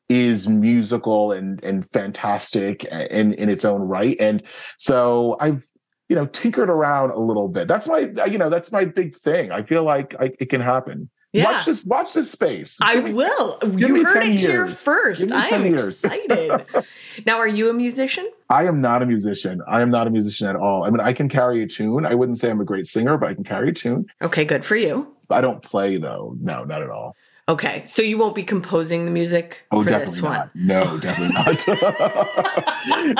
is 0.09 0.47
musical 0.47 1.31
and 1.31 1.63
and 1.63 1.87
fantastic 1.91 2.83
in 2.85 3.33
in 3.35 3.47
its 3.47 3.63
own 3.63 3.81
right 3.81 4.17
and 4.19 4.41
so 4.79 5.37
i've 5.39 5.63
you 6.11 6.15
know 6.17 6.25
tinkered 6.27 6.69
around 6.69 7.11
a 7.11 7.19
little 7.19 7.47
bit 7.47 7.69
that's 7.69 7.87
my 7.87 8.01
uh, 8.21 8.25
you 8.25 8.37
know 8.37 8.49
that's 8.49 8.69
my 8.77 8.83
big 8.83 9.15
thing 9.15 9.49
i 9.49 9.61
feel 9.63 9.83
like 9.83 10.13
I, 10.19 10.25
it 10.43 10.49
can 10.49 10.59
happen 10.59 11.09
Yeah. 11.31 11.45
watch 11.49 11.65
this 11.65 11.85
watch 11.85 12.09
this 12.13 12.29
space 12.29 12.77
I 12.81 12.99
me- 12.99 13.13
will. 13.13 13.57
You 13.77 14.03
heard 14.03 14.21
10 14.23 14.31
it 14.31 14.35
here 14.37 14.67
first. 14.67 15.31
I 15.31 15.47
am 15.55 15.63
years. 15.65 16.03
excited. 16.03 16.65
now, 17.25 17.37
are 17.43 17.47
you 17.47 17.69
a 17.69 17.73
musician? 17.85 18.25
I 18.49 18.61
am 18.71 18.81
not 18.81 18.99
a 19.01 19.05
musician. 19.05 19.61
I 19.65 19.79
am 19.85 19.89
not 19.97 20.05
a 20.07 20.09
musician 20.09 20.47
at 20.51 20.57
all. 20.57 20.83
I 20.83 20.89
mean, 20.89 20.99
I 20.99 21.13
can 21.13 21.29
carry 21.29 21.63
a 21.63 21.67
tune. 21.67 22.05
I 22.05 22.15
wouldn't 22.19 22.37
say 22.41 22.49
I'm 22.51 22.59
a 22.59 22.65
great 22.65 22.85
singer, 22.87 23.15
but 23.17 23.29
I 23.29 23.33
can 23.33 23.45
carry 23.45 23.69
a 23.69 23.73
tune. 23.83 24.01
Okay, 24.21 24.43
good 24.43 24.65
for 24.65 24.75
you. 24.75 25.07
I 25.29 25.39
don't 25.39 25.61
play 25.71 25.95
though. 25.97 26.35
No, 26.41 26.65
not 26.65 26.81
at 26.81 26.89
all. 26.89 27.15
Okay, 27.47 27.83
so 27.85 28.01
you 28.01 28.17
won't 28.17 28.35
be 28.35 28.43
composing 28.43 29.05
the 29.05 29.11
music 29.11 29.65
Oh, 29.71 29.83
for 29.83 29.89
this 29.89 30.21
one. 30.21 30.33
not. 30.33 30.49
No, 30.55 30.97
definitely 30.99 31.33
not. 31.39 31.57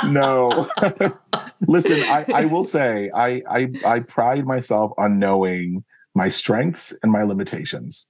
no. 0.20 0.70
Listen, 1.68 2.04
I, 2.04 2.26
I 2.34 2.46
will 2.46 2.64
say 2.64 3.10
I, 3.16 3.42
I 3.50 3.70
I 3.86 4.00
pride 4.00 4.46
myself 4.46 4.92
on 4.98 5.20
knowing 5.20 5.84
my 6.16 6.30
strengths 6.30 6.94
and 7.04 7.12
my 7.12 7.24
limitations. 7.24 8.08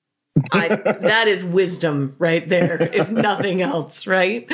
I, 0.53 0.69
that 1.01 1.27
is 1.27 1.43
wisdom 1.43 2.15
right 2.17 2.47
there, 2.47 2.81
if 2.93 3.11
nothing 3.11 3.61
else, 3.61 4.07
right? 4.07 4.51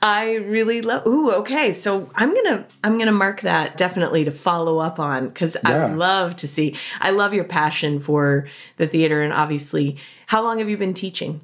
I 0.00 0.34
really 0.36 0.80
love. 0.80 1.06
Ooh, 1.06 1.32
okay. 1.40 1.72
So 1.72 2.08
I'm 2.14 2.32
gonna 2.34 2.66
I'm 2.84 2.98
gonna 2.98 3.12
mark 3.12 3.40
that 3.42 3.76
definitely 3.76 4.24
to 4.24 4.30
follow 4.30 4.78
up 4.78 4.98
on 4.98 5.28
because 5.28 5.56
I 5.64 5.72
Yeah. 5.72 5.88
would 5.88 5.98
love 5.98 6.36
to 6.36 6.48
see. 6.48 6.76
I 7.00 7.10
love 7.10 7.34
your 7.34 7.44
passion 7.44 7.98
for 7.98 8.48
the 8.76 8.86
theater, 8.86 9.22
and 9.22 9.32
obviously, 9.32 9.98
how 10.26 10.42
long 10.42 10.58
have 10.60 10.68
you 10.68 10.76
been 10.78 10.94
teaching? 10.94 11.40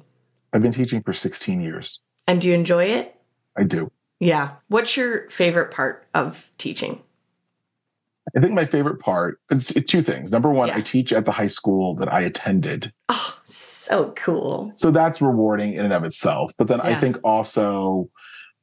I've 0.51 0.61
been 0.63 0.71
teaching 0.73 1.03
for 1.03 1.13
16 1.13 1.61
years. 1.61 1.99
And 2.27 2.41
do 2.41 2.47
you 2.47 2.53
enjoy 2.55 2.85
it? 2.85 3.15
I 3.57 3.63
do. 3.63 3.91
Yeah. 4.19 4.51
What's 4.67 4.97
your 4.97 5.29
favorite 5.29 5.71
part 5.71 6.05
of 6.13 6.51
teaching? 6.57 7.01
I 8.35 8.39
think 8.41 8.53
my 8.53 8.65
favorite 8.65 8.99
part 8.99 9.39
is 9.49 9.67
two 9.87 10.03
things. 10.03 10.31
Number 10.31 10.49
one, 10.51 10.67
Yeah. 10.67 10.77
I 10.77 10.81
teach 10.81 11.11
at 11.11 11.25
the 11.25 11.31
high 11.31 11.47
school 11.47 11.95
that 11.95 12.11
I 12.13 12.21
attended. 12.21 12.93
Oh, 13.09 13.39
so 13.45 14.11
cool. 14.15 14.71
so 14.75 14.91
that's 14.91 15.19
rewarding 15.21 15.73
in 15.73 15.83
and 15.85 15.93
of 15.93 16.03
itself 16.03 16.51
but 16.59 16.67
then 16.67 16.79
i 16.81 16.93
think 16.93 17.17
also 17.23 18.07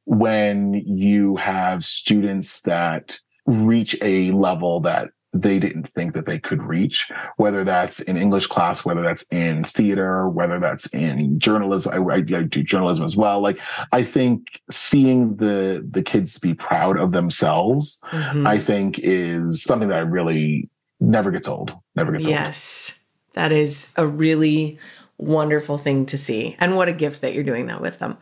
when 0.05 0.73
you 0.73 1.35
have 1.35 1.83
students 1.83 2.61
that 2.61 3.19
reach 3.45 3.93
a 4.01 4.31
level 4.31 4.79
that 4.79 5.09
they 5.41 5.59
didn't 5.59 5.89
think 5.89 6.13
that 6.13 6.25
they 6.25 6.39
could 6.39 6.61
reach, 6.63 7.09
whether 7.37 7.63
that's 7.63 7.99
in 7.99 8.17
English 8.17 8.47
class, 8.47 8.83
whether 8.85 9.01
that's 9.01 9.23
in 9.31 9.63
theater, 9.63 10.27
whether 10.29 10.59
that's 10.59 10.87
in 10.87 11.39
journalism. 11.39 12.09
I, 12.09 12.13
I, 12.13 12.17
I 12.17 12.21
do 12.21 12.63
journalism 12.63 13.05
as 13.05 13.15
well. 13.15 13.41
Like 13.41 13.59
I 13.91 14.03
think 14.03 14.61
seeing 14.71 15.37
the 15.37 15.85
the 15.89 16.01
kids 16.01 16.39
be 16.39 16.53
proud 16.53 16.97
of 16.97 17.11
themselves, 17.11 18.03
Mhm. 18.11 18.47
I 18.47 18.57
think 18.57 18.99
is 18.99 19.63
something 19.63 19.89
that 19.89 19.97
I 19.97 20.01
really 20.01 20.69
never 20.99 21.31
gets 21.31 21.47
old. 21.47 21.75
Never 21.95 22.11
gets 22.11 22.25
old. 22.25 22.31
Yes. 22.31 22.99
That 23.33 23.51
is 23.51 23.91
a 23.95 24.05
really 24.07 24.79
wonderful 25.17 25.77
thing 25.77 26.05
to 26.07 26.17
see. 26.17 26.55
And 26.59 26.75
what 26.75 26.87
a 26.87 26.93
gift 26.93 27.21
that 27.21 27.33
you're 27.33 27.43
doing 27.43 27.67
that 27.67 27.81
with 27.81 27.99
them. 27.99 28.17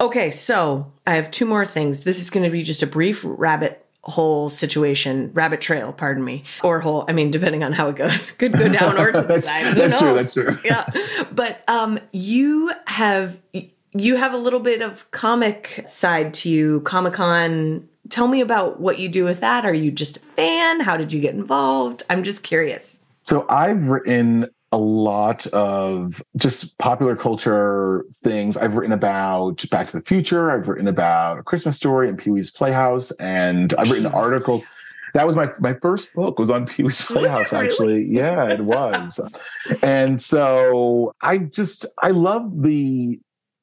Okay, 0.00 0.30
so 0.30 0.92
I 1.06 1.14
have 1.14 1.30
two 1.30 1.44
more 1.44 1.64
things. 1.66 2.04
This 2.04 2.20
is 2.20 2.30
going 2.30 2.44
to 2.44 2.50
be 2.50 2.62
just 2.62 2.82
a 2.82 2.86
brief 2.86 3.22
rabbit 3.24 3.84
hole 4.08 4.48
situation, 4.48 5.30
rabbit 5.34 5.60
trail, 5.60 5.92
pardon 5.92 6.24
me, 6.24 6.44
or 6.62 6.80
whole, 6.80 7.04
I 7.08 7.12
mean, 7.12 7.30
depending 7.30 7.62
on 7.62 7.72
how 7.72 7.88
it 7.88 7.96
goes, 7.96 8.30
could 8.38 8.52
go 8.52 8.68
down 8.68 8.98
or 8.98 9.12
to 9.12 9.20
the 9.20 9.40
side. 9.42 9.66
Who 9.66 9.74
that's 9.74 9.98
true, 9.98 10.14
that's 10.14 10.32
true. 10.32 10.58
Yeah, 10.64 10.90
but 11.32 11.62
um, 11.68 11.98
you 12.12 12.72
have 12.86 13.38
you 13.94 14.16
have 14.16 14.34
a 14.34 14.36
little 14.36 14.60
bit 14.60 14.82
of 14.82 15.10
comic 15.10 15.84
side 15.86 16.34
to 16.34 16.50
you, 16.50 16.80
Comic 16.82 17.14
Con. 17.14 17.88
Tell 18.10 18.28
me 18.28 18.40
about 18.40 18.80
what 18.80 18.98
you 18.98 19.08
do 19.08 19.24
with 19.24 19.40
that. 19.40 19.64
Are 19.64 19.74
you 19.74 19.90
just 19.90 20.18
a 20.18 20.20
fan? 20.20 20.80
How 20.80 20.96
did 20.96 21.12
you 21.12 21.20
get 21.20 21.34
involved? 21.34 22.02
I'm 22.08 22.22
just 22.22 22.42
curious. 22.42 23.00
So 23.22 23.46
I've 23.48 23.88
written 23.88 24.48
a 24.72 24.78
lot 24.78 25.46
of 25.48 26.20
just 26.36 26.78
popular 26.78 27.16
culture 27.16 28.04
things. 28.22 28.56
I've 28.56 28.74
written 28.74 28.92
about 28.92 29.64
Back 29.70 29.86
to 29.88 29.96
the 29.98 30.02
Future. 30.02 30.50
I've 30.50 30.68
written 30.68 30.86
about 30.88 31.38
A 31.38 31.42
Christmas 31.42 31.76
Story 31.76 32.08
and 32.08 32.18
Pee 32.18 32.30
Wee's 32.30 32.50
Playhouse, 32.50 33.10
and 33.12 33.72
I've 33.78 33.90
written 33.90 34.10
Pee 34.10 34.16
Wee's 34.16 34.24
articles. 34.26 34.62
That 35.14 35.26
was 35.26 35.36
my 35.36 35.50
my 35.60 35.74
first 35.74 36.12
book 36.14 36.38
was 36.38 36.50
on 36.50 36.66
Pee 36.66 36.82
Wee's 36.82 37.02
Playhouse. 37.06 37.50
really? 37.52 37.66
Actually, 37.68 38.04
yeah, 38.04 38.52
it 38.52 38.60
was. 38.60 39.20
and 39.82 40.20
so 40.20 41.14
I 41.22 41.38
just 41.38 41.86
I 42.02 42.10
love 42.10 42.62
the 42.62 43.18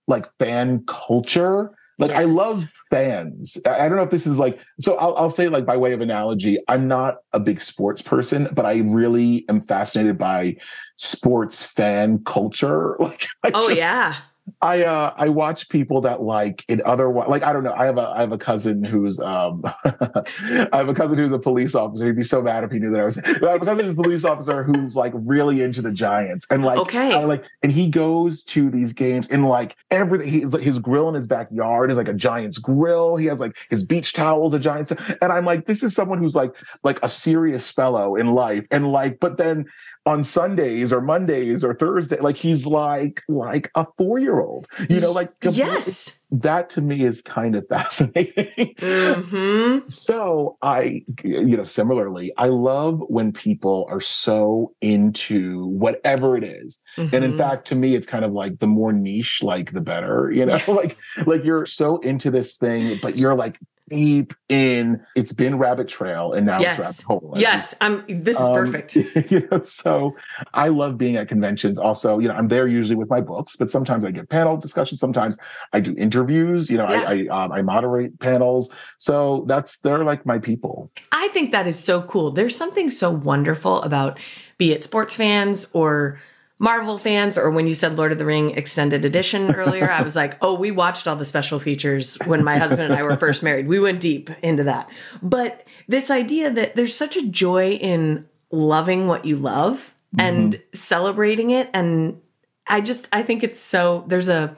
like 0.08 0.28
fan 0.40 0.84
culture. 0.88 1.72
Like 1.98 2.12
I 2.12 2.24
love 2.24 2.72
fans. 2.90 3.58
I 3.66 3.86
I 3.86 3.88
don't 3.90 3.98
know 3.98 4.04
if 4.04 4.10
this 4.10 4.28
is 4.28 4.38
like 4.38 4.60
so. 4.80 4.96
I'll, 4.98 5.16
I'll 5.16 5.30
say 5.30 5.48
like 5.50 5.66
by 5.66 5.78
way 5.78 5.94
of 5.94 6.02
analogy. 6.02 6.58
I'm 6.68 6.88
not 6.88 7.18
a 7.34 7.40
big 7.40 7.62
sports 7.62 8.02
person, 8.02 8.50
but 8.52 8.66
I 8.66 8.80
really 8.80 9.46
am 9.48 9.62
fascinated 9.62 10.18
by 10.18 10.58
sports 10.98 11.64
fan 11.64 12.20
culture. 12.26 12.98
Like, 13.06 13.28
I 13.44 13.52
Oh 13.54 13.68
just- 13.70 13.80
yeah. 13.80 14.16
I 14.62 14.84
uh 14.84 15.14
I 15.18 15.30
watch 15.30 15.70
people 15.70 16.02
that 16.02 16.22
like 16.22 16.64
in 16.68 16.82
other 16.86 17.10
like 17.10 17.44
I 17.44 17.52
don't 17.52 17.64
know. 17.64 17.74
I 17.74 17.86
have 17.86 17.98
a 17.98 18.10
I 18.10 18.20
have 18.20 18.32
a 18.32 18.38
cousin 18.38 18.84
who's 18.84 19.20
um 19.20 19.64
I 19.86 20.70
have 20.72 20.88
a 20.88 20.94
cousin 20.94 21.18
who's 21.18 21.32
a 21.32 21.40
police 21.40 21.74
officer. 21.74 22.06
He'd 22.06 22.16
be 22.16 22.24
so 22.24 22.42
mad 22.42 22.64
if 22.64 22.72
he 22.72 22.78
knew 22.78 22.92
that 22.92 23.02
I 23.02 23.06
was. 23.06 23.18
I 23.18 23.28
have 23.28 23.62
a 23.62 23.66
cousin 23.66 23.86
who's 23.86 23.98
a 23.98 24.02
police 24.04 24.24
officer 24.24 24.64
who's 24.64 24.96
like 24.96 25.14
really 25.16 25.62
into 25.62 25.82
the 25.82 25.92
Giants 25.92 26.46
and 26.52 26.64
like 26.64 26.78
Okay. 26.78 27.14
I 27.14 27.24
like 27.24 27.46
and 27.64 27.72
he 27.72 27.90
goes 27.90 28.44
to 28.46 28.70
these 28.70 28.94
games 28.94 29.28
and 29.30 29.48
like 29.48 29.76
everything. 29.90 30.30
He's 30.30 30.54
like 30.54 30.64
his 30.64 30.78
grill 30.78 31.10
in 31.10 31.16
his 31.16 31.28
backyard 31.28 31.90
is 31.90 31.98
like 31.98 32.08
a 32.08 32.14
Giants 32.14 32.60
grill. 32.60 33.18
He 33.18 33.26
has 33.26 33.40
like 33.40 33.56
his 33.70 33.84
beach 33.84 34.14
towels, 34.14 34.54
a 34.54 34.60
Giants, 34.60 34.92
and 34.92 35.32
I'm 35.32 35.46
like 35.46 35.66
this 35.66 35.82
is 35.82 35.96
someone 35.96 36.20
who's 36.20 36.36
like 36.36 36.52
like 36.84 37.00
a 37.02 37.10
serious 37.10 37.72
fellow 37.72 38.16
in 38.16 38.34
life 38.34 38.68
and 38.70 38.92
like 38.92 39.20
but 39.20 39.38
then 39.38 39.66
on 40.06 40.24
Sundays 40.24 40.94
or 40.94 41.02
Mondays 41.02 41.64
or 41.64 41.74
Thursday, 41.76 42.20
like 42.20 42.38
he's 42.38 42.66
like 42.66 43.24
like 43.28 43.72
a 43.76 43.86
four 43.98 44.20
year 44.20 44.40
old, 44.40 44.68
you 44.90 45.00
know, 45.00 45.12
like 45.12 45.32
Yes. 45.42 46.20
That 46.32 46.70
to 46.72 46.82
me 46.82 47.04
is 47.04 47.22
kind 47.22 47.56
of 47.56 47.68
fascinating. 47.70 48.76
hmm 48.80 49.80
So 49.88 50.58
I, 50.64 51.04
you 51.24 51.56
know, 51.56 51.64
similarly, 51.64 52.34
I 52.38 52.48
love 52.48 53.02
when 53.08 53.32
people 53.32 53.86
are 53.90 54.02
so 54.02 54.74
into 54.82 55.68
whatever 55.68 56.36
it 56.36 56.44
is. 56.44 56.80
And 57.12 57.24
Mm-hmm. 57.24 57.24
in 57.24 57.36
fact, 57.36 57.68
to 57.68 57.76
me, 57.76 57.94
it's 57.94 58.08
kind 58.08 58.26
of 58.26 58.32
like 58.34 58.58
the 58.60 58.68
more 58.68 58.92
niche, 58.92 59.44
like 59.44 59.74
the 59.74 59.82
better, 59.82 60.32
you 60.34 60.46
know, 60.46 60.60
like 60.68 60.98
like 61.28 61.44
you're 61.44 61.68
so 61.68 61.98
into 61.98 62.32
this 62.32 62.58
thing, 62.58 62.98
but 62.98 63.16
you're 63.16 63.36
like 63.36 63.60
deep 63.90 64.34
in 64.50 65.00
it's 65.16 65.32
been 65.32 65.58
rabbit 65.58 65.88
trail 65.88 66.34
and 66.34 66.46
now 66.46 66.60
yes. 66.60 66.80
it's 66.80 66.88
rabbit 66.88 67.24
hole. 67.24 67.34
Yes. 67.38 67.74
I'm. 67.82 68.04
This 68.08 68.36
is 68.38 68.42
um, 68.42 68.54
perfect. 68.54 68.96
you 69.32 69.48
know, 69.52 69.62
so 69.62 70.16
I 70.54 70.70
love 70.70 70.98
being 70.98 71.16
at 71.18 71.28
conventions. 71.28 71.78
Also, 71.78 72.20
you 72.20 72.28
know, 72.28 72.34
I'm 72.34 72.48
there 72.48 72.68
usually 72.68 72.96
with 72.96 73.10
my 73.10 73.22
books, 73.22 73.56
but 73.56 73.70
sometimes 73.70 74.06
I 74.06 74.12
get 74.12 74.30
panel 74.30 74.58
discussions. 74.58 75.00
Sometimes 75.00 75.38
I 75.74 75.80
do 75.80 75.96
interviews. 75.98 76.70
You 76.70 76.78
know, 76.78 76.86
I 76.86 76.96
I, 76.96 77.28
um, 77.28 77.52
I 77.52 77.62
moderate 77.62 78.20
panels. 78.20 78.72
So 78.98 79.46
that's 79.48 79.80
they're 79.80 80.04
like 80.04 80.26
my 80.26 80.40
people. 80.40 80.92
I 81.12 81.28
think 81.30 81.52
that 81.52 81.68
is 81.68 81.78
so 81.78 82.02
cool. 82.04 82.32
There's 82.32 82.56
something 82.56 82.90
so 82.90 83.12
wonderful 83.12 83.82
about, 83.84 84.20
be 84.58 84.72
it 84.72 84.84
sports 84.84 85.16
fans 85.16 85.70
or 85.74 86.20
Marvel 86.58 86.98
fans, 86.98 87.38
or 87.38 87.52
when 87.52 87.68
you 87.68 87.74
said 87.74 87.98
Lord 87.98 88.12
of 88.12 88.18
the 88.18 88.26
Ring 88.26 88.52
extended 88.52 89.04
edition 89.04 89.54
earlier, 89.56 89.92
I 89.92 90.02
was 90.02 90.16
like, 90.16 90.38
oh, 90.42 90.54
we 90.54 90.72
watched 90.72 91.08
all 91.08 91.16
the 91.16 91.26
special 91.26 91.60
features 91.60 92.18
when 92.26 92.44
my 92.44 92.58
husband 92.58 92.84
and 92.84 92.94
I 92.94 93.04
were 93.04 93.18
first 93.18 93.44
married. 93.44 93.68
We 93.68 93.80
went 93.80 94.00
deep 94.00 94.30
into 94.42 94.64
that. 94.64 94.90
But 95.22 95.68
this 95.88 96.10
idea 96.10 96.52
that 96.52 96.76
there's 96.76 96.96
such 96.96 97.16
a 97.18 97.28
joy 97.28 97.72
in 97.72 98.26
loving 98.52 99.08
what 99.08 99.26
you 99.26 99.36
love 99.36 99.94
and 100.18 100.54
mm-hmm. 100.54 100.62
celebrating 100.74 101.52
it. 101.52 101.70
And 101.74 102.22
I 102.68 102.82
just, 102.82 103.08
I 103.12 103.22
think 103.22 103.44
it's 103.44 103.60
so, 103.60 104.06
there's 104.08 104.30
a 104.30 104.56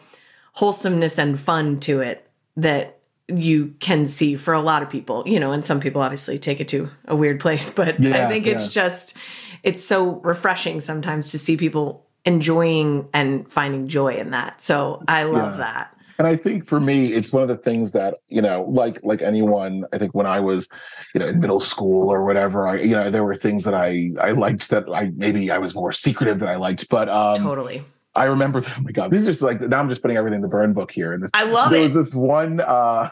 wholesomeness 0.54 1.18
and 1.18 1.40
fun 1.40 1.80
to 1.82 2.02
it 2.02 2.30
that 2.58 3.00
you 3.28 3.76
can 3.80 4.06
see 4.06 4.36
for 4.36 4.54
a 4.54 4.62
lot 4.62 4.82
of 4.82 4.90
people, 4.90 5.24
you 5.26 5.40
know, 5.40 5.52
and 5.52 5.66
some 5.66 5.80
people 5.80 6.02
obviously 6.02 6.38
take 6.38 6.62
it 6.62 6.68
to 6.70 6.90
a 7.06 7.16
weird 7.16 7.40
place, 7.40 7.70
but 7.74 8.00
I 8.00 8.04
Yeah, 8.04 8.30
think 8.30 8.48
it's 8.48 8.68
just 8.70 9.18
it's 9.64 9.84
so 9.84 10.16
refreshing 10.24 10.82
sometimes 10.82 11.32
to 11.32 11.40
see 11.40 11.58
people 11.58 12.06
enjoying 12.26 13.08
and 13.14 13.50
finding 13.50 13.88
joy 13.88 14.14
in 14.16 14.32
that. 14.32 14.62
So 14.62 15.04
I 15.08 15.24
love 15.24 15.54
Yeah. 15.54 15.58
that. 15.60 15.94
And 16.20 16.28
I 16.28 16.36
think 16.36 16.68
for 16.68 16.80
me, 16.80 17.14
it's 17.14 17.32
one 17.32 17.44
of 17.44 17.48
the 17.48 17.58
things 17.58 17.92
that 17.92 18.16
you 18.28 18.42
know, 18.42 18.66
like 18.68 18.98
like 19.04 19.22
anyone. 19.22 19.86
I 19.94 20.00
think 20.00 20.16
when 20.16 20.26
I 20.26 20.40
was, 20.40 20.68
you 21.14 21.20
know, 21.20 21.28
in 21.28 21.40
middle 21.40 21.60
school 21.60 22.10
or 22.12 22.26
whatever, 22.26 22.68
I 22.68 22.80
you 22.80 22.96
know, 22.96 23.12
there 23.12 23.24
were 23.24 23.36
things 23.36 23.64
that 23.66 23.76
I 23.76 24.10
I 24.20 24.32
liked 24.32 24.70
that 24.72 24.86
I 24.92 25.12
maybe 25.16 25.52
I 25.52 25.60
was 25.60 25.76
more 25.76 25.92
secretive 25.92 26.40
than 26.40 26.50
I 26.50 26.56
liked, 26.56 26.90
but 26.90 27.08
um, 27.08 27.36
totally. 27.36 27.84
I 28.16 28.24
remember. 28.26 28.62
Oh 28.78 28.82
my 28.82 28.92
god, 28.92 29.12
these 29.12 29.26
are 29.28 29.32
just 29.32 29.44
like 29.44 29.62
now. 29.62 29.80
I'm 29.80 29.90
just 29.90 30.02
putting 30.02 30.18
everything 30.18 30.38
in 30.38 30.42
the 30.42 30.48
burn 30.48 30.74
book 30.74 30.92
here. 30.92 31.14
And 31.14 31.22
this, 31.22 31.30
I 31.36 31.44
love 31.44 31.70
there 31.70 31.82
it. 31.82 31.84
was 31.84 31.94
this 31.94 32.16
one, 32.16 32.62
uh, 32.62 33.10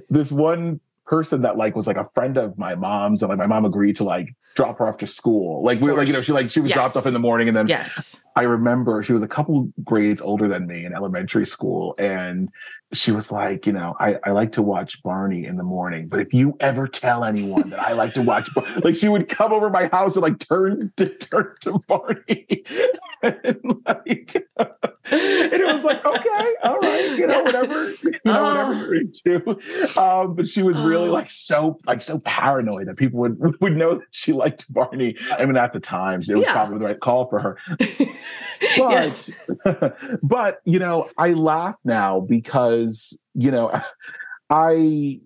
this 0.10 0.30
one 0.30 0.82
person 1.14 1.44
that 1.44 1.58
like 1.58 1.76
was 1.76 1.86
like 1.86 1.98
a 1.98 2.10
friend 2.16 2.38
of 2.38 2.58
my 2.58 2.74
mom's, 2.74 3.22
and 3.22 3.30
like 3.30 3.38
my 3.38 3.46
mom 3.46 3.66
agreed 3.66 3.96
to 3.98 4.04
like 4.04 4.30
drop 4.56 4.80
her 4.80 4.88
off 4.88 4.98
to 4.98 5.08
school. 5.08 5.64
Like 5.64 5.80
we 5.80 5.92
were 5.92 5.98
like 5.98 6.08
you 6.08 6.14
know 6.14 6.22
she 6.22 6.32
like 6.32 6.50
she 6.50 6.60
was 6.60 6.70
Yes. 6.70 6.76
dropped 6.76 6.96
off 6.96 7.06
in 7.06 7.14
the 7.14 7.20
morning, 7.20 7.48
and 7.48 7.56
then 7.56 7.68
Yes. 7.68 8.24
I 8.36 8.44
remember 8.44 9.04
she 9.04 9.14
was 9.14 9.22
a 9.22 9.28
couple 9.28 9.72
grades 9.84 10.22
older 10.22 10.48
than 10.48 10.66
me 10.66 10.86
in 10.86 10.94
elementary 10.94 11.46
school. 11.46 11.94
And 12.00 12.50
she 12.92 13.12
was 13.12 13.32
like, 13.32 13.66
you 13.68 13.74
know, 13.74 13.96
I, 14.00 14.18
I 14.24 14.32
like 14.32 14.52
to 14.54 14.62
watch 14.64 15.02
Barney 15.04 15.46
in 15.46 15.58
the 15.58 15.64
morning, 15.64 16.08
but 16.08 16.20
if 16.20 16.34
you 16.34 16.56
ever 16.60 16.88
tell 16.88 17.24
anyone 17.24 17.70
that 17.72 17.80
I 17.80 17.94
like 17.94 18.14
to 18.14 18.22
watch, 18.24 18.54
Bar-, 18.56 18.66
like 18.84 18.96
she 18.96 19.08
would 19.10 19.30
come 19.30 19.54
over 19.54 19.70
my 19.70 19.88
house 19.88 20.16
and 20.16 20.24
like 20.24 20.40
turn 20.40 20.92
to 20.98 21.06
turn 21.30 21.54
to 21.62 21.80
Barney. 21.88 22.64
and 23.24 23.82
like, 23.86 24.48
and 25.14 25.54
it 25.54 25.74
was 25.74 25.84
like, 25.84 26.04
okay, 26.06 26.54
all 26.64 26.78
right, 26.80 27.16
you 27.18 27.28
know, 27.28 27.44
whatever, 27.44 27.90
you 27.92 28.12
know, 28.26 28.44
whatever 28.44 28.74
you're 28.86 28.96
into. 28.96 30.00
Um, 30.02 30.36
but 30.36 30.48
she 30.48 30.64
was 30.64 30.78
really 30.80 31.10
Oh. 31.10 31.14
like 31.14 31.30
so, 31.30 31.78
like 31.86 32.02
so 32.02 32.20
paranoid 32.26 32.88
that 32.88 32.96
people 32.98 33.20
would, 33.20 33.38
would 33.62 33.76
know 33.76 33.96
that 33.96 34.08
she 34.12 34.34
liked 34.34 34.72
Barney. 34.74 35.16
I 35.32 35.46
mean, 35.46 35.58
at 35.58 35.74
the 35.74 35.80
time, 35.80 36.22
it 36.28 36.34
was 36.36 36.44
Yeah. 36.46 36.54
probably 36.54 36.80
the 36.80 36.86
right 36.86 37.00
call 37.00 37.30
for 37.30 37.40
her. 37.40 37.58
But, 38.78 38.92
yes. 38.92 39.30
but 40.24 40.60
you 40.64 40.80
know, 40.80 41.10
I 41.18 41.34
laugh 41.34 41.76
now 41.84 42.22
because 42.22 43.22
you 43.34 43.52
know, 43.52 43.70
I 44.50 45.20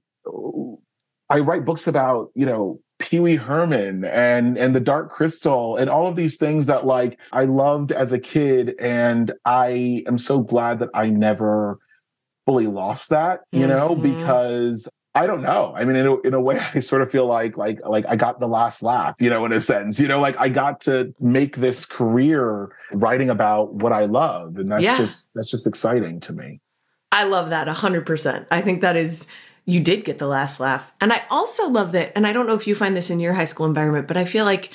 I 1.29 1.39
write 1.39 1.65
books 1.65 1.87
about 1.87 2.31
you 2.35 2.45
know 2.45 2.79
Pee 2.99 3.19
Wee 3.19 3.35
Herman 3.35 4.05
and 4.05 4.57
and 4.57 4.75
the 4.75 4.79
Dark 4.79 5.09
Crystal 5.09 5.77
and 5.77 5.89
all 5.89 6.07
of 6.07 6.15
these 6.15 6.35
things 6.37 6.65
that 6.65 6.85
like 6.85 7.19
I 7.31 7.45
loved 7.45 7.91
as 7.91 8.11
a 8.11 8.19
kid, 8.19 8.75
and 8.79 9.31
I 9.45 10.03
am 10.07 10.17
so 10.17 10.41
glad 10.41 10.79
that 10.79 10.89
I 10.93 11.09
never 11.09 11.77
fully 12.45 12.67
lost 12.67 13.09
that, 13.09 13.41
you 13.51 13.67
know, 13.67 13.89
Mhm. 13.95 14.01
because 14.01 14.87
I 15.13 15.25
don't 15.27 15.41
know. 15.41 15.73
I 15.75 15.83
mean, 15.83 15.95
in 15.95 16.05
a, 16.05 16.19
in 16.21 16.33
a 16.33 16.39
way, 16.39 16.59
I 16.75 16.79
sort 16.79 17.01
of 17.01 17.11
feel 17.11 17.25
like 17.27 17.57
like 17.57 17.79
like 17.85 18.05
I 18.07 18.15
got 18.15 18.39
the 18.39 18.47
last 18.47 18.81
laugh, 18.81 19.15
you 19.19 19.29
know, 19.29 19.45
in 19.45 19.51
a 19.53 19.61
sense, 19.61 19.99
you 19.99 20.07
know, 20.07 20.19
like 20.19 20.35
I 20.39 20.49
got 20.49 20.81
to 20.81 21.13
make 21.19 21.57
this 21.57 21.85
career 21.85 22.69
writing 22.91 23.29
about 23.29 23.73
what 23.75 23.91
I 23.93 24.05
love, 24.05 24.57
and 24.57 24.71
that's 24.71 24.83
Yeah. 24.83 24.97
just 24.97 25.27
that's 25.35 25.49
just 25.51 25.67
exciting 25.67 26.19
to 26.21 26.33
me. 26.33 26.61
I 27.11 27.23
love 27.23 27.49
that 27.49 27.67
100%. 27.67 28.45
I 28.51 28.61
think 28.61 28.81
that 28.81 28.97
is, 28.97 29.27
you 29.67 29.79
did 29.79 30.05
get 30.05 30.17
the 30.17 30.25
last 30.25 30.59
laugh. 30.59 30.91
And 30.99 31.13
I 31.13 31.21
also 31.29 31.69
love 31.69 31.91
that, 31.91 32.13
and 32.15 32.25
I 32.25 32.33
don't 32.33 32.47
know 32.47 32.55
if 32.55 32.65
you 32.65 32.73
find 32.73 32.97
this 32.97 33.11
in 33.11 33.19
your 33.19 33.33
high 33.33 33.45
school 33.45 33.67
environment, 33.67 34.07
but 34.07 34.17
I 34.17 34.25
feel 34.25 34.45
like 34.45 34.71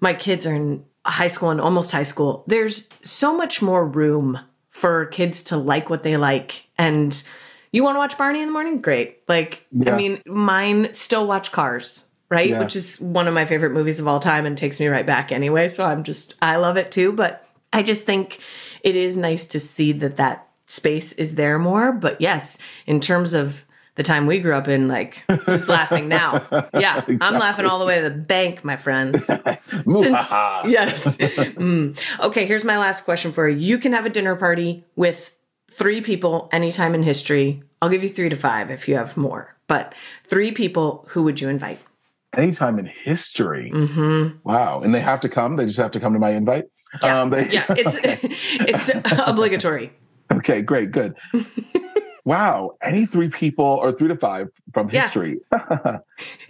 my 0.00 0.14
kids 0.14 0.46
are 0.46 0.54
in 0.54 0.84
high 1.04 1.28
school 1.28 1.50
and 1.50 1.60
almost 1.60 1.90
high 1.92 2.04
school. 2.04 2.44
There's 2.46 2.88
so 3.02 3.36
much 3.36 3.60
more 3.60 3.84
room 3.84 4.38
for 4.70 5.06
kids 5.06 5.42
to 5.42 5.56
like 5.56 5.90
what 5.90 6.04
they 6.04 6.16
like. 6.16 6.66
And 6.78 7.20
you 7.72 7.82
want 7.82 7.96
to 7.96 7.98
watch 7.98 8.16
Barney 8.16 8.40
in 8.40 8.46
the 8.46 8.52
morning? 8.52 8.80
Great. 8.80 9.18
Like, 9.26 9.66
I 9.86 9.90
mean, 9.90 10.22
mine 10.24 10.94
still 10.94 11.26
watch 11.26 11.50
Cars. 11.50 12.10
right? 12.30 12.50
Yeah. 12.50 12.58
Which 12.58 12.76
is 12.76 13.00
one 13.00 13.26
of 13.26 13.34
my 13.34 13.44
favorite 13.44 13.72
movies 13.72 14.00
of 14.00 14.08
all 14.08 14.20
time 14.20 14.46
and 14.46 14.56
takes 14.56 14.78
me 14.78 14.86
right 14.86 15.06
back 15.06 15.32
anyway. 15.32 15.68
So 15.68 15.84
I'm 15.84 16.04
just, 16.04 16.38
I 16.42 16.56
love 16.56 16.76
it 16.76 16.92
too. 16.92 17.12
But 17.12 17.46
I 17.72 17.82
just 17.82 18.04
think 18.04 18.38
it 18.82 18.96
is 18.96 19.16
nice 19.16 19.46
to 19.46 19.60
see 19.60 19.92
that 19.92 20.16
that 20.16 20.46
space 20.66 21.12
is 21.12 21.34
there 21.36 21.58
more. 21.58 21.92
But 21.92 22.20
yes, 22.20 22.58
in 22.86 23.00
terms 23.00 23.34
of 23.34 23.64
the 23.98 24.04
time 24.04 24.26
we 24.26 24.38
grew 24.38 24.54
up 24.54 24.68
in, 24.68 24.86
like, 24.86 25.24
who's 25.42 25.68
laughing 25.68 26.08
now? 26.08 26.46
Yeah, 26.78 27.04
I'm 27.20 27.34
laughing 27.38 27.66
all 27.66 27.80
the 27.80 27.84
way 27.84 28.00
to 28.00 28.08
the 28.08 28.16
bank, 28.16 28.62
my 28.64 28.76
friends. 28.76 29.26
Since, 29.26 30.30
yes. 30.64 31.16
Mm. 31.58 31.98
Okay, 32.20 32.46
here's 32.46 32.62
my 32.64 32.78
last 32.78 33.04
question 33.04 33.32
for 33.32 33.48
you. 33.48 33.58
You 33.58 33.78
can 33.78 33.92
have 33.92 34.06
a 34.06 34.10
dinner 34.10 34.36
party 34.36 34.84
with 34.94 35.34
three 35.72 36.00
people 36.00 36.48
anytime 36.52 36.94
in 36.94 37.02
history. 37.02 37.62
I'll 37.82 37.88
give 37.88 38.02
you 38.04 38.08
three 38.08 38.28
to 38.28 38.36
five 38.36 38.70
if 38.70 38.86
you 38.88 38.94
have 38.96 39.16
more, 39.16 39.56
but 39.66 39.94
three 40.28 40.52
people, 40.52 41.04
who 41.10 41.24
would 41.24 41.40
you 41.40 41.48
invite? 41.48 41.80
Anytime 42.36 42.78
in 42.78 42.86
history. 42.86 43.72
Mm-hmm. 43.74 44.38
Wow. 44.48 44.80
And 44.82 44.94
they 44.94 45.00
have 45.00 45.20
to 45.22 45.28
come. 45.28 45.56
They 45.56 45.66
just 45.66 45.78
have 45.78 45.90
to 45.92 46.00
come 46.00 46.12
to 46.12 46.18
my 46.20 46.30
invite. 46.30 46.66
Yeah, 47.02 47.22
Um, 47.22 47.30
they- 47.30 47.48
yeah, 47.50 47.64
it's 47.70 47.98
it's 48.04 48.90
obligatory. 49.26 49.92
Okay, 50.30 50.60
great, 50.62 50.90
good. 50.92 51.16
Wow. 52.28 52.76
Any 52.82 53.06
three 53.06 53.28
people 53.30 53.64
or 53.64 53.92
three 53.92 54.08
to 54.08 54.16
five 54.16 54.48
from 54.74 54.90
Yeah. 54.90 55.02
history. 55.02 55.40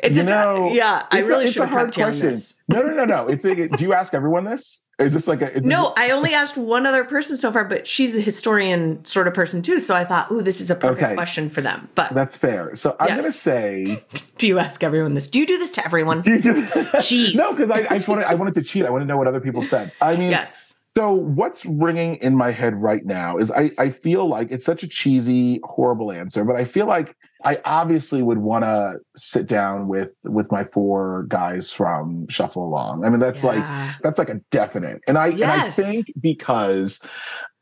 It's 0.00 0.16
You 0.16 0.22
a 0.22 0.26
t- 0.26 0.32
know, 0.32 0.70
yeah. 0.72 1.06
I 1.10 1.18
it's 1.18 1.26
a- 1.26 1.30
really 1.30 1.46
should 1.48 1.60
have 1.62 1.70
hard 1.70 1.92
question. 1.94 2.20
this. 2.26 2.62
No, 2.68 2.80
no, 2.82 2.92
no, 2.94 3.04
no. 3.04 3.26
It's 3.28 3.44
a, 3.44 3.68
do 3.68 3.84
you 3.84 3.92
ask 3.92 4.14
everyone 4.14 4.44
this? 4.44 4.86
Is 4.98 5.12
this 5.12 5.28
like 5.28 5.42
a 5.42 5.52
is 5.54 5.64
No, 5.64 5.92
I 5.96 6.10
only 6.10 6.32
asked 6.34 6.56
one 6.56 6.86
other 6.86 7.04
person 7.04 7.36
so 7.36 7.52
far, 7.52 7.64
but 7.66 7.86
she's 7.86 8.16
a 8.16 8.20
historian 8.20 9.04
sort 9.04 9.28
of 9.28 9.34
person 9.34 9.60
too. 9.60 9.78
So 9.80 9.94
I 9.94 10.04
thought, 10.04 10.30
ooh, 10.32 10.40
this 10.42 10.60
is 10.62 10.70
a 10.70 10.74
perfect 10.74 11.02
Okay. 11.02 11.14
question 11.14 11.50
for 11.50 11.60
them. 11.60 11.88
But 11.94 12.14
That's 12.14 12.36
fair. 12.36 12.74
So 12.76 12.96
I'm 12.98 13.08
Yes. 13.08 13.16
gonna 13.20 13.32
say 13.32 14.04
do 14.38 14.46
you 14.48 14.58
ask 14.58 14.82
everyone 14.82 15.14
this? 15.14 15.28
Do 15.28 15.38
you 15.38 15.46
do 15.46 15.58
this 15.58 15.70
to 15.72 15.84
everyone? 15.84 16.22
Do 16.22 16.30
you 16.32 16.40
do- 16.40 16.62
Jeez. 16.64 17.34
No, 17.40 17.50
because 17.52 17.70
I, 17.70 17.86
I 17.90 17.98
just 17.98 18.08
wanted 18.08 18.24
I 18.24 18.34
wanted 18.34 18.54
to 18.54 18.62
cheat. 18.62 18.86
I 18.86 18.90
want 18.90 19.02
to 19.02 19.06
know 19.06 19.18
what 19.18 19.26
other 19.26 19.40
people 19.40 19.62
said. 19.62 19.92
I 20.00 20.16
mean, 20.16 20.30
Yes. 20.30 20.77
So 20.98 21.12
what's 21.12 21.64
ringing 21.64 22.16
in 22.16 22.34
my 22.34 22.50
head 22.50 22.74
right 22.74 23.06
now 23.06 23.36
is 23.38 23.52
I, 23.52 23.70
I 23.78 23.88
feel 23.88 24.26
like 24.26 24.50
it's 24.50 24.64
such 24.66 24.82
a 24.82 24.88
cheesy, 24.88 25.60
horrible 25.62 26.10
answer, 26.10 26.44
but 26.44 26.56
I 26.56 26.64
feel 26.64 26.86
like 26.86 27.14
I 27.44 27.60
obviously 27.64 28.20
would 28.20 28.38
want 28.38 28.64
to 28.64 28.96
sit 29.14 29.46
down 29.46 29.86
with 29.86 30.10
with 30.24 30.50
my 30.50 30.64
four 30.64 31.26
guys 31.28 31.70
from 31.70 32.26
Shuffle 32.26 32.64
Along. 32.66 33.04
I 33.04 33.10
mean, 33.10 33.20
that's 33.20 33.44
Yeah. 33.44 33.48
like 33.92 34.02
that's 34.02 34.18
like 34.18 34.28
a 34.28 34.40
definite. 34.50 35.00
And 35.06 35.16
I 35.16 35.28
and 35.28 35.44
I 35.44 35.70
think 35.70 36.06
because 36.20 37.00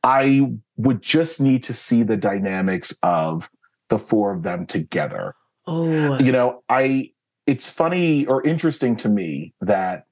I 0.02 0.52
would 0.78 1.02
just 1.02 1.38
need 1.38 1.62
to 1.64 1.74
see 1.74 2.04
the 2.04 2.16
dynamics 2.16 2.98
of 3.02 3.50
the 3.90 3.98
four 3.98 4.32
of 4.32 4.44
them 4.44 4.64
together 4.64 5.34
Oh, 5.66 6.18
you 6.18 6.32
know 6.32 6.62
i 6.70 7.10
it's 7.46 7.68
funny 7.68 8.24
or 8.26 8.42
interesting 8.46 8.96
to 8.96 9.08
me 9.10 9.52
that 9.60 10.06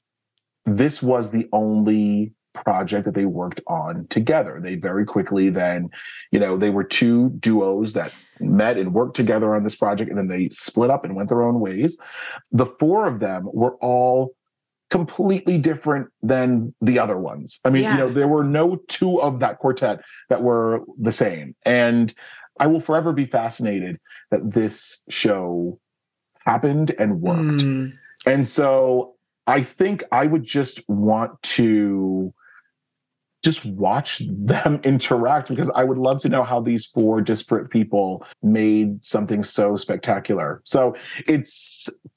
this 0.66 1.02
was 1.02 1.32
the 1.32 1.48
only 1.52 2.34
project 2.54 3.04
that 3.04 3.14
they 3.14 3.26
worked 3.26 3.60
on 3.66 4.06
together 4.08 4.60
they 4.62 4.76
very 4.76 5.04
quickly 5.04 5.48
then 5.48 5.90
you 6.30 6.38
know 6.38 6.56
they 6.56 6.70
were 6.70 6.84
two 6.84 7.30
duos 7.40 7.92
that 7.92 8.12
met 8.40 8.78
and 8.78 8.94
worked 8.94 9.16
together 9.16 9.54
on 9.54 9.64
this 9.64 9.74
project 9.74 10.08
and 10.08 10.18
then 10.18 10.28
they 10.28 10.48
split 10.48 10.90
up 10.90 11.04
and 11.04 11.14
went 11.14 11.28
their 11.28 11.42
own 11.42 11.60
ways 11.60 11.98
the 12.52 12.66
four 12.66 13.06
of 13.06 13.20
them 13.20 13.48
were 13.52 13.74
all 13.76 14.34
completely 14.90 15.58
different 15.58 16.08
than 16.22 16.72
the 16.80 16.98
other 16.98 17.18
ones 17.18 17.58
i 17.64 17.70
mean 17.70 17.82
Yeah. 17.82 17.92
you 17.92 17.98
know 17.98 18.10
there 18.10 18.28
were 18.28 18.44
no 18.44 18.76
two 18.88 19.20
of 19.20 19.40
that 19.40 19.58
quartet 19.58 20.04
that 20.28 20.42
were 20.42 20.82
the 20.98 21.12
same 21.12 21.56
and 21.64 22.14
i 22.60 22.66
will 22.66 22.80
forever 22.80 23.12
be 23.12 23.26
fascinated 23.26 23.98
that 24.30 24.52
this 24.52 25.02
show 25.08 25.80
happened 26.44 26.94
and 26.98 27.20
worked. 27.20 27.64
Mm. 27.64 27.96
And 28.26 28.46
so 28.46 29.14
I 29.46 29.62
think 29.62 30.04
I 30.12 30.26
would 30.26 30.44
just 30.44 30.86
want 30.88 31.42
to 31.42 32.32
just 33.44 33.64
watch 33.64 34.22
them 34.26 34.80
interact 34.84 35.48
because 35.48 35.70
I 35.70 35.84
would 35.84 35.98
love 35.98 36.20
to 36.22 36.28
know 36.28 36.42
how 36.42 36.60
these 36.60 36.86
four 36.86 37.20
disparate 37.20 37.70
people 37.70 38.26
made 38.42 39.04
something 39.04 39.44
so 39.44 39.76
spectacular. 39.76 40.60
So 40.64 40.96
it 41.28 41.48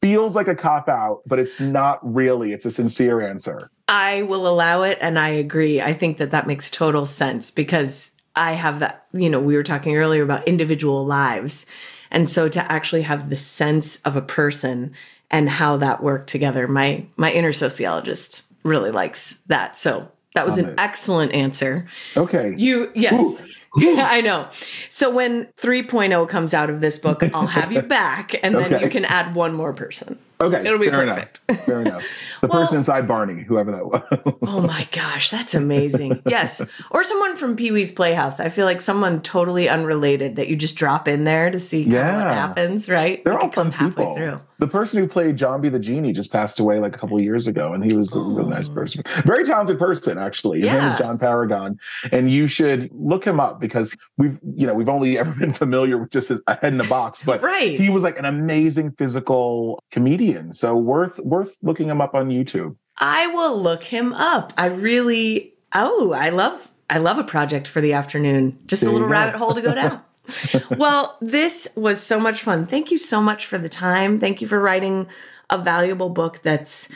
feels 0.01 0.35
like 0.35 0.47
a 0.47 0.55
cop 0.55 0.87
out, 0.87 1.21
but 1.27 1.37
it's 1.37 1.59
not 1.59 1.99
really. 2.01 2.53
It's 2.53 2.65
a 2.65 2.71
sincere 2.71 3.21
answer. 3.21 3.69
I 3.89 4.23
will 4.23 4.47
allow 4.47 4.81
it, 4.83 4.97
and 5.01 5.19
I 5.19 5.29
agree. 5.29 5.81
I 5.81 5.93
think 5.93 6.17
that 6.17 6.31
that 6.31 6.47
makes 6.47 6.71
total 6.71 7.05
sense 7.05 7.51
because 7.51 8.11
I 8.35 8.53
have 8.53 8.79
that. 8.79 9.05
You 9.13 9.29
know, 9.29 9.39
we 9.39 9.55
were 9.55 9.63
talking 9.63 9.95
earlier 9.95 10.23
about 10.23 10.47
individual 10.47 11.05
lives, 11.05 11.65
and 12.11 12.27
so 12.27 12.47
to 12.49 12.71
actually 12.71 13.03
have 13.03 13.29
the 13.29 13.37
sense 13.37 13.97
of 14.01 14.15
a 14.15 14.21
person 14.21 14.93
and 15.31 15.49
how 15.49 15.77
that 15.77 16.03
worked 16.03 16.29
together, 16.29 16.67
my 16.67 17.05
my 17.15 17.31
inner 17.31 17.53
sociologist 17.53 18.51
really 18.63 18.91
likes 18.91 19.35
that. 19.47 19.77
So 19.77 20.11
that 20.37 20.45
was 20.45 20.57
an 20.57 20.75
excellent 20.77 21.33
answer. 21.33 21.87
Okay. 22.15 22.53
You 22.57 22.91
yes. 22.95 23.47
Yeah, 23.75 24.07
I 24.09 24.21
know. 24.21 24.47
So 24.89 25.09
when 25.09 25.45
3.0 25.57 26.27
comes 26.29 26.53
out 26.53 26.69
of 26.69 26.81
this 26.81 26.97
book, 26.97 27.21
I'll 27.33 27.45
have 27.47 27.71
you 27.71 27.81
back 27.99 28.33
and 28.43 28.55
then 28.55 28.73
Okay. 28.73 28.83
you 28.83 28.89
can 28.89 29.05
add 29.05 29.35
one 29.35 29.53
more 29.53 29.73
person. 29.73 30.17
Okay. 30.39 30.59
it'll 30.61 30.77
be 30.79 30.89
fair 30.89 31.05
perfect. 31.07 31.39
Enough. 31.49 31.63
Fair 31.65 31.81
enough. 31.81 32.03
The 32.39 32.47
Well- 32.49 32.61
person 32.61 32.77
inside 32.77 33.07
Barney, 33.07 33.41
whoever 33.41 33.71
that 33.71 33.87
was. 33.87 34.53
Oh 34.53 34.61
my 34.61 34.87
gosh, 34.91 35.31
that's 35.31 35.55
amazing. 35.55 36.21
Yes. 36.27 36.61
Or 36.91 37.03
someone 37.03 37.35
from 37.35 37.55
Pee 37.55 37.71
Wee's 37.71 37.91
Playhouse. 37.91 38.39
I 38.39 38.49
feel 38.49 38.65
like 38.67 38.79
someone 38.79 39.21
totally 39.21 39.67
unrelated 39.67 40.35
that 40.35 40.47
you 40.47 40.55
just 40.55 40.75
drop 40.75 41.07
in 41.07 41.23
there 41.23 41.49
to 41.49 41.59
see 41.59 41.81
of 41.81 41.87
what 41.87 41.93
Yeah. 41.95 42.33
happens, 42.33 42.87
right? 42.89 43.23
They're 43.23 43.33
They 43.33 43.39
all 43.39 43.49
fun 43.51 43.71
people. 43.71 44.13
through. 44.13 44.39
The 44.59 44.67
person 44.67 44.99
who 44.99 45.07
played 45.07 45.35
Jambi 45.37 45.71
the 45.71 45.79
Genie 45.79 46.13
just 46.13 46.31
passed 46.31 46.59
away 46.59 46.77
like 46.79 46.95
a 46.95 46.99
couple 46.99 47.17
of 47.17 47.23
years 47.23 47.47
ago, 47.47 47.73
and 47.73 47.83
he 47.83 47.95
was 47.97 48.15
a 48.15 48.21
really 48.21 48.49
nice 48.49 48.69
oh. 48.69 48.73
person. 48.73 49.03
Very 49.25 49.43
talented 49.43 49.79
person, 49.79 50.17
actually. 50.19 50.61
His 50.61 50.71
name 50.71 50.83
Oh. 50.83 50.87
Is 50.87 50.97
John 50.99 51.17
Paragon, 51.17 51.77
and 52.11 52.31
you 52.31 52.47
should 52.47 52.89
look 52.93 53.25
him 53.25 53.39
up 53.39 53.59
because 53.59 53.95
we've, 54.17 54.39
you 54.55 54.67
know, 54.67 54.73
we've 54.75 54.89
only 54.89 55.17
ever 55.19 55.31
been 55.31 55.53
familiar 55.53 55.97
with 55.97 56.11
just 56.11 56.29
his 56.29 56.41
a 56.47 56.53
head 56.55 56.71
in 56.73 56.77
the 56.77 56.83
box, 56.85 57.23
but 57.23 57.41
Right. 57.41 57.79
he 57.79 57.89
was 57.89 58.03
like 58.03 58.17
an 58.19 58.25
amazing 58.25 58.91
physical 58.91 59.83
comedian. 59.91 60.26
So 60.51 60.75
worth 60.75 61.19
worth 61.19 61.57
looking 61.61 61.89
him 61.89 62.01
up 62.01 62.15
on 62.15 62.29
YouTube. 62.29 62.75
I 62.97 63.27
will 63.27 63.61
look 63.61 63.83
him 63.83 64.13
up. 64.13 64.53
I 64.57 64.67
really 64.67 65.53
oh, 65.73 66.13
I 66.13 66.29
love 66.29 66.71
I 66.89 66.99
love 66.99 67.17
a 67.17 67.23
project 67.23 67.67
for 67.67 67.81
the 67.81 67.93
afternoon. 67.93 68.59
Just 68.65 68.81
There 68.81 68.89
a 68.89 68.93
little 68.93 69.07
rabbit 69.07 69.37
hole 69.37 69.53
to 69.53 69.61
go 69.61 69.75
down. 69.75 70.01
well, 70.77 71.17
this 71.21 71.67
was 71.75 72.01
so 72.01 72.19
much 72.19 72.41
fun. 72.43 72.65
Thank 72.65 72.91
you 72.91 72.97
so 72.97 73.21
much 73.21 73.45
for 73.45 73.57
the 73.57 73.69
time. 73.69 74.19
Thank 74.19 74.41
you 74.41 74.47
for 74.47 74.59
writing 74.59 75.07
a 75.49 75.57
valuable 75.57 76.09
book 76.09 76.41
that's 76.43 76.89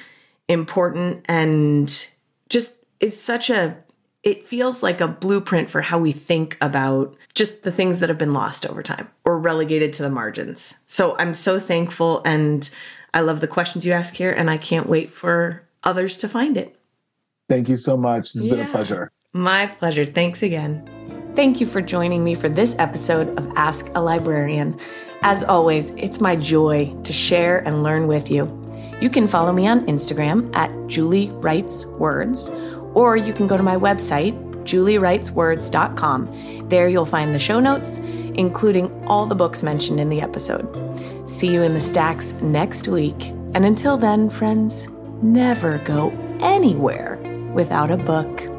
important 0.48 1.26
and 1.30 2.08
just 2.50 2.84
is 3.00 3.20
such 3.20 3.50
a 3.50 3.78
it 4.24 4.46
feels 4.46 4.84
like 4.84 5.02
a 5.02 5.08
blueprint 5.08 5.70
for 5.70 5.82
how 5.82 5.98
we 5.98 6.12
think 6.12 6.56
about 6.62 7.16
just 7.34 7.64
the 7.64 7.72
things 7.72 8.00
that 8.00 8.10
have 8.10 8.20
been 8.20 8.34
lost 8.34 8.68
over 8.68 8.84
time 8.84 9.10
or 9.26 9.40
relegated 9.40 9.94
to 9.94 10.04
the 10.04 10.12
margins. 10.12 10.78
So 10.86 11.18
I'm 11.18 11.34
so 11.34 11.58
thankful 11.58 12.22
and 12.24 12.70
I 13.14 13.22
love 13.22 13.42
the 13.42 13.48
questions 13.48 13.86
you 13.86 13.92
ask 13.92 14.16
here 14.16 14.32
and 14.32 14.50
I 14.50 14.58
can't 14.58 14.88
wait 14.88 15.12
for 15.12 15.68
others 15.84 16.18
to 16.18 16.28
find 16.28 16.58
it. 16.58 16.76
Thank 17.50 17.68
you 17.68 17.78
so 17.78 17.98
much. 17.98 18.34
This 18.34 18.44
has 18.44 18.50
been 18.50 18.66
a 18.66 18.70
pleasure. 18.70 19.12
My 19.34 19.68
pleasure. 19.68 20.06
Thanks 20.06 20.44
again. 20.44 20.88
Thank 21.36 21.62
you 21.62 21.68
for 21.68 21.82
joining 21.82 22.24
me 22.24 22.36
for 22.36 22.50
this 22.50 22.76
episode 22.80 23.38
of 23.38 23.52
Ask 23.56 23.90
a 23.96 24.02
Librarian. 24.02 24.80
As 25.22 25.44
always, 25.44 25.92
it's 25.92 26.20
my 26.20 26.36
joy 26.36 26.94
to 27.04 27.14
share 27.14 27.60
and 27.60 27.84
learn 27.84 28.08
with 28.08 28.32
you. 28.32 28.58
You 29.02 29.10
can 29.10 29.28
follow 29.28 29.52
me 29.52 29.68
on 29.68 29.86
Instagram 29.88 30.54
at 30.56 30.72
Julie 30.88 31.32
Writes 31.32 31.86
Words, 31.86 32.50
or 32.94 33.18
you 33.18 33.34
can 33.34 33.48
go 33.48 33.58
to 33.58 33.64
my 33.64 33.76
website, 33.76 34.34
juliewriteswords.com. 34.64 36.70
There 36.70 36.88
you'll 36.88 37.06
find 37.06 37.34
the 37.34 37.40
show 37.40 37.60
notes, 37.60 37.98
including 37.98 38.92
all 39.08 39.26
the 39.26 39.36
books 39.36 39.64
mentioned 39.64 40.00
in 40.00 40.10
the 40.10 40.22
episode. 40.22 40.91
See 41.26 41.54
you 41.54 41.64
in 41.64 41.74
the 41.74 41.80
stacks 41.80 42.34
next 42.42 42.88
week. 42.88 43.28
And 43.54 43.66
until 43.66 43.98
then, 43.98 44.30
friends, 44.30 44.88
never 45.22 45.78
go 45.80 46.12
anywhere 46.40 47.18
without 47.54 47.92
a 47.92 47.98
book. 47.98 48.51